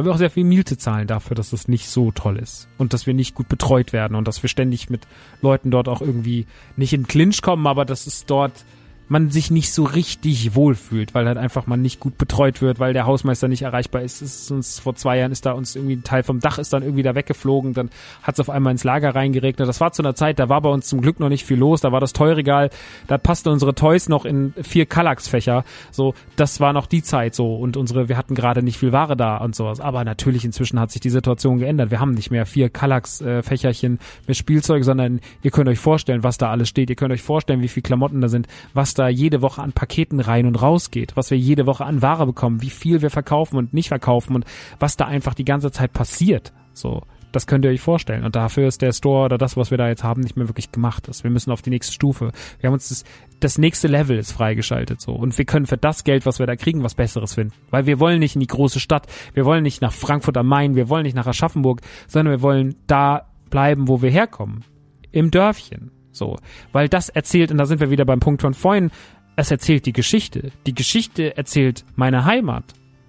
[0.00, 2.68] weil wir auch sehr viel Miete zahlen dafür, dass es nicht so toll ist.
[2.78, 4.14] Und dass wir nicht gut betreut werden.
[4.14, 5.06] Und dass wir ständig mit
[5.42, 6.46] Leuten dort auch irgendwie
[6.76, 8.64] nicht in Clinch kommen, aber dass es dort
[9.10, 12.92] man sich nicht so richtig wohlfühlt, weil halt einfach man nicht gut betreut wird, weil
[12.92, 14.22] der Hausmeister nicht erreichbar ist.
[14.22, 16.72] Es ist uns vor zwei Jahren ist da uns irgendwie ein Teil vom Dach ist
[16.72, 17.90] dann irgendwie da weggeflogen, dann
[18.22, 19.68] hat es auf einmal ins Lager reingeregnet.
[19.68, 21.80] Das war zu einer Zeit, da war bei uns zum Glück noch nicht viel los,
[21.80, 22.70] da war das Teurregal,
[23.08, 25.64] da passten unsere Toys noch in vier Kallax-Fächer.
[25.90, 29.16] So, das war noch die Zeit so und unsere, wir hatten gerade nicht viel Ware
[29.16, 29.80] da und sowas.
[29.80, 31.90] Aber natürlich inzwischen hat sich die Situation geändert.
[31.90, 36.48] Wir haben nicht mehr vier Kallax-Fächerchen mit Spielzeug, sondern ihr könnt euch vorstellen, was da
[36.48, 36.90] alles steht.
[36.90, 39.72] Ihr könnt euch vorstellen, wie viel Klamotten da sind, was da da jede Woche an
[39.72, 43.10] Paketen rein und raus geht, was wir jede Woche an Ware bekommen, wie viel wir
[43.10, 44.44] verkaufen und nicht verkaufen und
[44.78, 46.52] was da einfach die ganze Zeit passiert.
[46.72, 47.02] So,
[47.32, 48.24] Das könnt ihr euch vorstellen.
[48.24, 50.72] Und dafür ist der Store oder das, was wir da jetzt haben, nicht mehr wirklich
[50.72, 51.08] gemacht.
[51.08, 51.22] Ist.
[51.22, 52.32] Wir müssen auf die nächste Stufe.
[52.58, 53.04] Wir haben uns das,
[53.38, 55.12] das nächste Level ist freigeschaltet so.
[55.12, 57.54] Und wir können für das Geld, was wir da kriegen, was Besseres finden.
[57.70, 59.06] Weil wir wollen nicht in die große Stadt.
[59.34, 60.74] Wir wollen nicht nach Frankfurt am Main.
[60.74, 64.64] Wir wollen nicht nach Aschaffenburg, sondern wir wollen da bleiben, wo wir herkommen.
[65.12, 65.90] Im Dörfchen.
[66.12, 66.36] So.
[66.72, 68.90] Weil das erzählt, und da sind wir wieder beim Punkt von vorhin,
[69.36, 70.50] es erzählt die Geschichte.
[70.66, 72.64] Die Geschichte erzählt meine Heimat.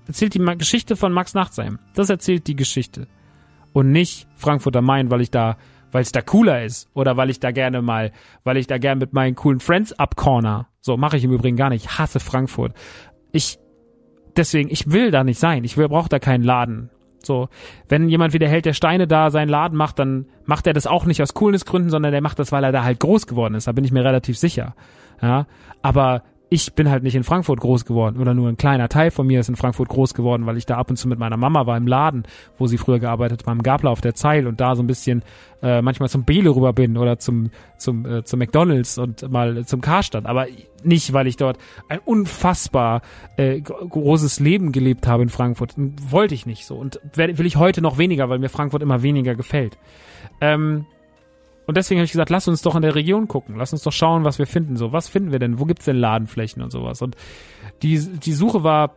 [0.07, 1.79] Erzählt die Geschichte von Max Nachtsheim.
[1.93, 3.07] Das erzählt die Geschichte.
[3.73, 5.57] Und nicht Frankfurt am Main, weil ich da,
[5.91, 6.89] weil es da cooler ist.
[6.93, 8.11] Oder weil ich da gerne mal,
[8.43, 10.67] weil ich da gerne mit meinen coolen Friends abcorner.
[10.81, 11.85] So, mache ich im Übrigen gar nicht.
[11.85, 12.73] Ich hasse Frankfurt.
[13.31, 13.59] Ich,
[14.35, 15.63] deswegen, ich will da nicht sein.
[15.63, 16.89] Ich brauche da keinen Laden.
[17.25, 17.49] So,
[17.89, 20.87] wenn jemand wie der Held der Steine da seinen Laden macht, dann macht er das
[20.87, 23.67] auch nicht aus Coolness-Gründen, sondern der macht das, weil er da halt groß geworden ist.
[23.67, 24.75] Da bin ich mir relativ sicher.
[25.21, 25.45] Ja,
[25.81, 26.23] aber
[26.53, 29.39] ich bin halt nicht in Frankfurt groß geworden oder nur ein kleiner Teil von mir
[29.39, 31.77] ist in Frankfurt groß geworden, weil ich da ab und zu mit meiner Mama war
[31.77, 32.23] im Laden,
[32.57, 35.23] wo sie früher gearbeitet beim Gabler auf der Zeil und da so ein bisschen
[35.63, 39.79] äh, manchmal zum Bele rüber bin oder zum zum äh, zum McDonald's und mal zum
[39.79, 40.47] Karstadt, aber
[40.83, 41.57] nicht, weil ich dort
[41.87, 43.01] ein unfassbar
[43.37, 45.75] äh, großes Leben gelebt habe in Frankfurt.
[45.77, 49.35] Wollte ich nicht so und will ich heute noch weniger, weil mir Frankfurt immer weniger
[49.35, 49.77] gefällt.
[50.41, 50.85] Ähm,
[51.71, 53.55] und deswegen habe ich gesagt, lass uns doch in der Region gucken.
[53.55, 54.75] Lass uns doch schauen, was wir finden.
[54.75, 55.57] So, was finden wir denn?
[55.57, 57.01] Wo gibt's denn Ladenflächen und sowas?
[57.01, 57.15] Und
[57.81, 58.93] die, die Suche war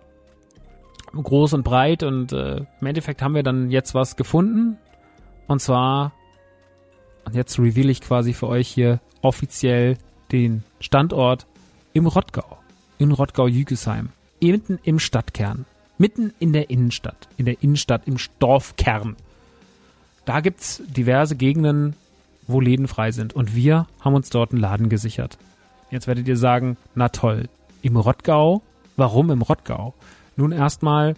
[1.12, 4.76] groß und breit und äh, im Endeffekt haben wir dann jetzt was gefunden.
[5.46, 6.14] Und zwar,
[7.24, 9.96] und jetzt reveal ich quasi für euch hier offiziell
[10.32, 11.46] den Standort
[11.92, 12.58] im Rottgau.
[12.98, 14.08] In Rottgau-Jügesheim.
[14.42, 15.64] Mitten im Stadtkern.
[15.96, 17.28] Mitten in der Innenstadt.
[17.36, 19.14] In der Innenstadt, im Dorfkern.
[20.24, 21.94] Da gibt's diverse Gegenden,
[22.46, 23.32] wo Läden frei sind.
[23.34, 25.38] Und wir haben uns dort einen Laden gesichert.
[25.90, 27.48] Jetzt werdet ihr sagen, na toll,
[27.82, 28.62] im Rottgau?
[28.96, 29.94] Warum im Rottgau?
[30.36, 31.16] Nun erstmal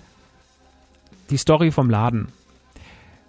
[1.31, 2.29] die Story vom Laden.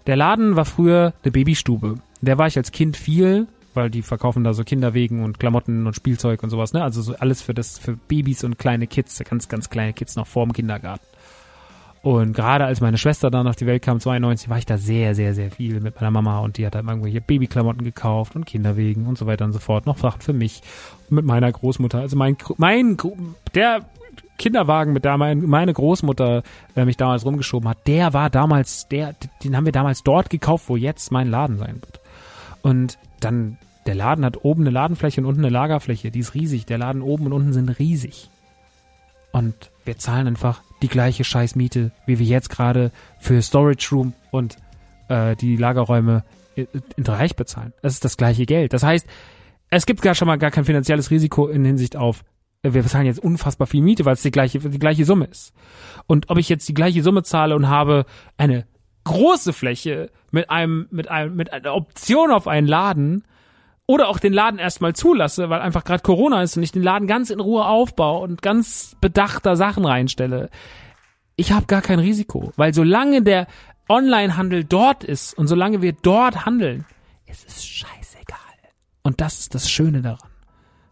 [0.06, 1.96] Der Laden war früher eine Babystube.
[2.20, 5.94] Der war ich als Kind viel, weil die verkaufen da so Kinderwegen und Klamotten und
[5.94, 6.82] Spielzeug und sowas, ne?
[6.82, 10.26] Also so alles für das, für Babys und kleine Kids, ganz, ganz kleine Kids noch
[10.26, 11.04] vorm Kindergarten.
[12.02, 15.14] Und gerade als meine Schwester dann auf die Welt kam, 92, war ich da sehr,
[15.14, 19.06] sehr, sehr viel mit meiner Mama und die hat dann irgendwelche Babyklamotten gekauft und Kinderwegen
[19.06, 19.86] und so weiter und so fort.
[19.86, 20.62] Noch Sachen für mich
[21.10, 21.98] mit meiner Großmutter.
[21.98, 22.96] Also mein, mein,
[23.54, 23.82] der
[24.38, 26.42] Kinderwagen, mit der meine Großmutter
[26.76, 30.68] äh, mich damals rumgeschoben hat, der war damals, der, den haben wir damals dort gekauft,
[30.68, 32.00] wo jetzt mein Laden sein wird.
[32.62, 36.66] Und dann, der Laden hat oben eine Ladenfläche und unten eine Lagerfläche, die ist riesig.
[36.66, 38.30] Der Laden oben und unten sind riesig.
[39.32, 44.56] Und wir zahlen einfach die gleiche Scheißmiete, wie wir jetzt gerade für Storage Room und
[45.08, 46.24] äh, die Lagerräume
[46.56, 47.72] in Reich bezahlen.
[47.82, 48.72] Das ist das gleiche Geld.
[48.72, 49.06] Das heißt,
[49.70, 52.24] es gibt gar schon mal gar kein finanzielles Risiko in Hinsicht auf,
[52.62, 55.52] wir bezahlen jetzt unfassbar viel Miete, weil es die gleiche, die gleiche Summe ist.
[56.06, 58.04] Und ob ich jetzt die gleiche Summe zahle und habe
[58.36, 58.66] eine
[59.04, 63.24] große Fläche mit einem, mit einem, mit einer Option auf einen Laden,
[63.88, 67.08] oder auch den Laden erstmal zulasse, weil einfach gerade Corona ist und ich den Laden
[67.08, 70.50] ganz in Ruhe aufbaue und ganz bedachter Sachen reinstelle.
[71.36, 73.46] Ich habe gar kein Risiko, weil solange der
[73.88, 76.84] Onlinehandel dort ist und solange wir dort handeln,
[77.26, 78.38] ist es scheißegal.
[79.02, 80.30] Und das ist das Schöne daran.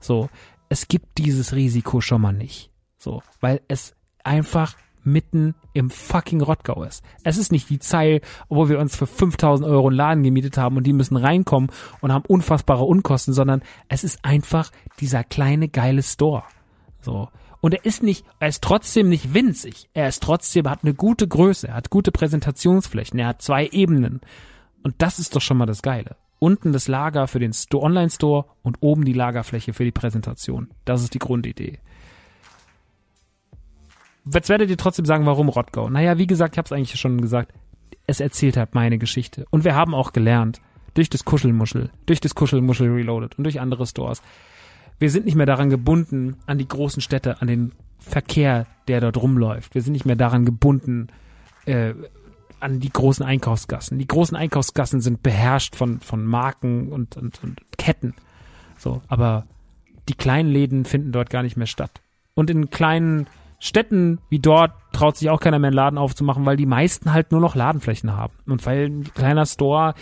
[0.01, 0.31] So,
[0.71, 2.71] es gibt dieses Risiko schon mal nicht.
[2.97, 3.95] So, weil es
[4.25, 4.75] einfach
[5.07, 7.03] mitten im fucking Rottgau ist.
[7.23, 10.77] Es ist nicht die Zeil, wo wir uns für 5000 Euro einen Laden gemietet haben
[10.77, 11.71] und die müssen reinkommen
[12.01, 14.71] und haben unfassbare Unkosten, sondern es ist einfach
[15.01, 16.43] dieser kleine geile Store.
[17.01, 17.29] So.
[17.61, 19.89] Und er ist nicht, er ist trotzdem nicht winzig.
[19.95, 24.21] Er ist trotzdem, hat eine gute Größe, er hat gute Präsentationsflächen, er hat zwei Ebenen.
[24.83, 26.17] Und das ist doch schon mal das Geile.
[26.39, 30.69] Unten das Lager für den Online-Store und oben die Lagerfläche für die Präsentation.
[30.85, 31.79] Das ist die Grundidee.
[34.33, 35.89] Jetzt werdet ihr trotzdem sagen, warum Rottgau?
[35.89, 37.53] Naja, wie gesagt, ich habe es eigentlich schon gesagt,
[38.07, 39.47] es erzählt halt meine Geschichte.
[39.51, 40.61] Und wir haben auch gelernt,
[40.95, 44.23] durch das Kuschelmuschel, durch das Kuschelmuschel Reloaded und durch andere Stores,
[44.99, 49.19] wir sind nicht mehr daran gebunden an die großen Städte, an den Verkehr, der dort
[49.19, 49.75] rumläuft.
[49.75, 51.09] Wir sind nicht mehr daran gebunden
[51.67, 51.93] äh,
[52.61, 53.99] an die großen Einkaufsgassen.
[53.99, 58.15] Die großen Einkaufsgassen sind beherrscht von, von Marken und, und, und Ketten.
[58.79, 59.47] So, aber
[60.09, 62.01] die kleinen Läden finden dort gar nicht mehr statt.
[62.35, 63.27] Und in kleinen
[63.59, 67.33] Städten wie dort traut sich auch keiner mehr einen Laden aufzumachen, weil die meisten halt
[67.33, 68.35] nur noch Ladenflächen haben.
[68.47, 69.95] Und weil ein kleiner Store,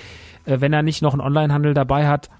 [0.45, 2.31] äh, wenn er nicht noch einen Onlinehandel dabei hat,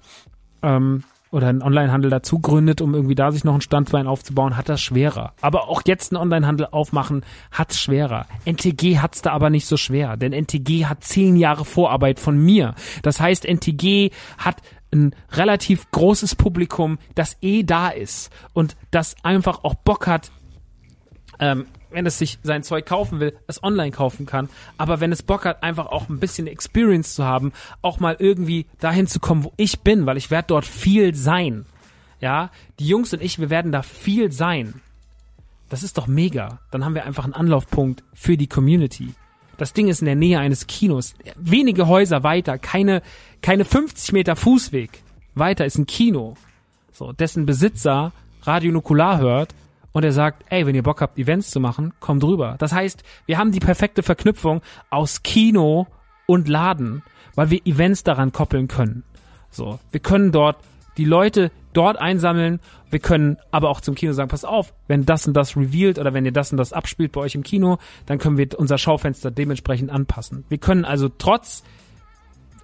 [0.61, 1.03] ähm,
[1.35, 4.79] oder einen Onlinehandel dazu gründet, um irgendwie da sich noch ein Standbein aufzubauen, hat das
[4.79, 5.33] schwerer.
[5.41, 8.25] Aber auch jetzt einen Onlinehandel aufmachen, hat's schwerer.
[8.45, 12.73] NTG hat's da aber nicht so schwer, denn NTG hat zehn Jahre Vorarbeit von mir.
[13.01, 14.61] Das heißt, NTG hat
[14.93, 20.31] ein relativ großes Publikum, das eh da ist und das einfach auch Bock hat,
[21.39, 24.49] ähm, wenn es sich sein Zeug kaufen will, es online kaufen kann.
[24.77, 28.65] Aber wenn es Bock hat, einfach auch ein bisschen Experience zu haben, auch mal irgendwie
[28.79, 31.65] dahin zu kommen, wo ich bin, weil ich werde dort viel sein.
[32.19, 32.49] Ja,
[32.79, 34.81] die Jungs und ich, wir werden da viel sein.
[35.69, 36.59] Das ist doch mega.
[36.71, 39.13] Dann haben wir einfach einen Anlaufpunkt für die Community.
[39.57, 41.15] Das Ding ist in der Nähe eines Kinos.
[41.37, 43.01] Wenige Häuser weiter, keine,
[43.41, 45.01] keine 50 Meter Fußweg.
[45.33, 46.35] Weiter ist ein Kino.
[46.91, 48.11] So, dessen Besitzer
[48.43, 49.55] Radio Nukular hört
[49.95, 52.57] und er sagt, ey, wenn ihr Bock habt, Events zu machen, kommt rüber.
[52.59, 55.87] Das heißt, wir haben die perfekte Verknüpfung aus Kino
[56.25, 57.01] und Laden,
[57.35, 59.05] weil wir Events daran koppeln können.
[59.51, 60.57] So, wir können dort
[60.97, 62.59] die Leute dort einsammeln.
[62.89, 66.13] Wir können aber auch zum Kino sagen, pass auf, wenn das und das revealed oder
[66.13, 69.31] wenn ihr das und das abspielt bei euch im Kino, dann können wir unser Schaufenster
[69.31, 70.43] dementsprechend anpassen.
[70.49, 71.63] Wir können also trotz,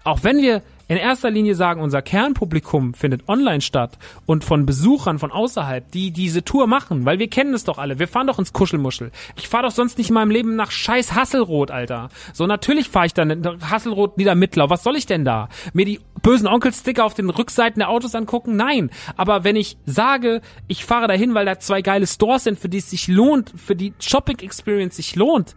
[0.03, 5.19] auch wenn wir in erster Linie sagen, unser Kernpublikum findet online statt und von Besuchern
[5.19, 7.97] von außerhalb, die diese Tour machen, weil wir kennen es doch alle.
[7.97, 9.09] Wir fahren doch ins Kuschelmuschel.
[9.37, 12.09] Ich fahre doch sonst nicht in meinem Leben nach scheiß Hasselrot, Alter.
[12.33, 14.69] So, natürlich fahre ich dann Hasselrot Niedermittlau.
[14.69, 15.47] Was soll ich denn da?
[15.71, 18.57] Mir die bösen Onkelsticker auf den Rückseiten der Autos angucken?
[18.57, 18.89] Nein.
[19.15, 22.79] Aber wenn ich sage, ich fahre dahin, weil da zwei geile Stores sind, für die
[22.79, 25.55] es sich lohnt, für die Shopping Experience sich lohnt,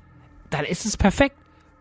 [0.51, 1.35] dann ist es perfekt.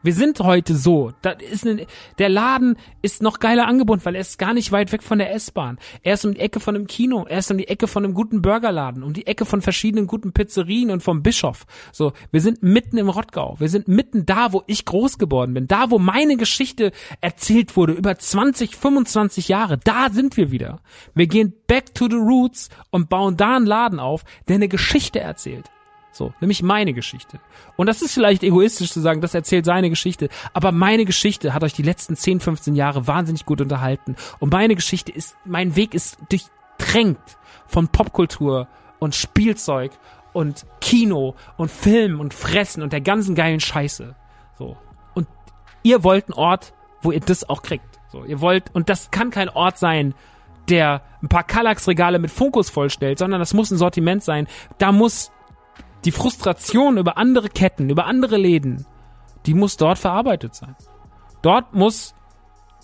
[0.03, 1.13] Wir sind heute so.
[1.21, 4.91] Da ist eine, der Laden ist noch geiler angebunden, weil er ist gar nicht weit
[4.91, 5.79] weg von der S-Bahn.
[6.01, 8.13] Er ist um die Ecke von einem Kino, er ist um die Ecke von einem
[8.13, 11.65] guten Burgerladen, um die Ecke von verschiedenen guten Pizzerien und vom Bischof.
[11.93, 13.55] So, wir sind mitten im Rottgau.
[13.59, 15.67] Wir sind mitten da, wo ich groß geworden bin.
[15.67, 19.77] Da, wo meine Geschichte erzählt wurde, über 20, 25 Jahre.
[19.77, 20.81] Da sind wir wieder.
[21.15, 25.21] Wir gehen back to the roots und bauen da einen Laden auf, der eine Geschichte
[25.21, 25.69] erzählt.
[26.13, 27.39] So, nämlich meine Geschichte.
[27.75, 31.63] Und das ist vielleicht egoistisch zu sagen, das erzählt seine Geschichte, aber meine Geschichte hat
[31.63, 34.15] euch die letzten 10, 15 Jahre wahnsinnig gut unterhalten.
[34.39, 38.67] Und meine Geschichte ist, mein Weg ist durchtränkt von Popkultur
[38.99, 39.91] und Spielzeug
[40.33, 44.15] und Kino und Film und Fressen und der ganzen geilen Scheiße.
[44.57, 44.77] So.
[45.15, 45.27] Und
[45.81, 47.99] ihr wollt einen Ort, wo ihr das auch kriegt.
[48.11, 50.13] So, ihr wollt, und das kann kein Ort sein,
[50.69, 54.47] der ein paar Kallax-Regale mit Funkus vollstellt, sondern das muss ein Sortiment sein.
[54.77, 55.31] Da muss
[56.05, 58.85] die Frustration über andere Ketten, über andere Läden,
[59.45, 60.75] die muss dort verarbeitet sein.
[61.41, 62.13] Dort muss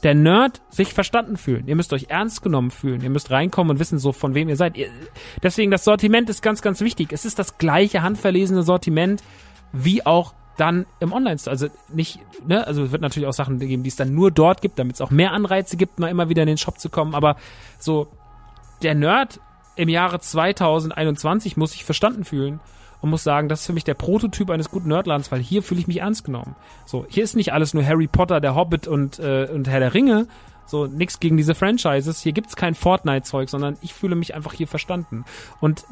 [0.03, 1.67] der Nerd sich verstanden fühlen.
[1.67, 3.01] Ihr müsst euch ernst genommen fühlen.
[3.01, 4.77] Ihr müsst reinkommen und wissen so, von wem ihr seid.
[4.77, 4.89] Ihr,
[5.43, 7.11] deswegen, das Sortiment ist ganz, ganz wichtig.
[7.11, 9.21] Es ist das gleiche handverlesene Sortiment
[9.73, 11.51] wie auch dann im Online-Store.
[11.51, 14.61] Also nicht, ne, also es wird natürlich auch Sachen geben, die es dann nur dort
[14.61, 17.13] gibt, damit es auch mehr Anreize gibt, mal immer wieder in den Shop zu kommen.
[17.13, 17.35] Aber
[17.77, 18.07] so,
[18.81, 19.39] der Nerd
[19.75, 22.59] im Jahre 2021 muss sich verstanden fühlen
[23.01, 25.79] und muss sagen, das ist für mich der Prototyp eines guten Nerdlands, weil hier fühle
[25.79, 26.55] ich mich ernst genommen.
[26.85, 29.93] So, hier ist nicht alles nur Harry Potter, der Hobbit und, äh, und Herr der
[29.93, 30.27] Ringe.
[30.65, 32.21] So, nix gegen diese Franchises.
[32.21, 35.25] Hier gibt's kein Fortnite-Zeug, sondern ich fühle mich einfach hier verstanden.
[35.59, 35.85] Und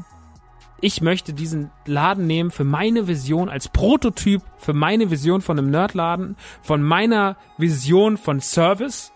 [0.79, 5.71] ich möchte diesen Laden nehmen für meine Vision als Prototyp, für meine Vision von einem
[5.71, 9.11] Nerdladen, von meiner Vision von Service,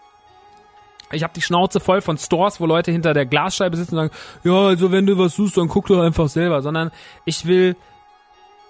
[1.11, 4.21] ich habe die Schnauze voll von Stores, wo Leute hinter der Glasscheibe sitzen und sagen,
[4.43, 6.91] ja, also wenn du was suchst, dann guck doch einfach selber, sondern
[7.25, 7.75] ich will,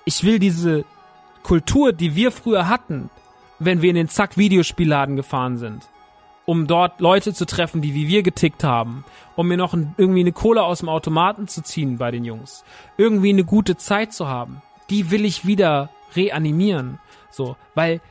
[0.06, 0.86] ich will diese
[1.44, 3.10] Kultur, die wir früher hatten,
[3.60, 5.88] wenn wir in den Zack Videospielladen gefahren sind,
[6.46, 9.06] um dort Leute zu treffen, die wie wir getickt haben,
[9.36, 12.64] um mir noch ein, irgendwie eine Kohle aus dem Automaten zu ziehen bei den Jungs,
[12.98, 17.00] irgendwie eine gute Zeit zu haben, die will ich wieder reanimieren,
[17.30, 18.02] so, weil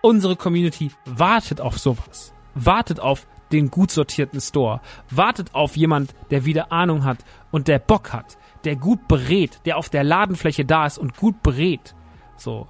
[0.00, 4.80] unsere Community wartet auf sowas, wartet auf den gut sortierten Store.
[5.10, 7.18] Wartet auf jemand, der wieder Ahnung hat
[7.50, 11.42] und der Bock hat, der gut berät, der auf der Ladenfläche da ist und gut
[11.42, 11.94] berät.
[12.36, 12.66] So,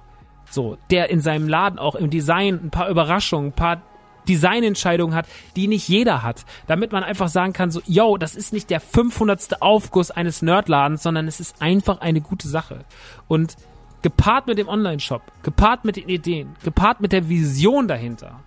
[0.49, 3.81] so, der in seinem Laden auch im Design ein paar Überraschungen, ein paar
[4.27, 8.53] Designentscheidungen hat, die nicht jeder hat, damit man einfach sagen kann, so, yo, das ist
[8.53, 9.61] nicht der 500.
[9.61, 12.85] Aufguss eines Nerdladens, sondern es ist einfach eine gute Sache.
[13.27, 13.55] Und
[14.01, 18.39] gepaart mit dem Online-Shop, gepaart mit den Ideen, gepaart mit der Vision dahinter,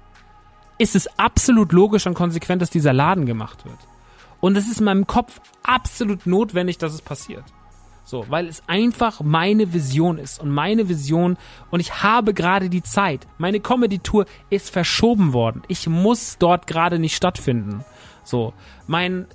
[0.80, 3.76] ist es absolut logisch und konsequent, dass dieser Laden gemacht wird.
[4.40, 7.44] Und es ist in meinem Kopf absolut notwendig, dass es passiert.
[8.02, 11.36] So, weil es einfach meine Vision ist und meine Vision
[11.70, 13.26] und ich habe gerade die Zeit.
[13.36, 15.62] Meine Comedy-Tour ist verschoben worden.
[15.68, 17.84] Ich muss dort gerade nicht stattfinden.
[18.24, 18.54] So,
[18.86, 19.26] mein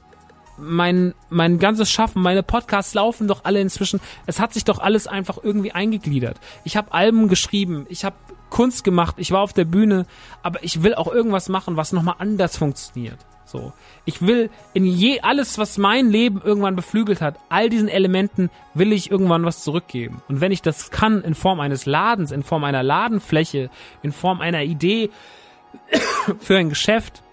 [0.58, 4.02] mein mein ganzes Schaffen, meine Podcasts laufen doch alle inzwischen.
[4.26, 6.38] Es hat sich doch alles einfach irgendwie eingegliedert.
[6.64, 8.16] Ich habe Alben geschrieben, ich habe
[8.56, 10.06] Kunst gemacht, ich war auf der Bühne,
[10.42, 13.18] aber ich will auch irgendwas machen, was nochmal anders funktioniert.
[13.44, 13.74] So.
[14.06, 18.94] Ich will in je alles, was mein Leben irgendwann beflügelt hat, all diesen Elementen will
[18.94, 20.22] ich irgendwann was zurückgeben.
[20.30, 23.70] Und wenn ich das kann, in Form eines Ladens, in Form einer Ladenfläche,
[24.04, 25.10] in Form einer Idee
[26.40, 27.24] für ein Geschäft,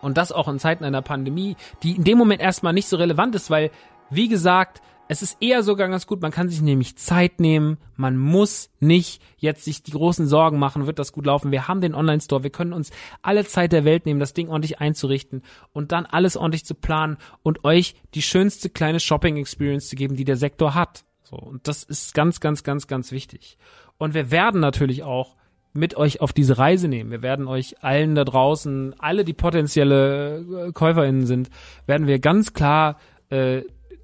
[0.00, 3.34] und das auch in Zeiten einer Pandemie, die in dem Moment erstmal nicht so relevant
[3.34, 3.70] ist, weil,
[4.08, 8.16] wie gesagt, es ist eher sogar ganz gut, man kann sich nämlich Zeit nehmen, man
[8.16, 11.52] muss nicht jetzt sich die großen Sorgen machen, wird das gut laufen.
[11.52, 12.90] Wir haben den Online-Store, wir können uns
[13.22, 17.18] alle Zeit der Welt nehmen, das Ding ordentlich einzurichten und dann alles ordentlich zu planen
[17.42, 21.04] und euch die schönste kleine Shopping-Experience zu geben, die der Sektor hat.
[21.22, 23.58] So, und das ist ganz, ganz, ganz, ganz wichtig.
[23.98, 25.36] Und wir werden natürlich auch
[25.74, 27.10] mit euch auf diese Reise nehmen.
[27.10, 31.50] Wir werden euch allen da draußen, alle die potenzielle äh, KäuferInnen sind,
[31.86, 32.98] werden wir ganz klar
[33.28, 33.62] äh,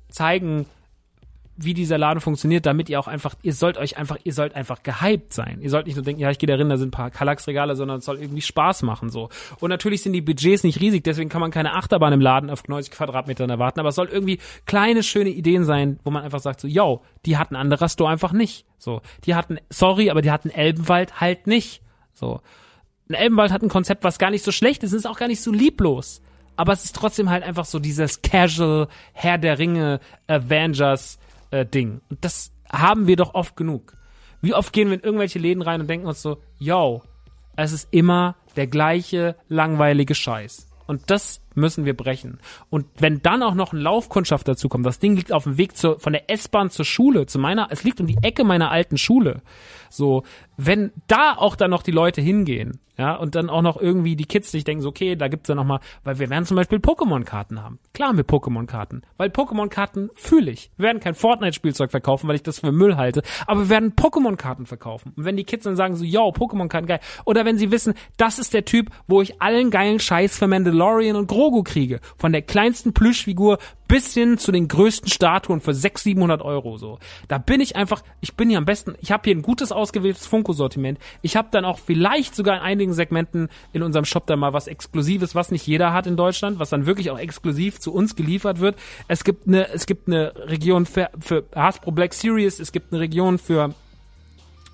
[0.08, 0.66] zeigen,
[1.64, 4.82] wie dieser Laden funktioniert, damit ihr auch einfach, ihr sollt euch einfach, ihr sollt einfach
[4.82, 5.58] gehypt sein.
[5.60, 7.76] Ihr sollt nicht nur denken, ja, ich gehe da rein, da sind ein paar Kallax-Regale,
[7.76, 9.28] sondern es soll irgendwie Spaß machen, so.
[9.60, 12.66] Und natürlich sind die Budgets nicht riesig, deswegen kann man keine Achterbahn im Laden auf
[12.66, 16.60] 90 Quadratmetern erwarten, aber es soll irgendwie kleine, schöne Ideen sein, wo man einfach sagt
[16.60, 18.66] so, yo, die hatten anderer Store einfach nicht.
[18.78, 19.02] So.
[19.24, 21.82] Die hatten, sorry, aber die hatten Elbenwald halt nicht.
[22.14, 22.40] So.
[23.08, 25.42] Ein Elbenwald hat ein Konzept, was gar nicht so schlecht ist, ist auch gar nicht
[25.42, 26.22] so lieblos.
[26.56, 31.18] Aber es ist trotzdem halt einfach so dieses Casual Herr der Ringe Avengers
[31.50, 32.00] äh, Ding.
[32.08, 33.96] Und das haben wir doch oft genug.
[34.40, 37.02] Wie oft gehen wir in irgendwelche Läden rein und denken uns so, yo,
[37.56, 40.68] es ist immer der gleiche langweilige Scheiß.
[40.86, 42.38] Und das müssen wir brechen.
[42.68, 45.76] Und wenn dann auch noch ein Laufkundschaft dazu kommt, das Ding liegt auf dem Weg
[45.76, 48.98] zur, von der S-Bahn zur Schule, zu meiner, es liegt um die Ecke meiner alten
[48.98, 49.42] Schule.
[49.88, 50.22] So,
[50.56, 54.26] wenn da auch dann noch die Leute hingehen, ja, und dann auch noch irgendwie die
[54.26, 56.80] Kids sich denken, so, okay, da gibt's ja noch mal, weil wir werden zum Beispiel
[56.80, 57.78] Pokémon-Karten haben.
[57.94, 60.70] Klar haben wir Pokémon-Karten, weil Pokémon-Karten fühle ich.
[60.76, 64.66] Wir werden kein Fortnite-Spielzeug verkaufen, weil ich das für Müll halte, aber wir werden Pokémon-Karten
[64.66, 65.14] verkaufen.
[65.16, 68.38] Und wenn die Kids dann sagen so, yo, Pokémon-Karten geil, oder wenn sie wissen, das
[68.38, 72.42] ist der Typ, wo ich allen geilen Scheiß für Mandalorian und Grogu kriege, von der
[72.42, 73.58] kleinsten Plüschfigur
[73.88, 76.98] bis hin zu den größten Statuen für 600, 700 Euro so.
[77.28, 80.26] Da bin ich einfach, ich bin hier am besten, ich habe hier ein gutes ausgewähltes
[80.26, 80.98] Funko-Sortiment.
[81.22, 84.68] Ich habe dann auch vielleicht sogar in einigen Segmenten in unserem Shop da mal was
[84.68, 88.60] Exklusives, was nicht jeder hat in Deutschland, was dann wirklich auch exklusiv zu uns geliefert
[88.60, 88.76] wird.
[89.08, 93.00] Es gibt eine, es gibt eine Region für, für Hasbro Black Series, es gibt eine
[93.00, 93.74] Region für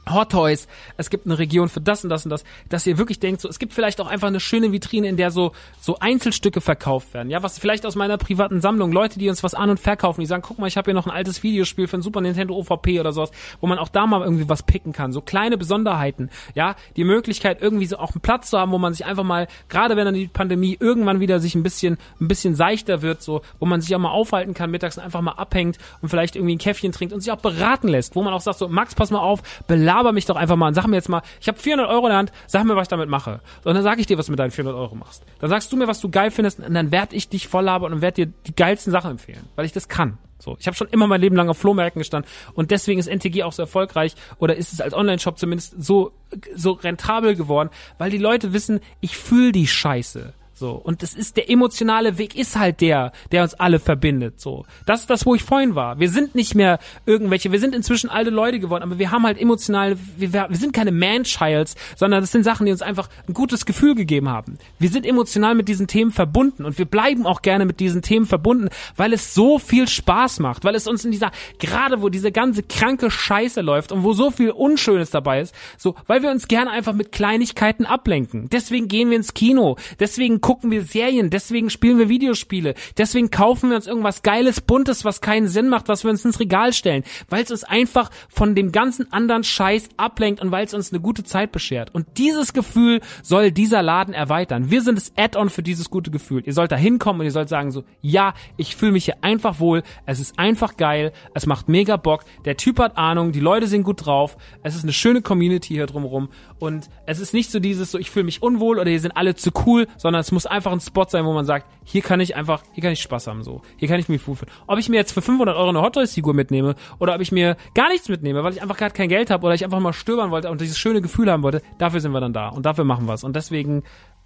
[0.08, 3.18] Hot Toys, es gibt eine Region für das und das und das, dass ihr wirklich
[3.18, 6.60] denkt, so, es gibt vielleicht auch einfach eine schöne Vitrine, in der so, so Einzelstücke
[6.60, 9.80] verkauft werden, ja, was vielleicht aus meiner privaten Sammlung, Leute, die uns was an- und
[9.80, 12.20] verkaufen, die sagen, guck mal, ich habe hier noch ein altes Videospiel für ein Super
[12.20, 15.58] Nintendo OVP oder sowas, wo man auch da mal irgendwie was picken kann, so kleine
[15.58, 19.24] Besonderheiten, ja, die Möglichkeit irgendwie so auch einen Platz zu haben, wo man sich einfach
[19.24, 23.22] mal, gerade wenn dann die Pandemie irgendwann wieder sich ein bisschen, ein bisschen seichter wird,
[23.22, 26.54] so, wo man sich auch mal aufhalten kann mittags einfach mal abhängt und vielleicht irgendwie
[26.54, 29.10] ein Käffchen trinkt und sich auch beraten lässt, wo man auch sagt, so, Max, pass
[29.10, 31.58] mal auf, belaber laber mich doch einfach mal und sag mir jetzt mal, ich habe
[31.58, 33.40] 400 Euro in der Hand, sag mir, was ich damit mache.
[33.64, 35.24] Und dann sage ich dir, was du mit deinen 400 Euro machst.
[35.40, 37.92] Dann sagst du mir, was du geil findest und dann werde ich dich voll labern
[37.92, 40.18] und werde dir die geilsten Sachen empfehlen, weil ich das kann.
[40.38, 43.42] So, ich habe schon immer mein Leben lang auf Flohmärkten gestanden und deswegen ist NTG
[43.42, 46.12] auch so erfolgreich oder ist es als Online-Shop zumindest so
[46.54, 50.34] so rentabel geworden, weil die Leute wissen, ich fühle die Scheiße.
[50.58, 50.72] So.
[50.72, 54.64] Und das ist, der emotionale Weg ist halt der, der uns alle verbindet, so.
[54.86, 56.00] Das ist das, wo ich vorhin war.
[56.00, 59.38] Wir sind nicht mehr irgendwelche, wir sind inzwischen alte Leute geworden, aber wir haben halt
[59.38, 63.66] emotional, wir, wir sind keine Man-Childs, sondern das sind Sachen, die uns einfach ein gutes
[63.66, 64.56] Gefühl gegeben haben.
[64.78, 68.24] Wir sind emotional mit diesen Themen verbunden und wir bleiben auch gerne mit diesen Themen
[68.24, 72.32] verbunden, weil es so viel Spaß macht, weil es uns in dieser, gerade wo diese
[72.32, 76.48] ganze kranke Scheiße läuft und wo so viel Unschönes dabei ist, so, weil wir uns
[76.48, 78.48] gerne einfach mit Kleinigkeiten ablenken.
[78.48, 83.70] Deswegen gehen wir ins Kino, deswegen gucken wir Serien, deswegen spielen wir Videospiele, deswegen kaufen
[83.70, 87.02] wir uns irgendwas Geiles, Buntes, was keinen Sinn macht, was wir uns ins Regal stellen,
[87.28, 91.00] weil es uns einfach von dem ganzen anderen Scheiß ablenkt und weil es uns eine
[91.00, 91.92] gute Zeit beschert.
[91.92, 94.70] Und dieses Gefühl soll dieser Laden erweitern.
[94.70, 96.44] Wir sind das Add-on für dieses gute Gefühl.
[96.46, 99.58] Ihr sollt da hinkommen und ihr sollt sagen so, ja, ich fühle mich hier einfach
[99.58, 103.66] wohl, es ist einfach geil, es macht mega Bock, der Typ hat Ahnung, die Leute
[103.66, 106.28] sind gut drauf, es ist eine schöne Community hier drumherum
[106.60, 109.34] und es ist nicht so dieses so, ich fühle mich unwohl oder hier sind alle
[109.34, 112.36] zu cool, sondern es muss einfach ein Spot sein, wo man sagt, hier kann ich
[112.36, 113.62] einfach, hier kann ich Spaß haben, so.
[113.78, 114.36] Hier kann ich mich fühlen.
[114.66, 117.32] Ob ich mir jetzt für 500 Euro eine Hot Toys Figur mitnehme oder ob ich
[117.32, 119.94] mir gar nichts mitnehme, weil ich einfach gerade kein Geld habe oder ich einfach mal
[119.94, 122.84] stöbern wollte und dieses schöne Gefühl haben wollte, dafür sind wir dann da und dafür
[122.84, 123.24] machen wir es.
[123.24, 123.82] Und deswegen,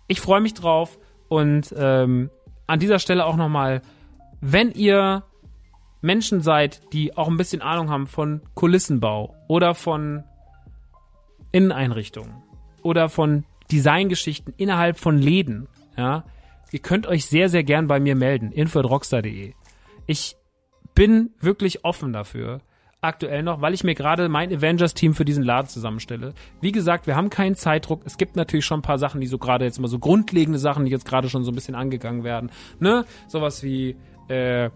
[0.09, 2.29] ich freue mich drauf und ähm,
[2.67, 3.81] an dieser Stelle auch nochmal,
[4.41, 5.23] wenn ihr
[6.01, 10.25] Menschen seid, die auch ein bisschen Ahnung haben von Kulissenbau oder von
[11.53, 12.43] Inneneinrichtungen
[12.83, 16.25] oder von Designgeschichten innerhalb von Läden ja,
[16.71, 18.53] ihr könnt euch sehr, sehr gern bei mir melden.
[18.53, 19.55] info.rockstar.de.
[20.07, 20.37] Ich
[20.95, 22.61] bin wirklich offen dafür.
[23.03, 26.35] Aktuell noch, weil ich mir gerade mein Avengers-Team für diesen Laden zusammenstelle.
[26.61, 28.03] Wie gesagt, wir haben keinen Zeitdruck.
[28.05, 30.85] Es gibt natürlich schon ein paar Sachen, die so gerade jetzt mal so grundlegende Sachen,
[30.85, 32.51] die jetzt gerade schon so ein bisschen angegangen werden.
[32.79, 33.07] Ne?
[33.27, 33.97] Sowas wie,
[34.29, 34.69] äh,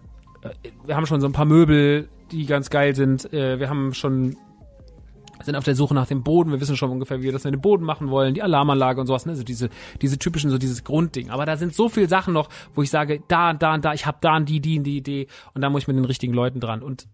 [0.85, 3.31] wir haben schon so ein paar Möbel, die ganz geil sind.
[3.31, 4.35] Äh, wir haben schon
[5.45, 6.51] sind auf der Suche nach dem Boden.
[6.51, 9.07] Wir wissen schon ungefähr, wie wir das mit dem Boden machen wollen, die Alarmanlage und
[9.07, 9.33] sowas, ne?
[9.33, 9.69] Also diese,
[10.01, 11.29] diese typischen, so dieses Grundding.
[11.29, 13.93] Aber da sind so viele Sachen noch, wo ich sage, da und da und da,
[13.93, 16.05] ich habe da und die, die und die Idee und da muss ich mit den
[16.05, 16.81] richtigen Leuten dran.
[16.81, 17.07] Und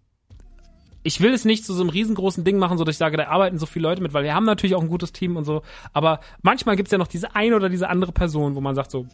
[1.04, 3.28] ich will es nicht zu so einem riesengroßen Ding machen, so dass ich sage, da
[3.28, 5.64] arbeiten so viele Leute mit, weil wir haben natürlich auch ein gutes Team und so.
[5.94, 9.08] Aber manchmal gibt's ja noch diese eine oder diese andere Person, wo man sagt so,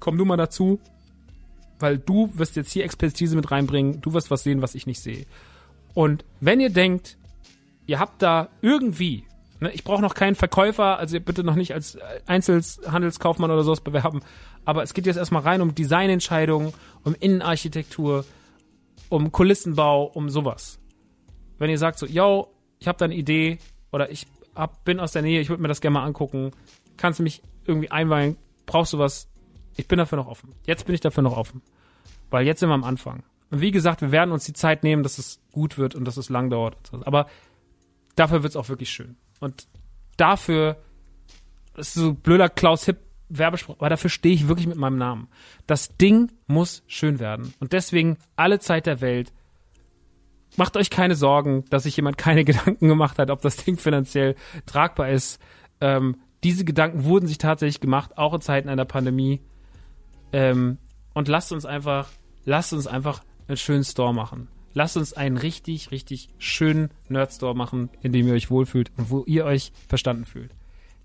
[0.00, 0.80] komm du mal dazu,
[1.78, 5.00] weil du wirst jetzt hier Expertise mit reinbringen, du wirst was sehen, was ich nicht
[5.00, 5.26] sehe.
[5.94, 7.18] Und wenn ihr denkt,
[7.86, 9.24] ihr habt da irgendwie,
[9.60, 14.20] ne, ich brauche noch keinen Verkäufer, also bitte noch nicht als Einzelhandelskaufmann oder sowas bewerben,
[14.64, 16.72] aber es geht jetzt erstmal rein um Designentscheidungen,
[17.04, 18.24] um Innenarchitektur,
[19.08, 20.78] um Kulissenbau, um sowas.
[21.58, 22.48] Wenn ihr sagt so, yo,
[22.78, 23.58] ich habe da eine Idee
[23.92, 26.52] oder ich hab, bin aus der Nähe, ich würde mir das gerne mal angucken,
[26.96, 28.36] kannst du mich irgendwie einweihen,
[28.66, 29.28] brauchst du was?
[29.76, 30.54] Ich bin dafür noch offen.
[30.66, 31.62] Jetzt bin ich dafür noch offen.
[32.30, 33.22] Weil jetzt sind wir am Anfang.
[33.50, 36.16] Und wie gesagt, wir werden uns die Zeit nehmen, dass es gut wird und dass
[36.16, 36.76] es lang dauert.
[37.04, 37.26] Aber
[38.16, 39.16] dafür wird es auch wirklich schön.
[39.40, 39.66] Und
[40.16, 40.76] dafür,
[41.74, 42.98] das ist so blöder Klaus Hipp
[43.38, 45.28] Werbespruch, aber dafür stehe ich wirklich mit meinem Namen.
[45.66, 47.54] Das Ding muss schön werden.
[47.60, 49.32] Und deswegen alle Zeit der Welt.
[50.56, 54.36] Macht euch keine Sorgen, dass sich jemand keine Gedanken gemacht hat, ob das Ding finanziell
[54.66, 55.40] tragbar ist.
[55.80, 59.40] Ähm, diese Gedanken wurden sich tatsächlich gemacht, auch in Zeiten einer Pandemie.
[60.32, 60.78] Ähm,
[61.14, 62.10] und lasst uns einfach,
[62.44, 64.48] lasst uns einfach einen schönen Store machen.
[64.74, 69.24] Lasst uns einen richtig, richtig schönen Nerd-Store machen, in dem ihr euch wohlfühlt und wo
[69.24, 70.52] ihr euch verstanden fühlt.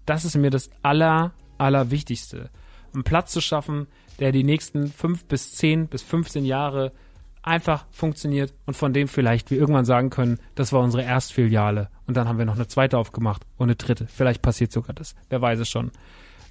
[0.05, 2.49] Das ist mir das aller, allerwichtigste.
[2.93, 3.87] Einen Platz zu schaffen,
[4.19, 6.93] der die nächsten fünf bis zehn bis 15 Jahre
[7.43, 12.17] einfach funktioniert und von dem vielleicht wir irgendwann sagen können, das war unsere Erstfiliale und
[12.17, 14.07] dann haben wir noch eine zweite aufgemacht und eine dritte.
[14.07, 15.15] Vielleicht passiert sogar das.
[15.29, 15.91] Wer weiß es schon.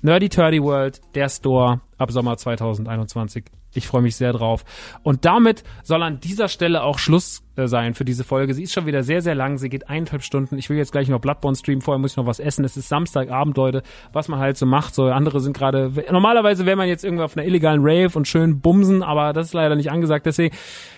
[0.03, 3.45] Nerdy Turdy World, der Store ab Sommer 2021.
[3.77, 4.65] Ich freue mich sehr drauf.
[5.03, 8.55] Und damit soll an dieser Stelle auch Schluss äh, sein für diese Folge.
[8.55, 9.59] Sie ist schon wieder sehr, sehr lang.
[9.59, 10.59] Sie geht eineinhalb Stunden.
[10.59, 11.83] Ich will jetzt gleich noch Bloodborne streamen.
[11.83, 12.65] Vorher muss ich noch was essen.
[12.65, 13.83] Es ist Samstagabend, Leute.
[14.13, 14.95] Was man halt so macht.
[14.95, 15.93] So andere sind gerade.
[16.11, 19.55] Normalerweise wäre man jetzt irgendwie auf einer illegalen Rave und schön bumsen, aber das ist
[19.55, 20.27] leider nicht angesagt.
[20.27, 20.55] Deswegen,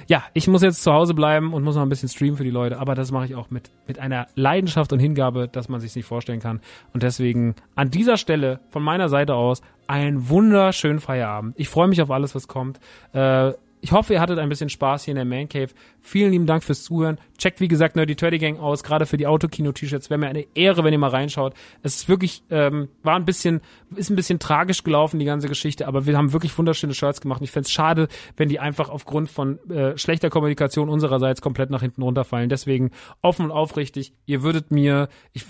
[0.08, 2.50] ja, ich muss jetzt zu Hause bleiben und muss noch ein bisschen streamen für die
[2.50, 2.78] Leute.
[2.78, 6.06] Aber das mache ich auch mit mit einer Leidenschaft und Hingabe, dass man sich nicht
[6.06, 6.60] vorstellen kann.
[6.92, 11.58] Und deswegen an dieser Stelle von meiner Seite aus einen wunderschönen Feierabend.
[11.58, 12.78] Ich freue mich auf alles, was kommt.
[13.12, 15.68] Äh, ich hoffe, ihr hattet ein bisschen Spaß hier in der Man Cave.
[16.00, 17.18] Vielen lieben Dank fürs Zuhören.
[17.38, 20.10] Checkt, wie gesagt, Nerdy Turdy Gang aus, gerade für die Autokino-T-Shirts.
[20.10, 21.54] Wäre mir eine Ehre, wenn ihr mal reinschaut.
[21.82, 23.60] Es ist wirklich, ähm, war ein bisschen,
[23.94, 27.40] ist ein bisschen tragisch gelaufen, die ganze Geschichte, aber wir haben wirklich wunderschöne Shirts gemacht.
[27.42, 31.82] Ich fände es schade, wenn die einfach aufgrund von äh, schlechter Kommunikation unsererseits komplett nach
[31.82, 32.48] hinten runterfallen.
[32.48, 32.90] Deswegen
[33.22, 35.44] offen und aufrichtig, ihr würdet mir, ich,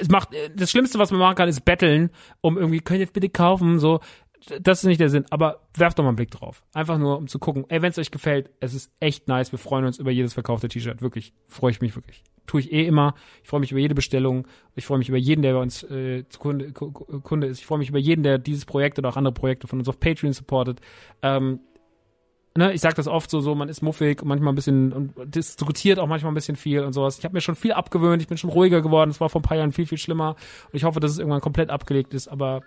[0.00, 3.28] es macht, das Schlimmste, was man machen kann, ist betteln, um irgendwie, könnt ihr bitte
[3.28, 4.00] kaufen, so
[4.60, 6.62] das ist nicht der Sinn, aber werft doch mal einen Blick drauf.
[6.72, 9.52] Einfach nur, um zu gucken, ey, wenn es euch gefällt, es ist echt nice.
[9.52, 11.02] Wir freuen uns über jedes verkaufte T-Shirt.
[11.02, 12.22] Wirklich, freue ich mich wirklich.
[12.46, 13.14] Tue ich eh immer.
[13.42, 14.46] Ich freue mich über jede Bestellung.
[14.74, 17.60] Ich freue mich über jeden, der bei uns äh, Kunde, Kunde ist.
[17.60, 19.98] Ich freue mich über jeden, der dieses Projekt oder auch andere Projekte von uns auf
[19.98, 20.80] Patreon supportet.
[21.22, 21.60] Ähm,
[22.56, 25.14] ne, ich sag das oft so, so, man ist muffig und manchmal ein bisschen und
[25.34, 27.18] diskutiert auch manchmal ein bisschen viel und sowas.
[27.18, 29.10] Ich habe mir schon viel abgewöhnt, ich bin schon ruhiger geworden.
[29.10, 30.36] Es war vor ein paar Jahren viel, viel schlimmer.
[30.70, 32.60] Und ich hoffe, dass es irgendwann komplett abgelegt ist, aber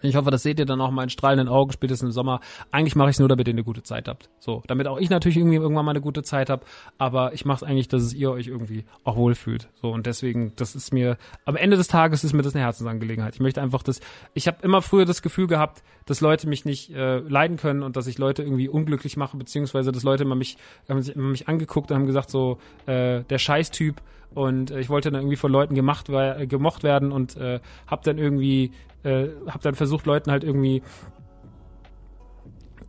[0.00, 2.40] ich hoffe, das seht ihr dann auch mal in strahlenden Augen, spätestens im Sommer.
[2.70, 4.30] Eigentlich mache ich es nur, damit ihr eine gute Zeit habt.
[4.38, 6.64] So, damit auch ich natürlich irgendwie irgendwann mal eine gute Zeit habe.
[6.98, 9.68] Aber ich mache es eigentlich, dass es ihr euch irgendwie auch wohlfühlt.
[9.80, 13.34] So und deswegen, das ist mir am Ende des Tages ist mir das eine Herzensangelegenheit.
[13.34, 14.00] Ich möchte einfach, dass
[14.34, 17.96] ich habe immer früher das Gefühl gehabt, dass Leute mich nicht äh, leiden können und
[17.96, 20.56] dass ich Leute irgendwie unglücklich mache, beziehungsweise dass Leute immer mich
[20.88, 24.00] haben sich immer mich angeguckt und haben gesagt so äh, der Scheißtyp
[24.34, 28.02] und äh, ich wollte dann irgendwie von Leuten gemacht, äh, gemocht werden und äh, habe
[28.04, 28.72] dann irgendwie
[29.04, 30.82] äh, habe dann versucht Leuten halt irgendwie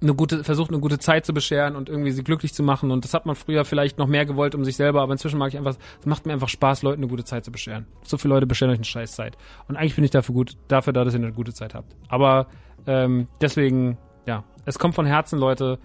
[0.01, 3.05] eine gute versucht eine gute Zeit zu bescheren und irgendwie sie glücklich zu machen und
[3.05, 5.57] das hat man früher vielleicht noch mehr gewollt um sich selber, aber inzwischen mag ich
[5.57, 7.87] einfach es macht mir einfach Spaß Leuten eine gute Zeit zu bescheren.
[8.03, 9.37] So viele Leute bescheren euch eine scheiß Zeit
[9.67, 11.95] und eigentlich bin ich dafür gut dafür da, dass ihr eine gute Zeit habt.
[12.09, 12.47] Aber
[12.85, 15.79] ähm, deswegen ja, es kommt von Herzen Leute,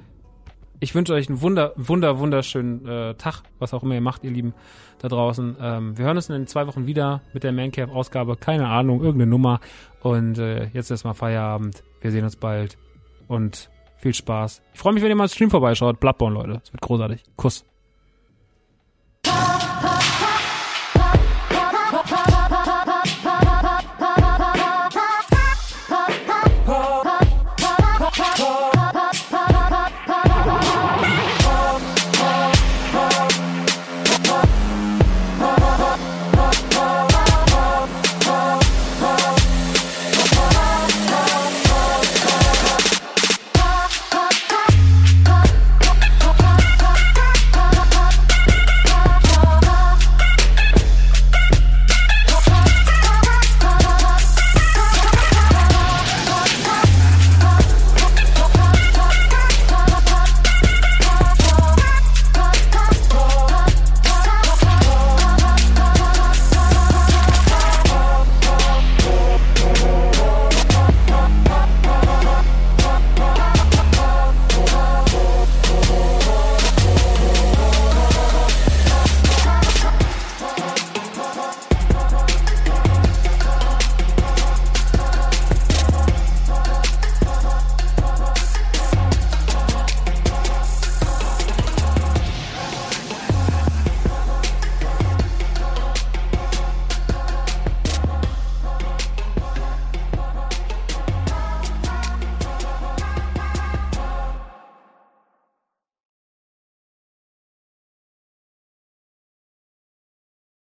[0.80, 4.30] ich wünsche euch einen wunder, wunder, wunderschönen äh, Tag, was auch immer ihr macht, ihr
[4.30, 4.54] Lieben
[4.98, 5.56] da draußen.
[5.60, 8.36] Ähm, wir hören uns in zwei Wochen wieder mit der Mancave-Ausgabe.
[8.36, 9.60] Keine Ahnung, irgendeine Nummer.
[10.00, 11.82] Und äh, jetzt erstmal Feierabend.
[12.00, 12.78] Wir sehen uns bald.
[13.26, 14.62] Und viel Spaß.
[14.72, 16.00] Ich freue mich, wenn ihr mal im Stream vorbeischaut.
[16.00, 16.60] Bloodborne, Leute.
[16.64, 17.22] Es wird großartig.
[17.36, 17.64] Kuss.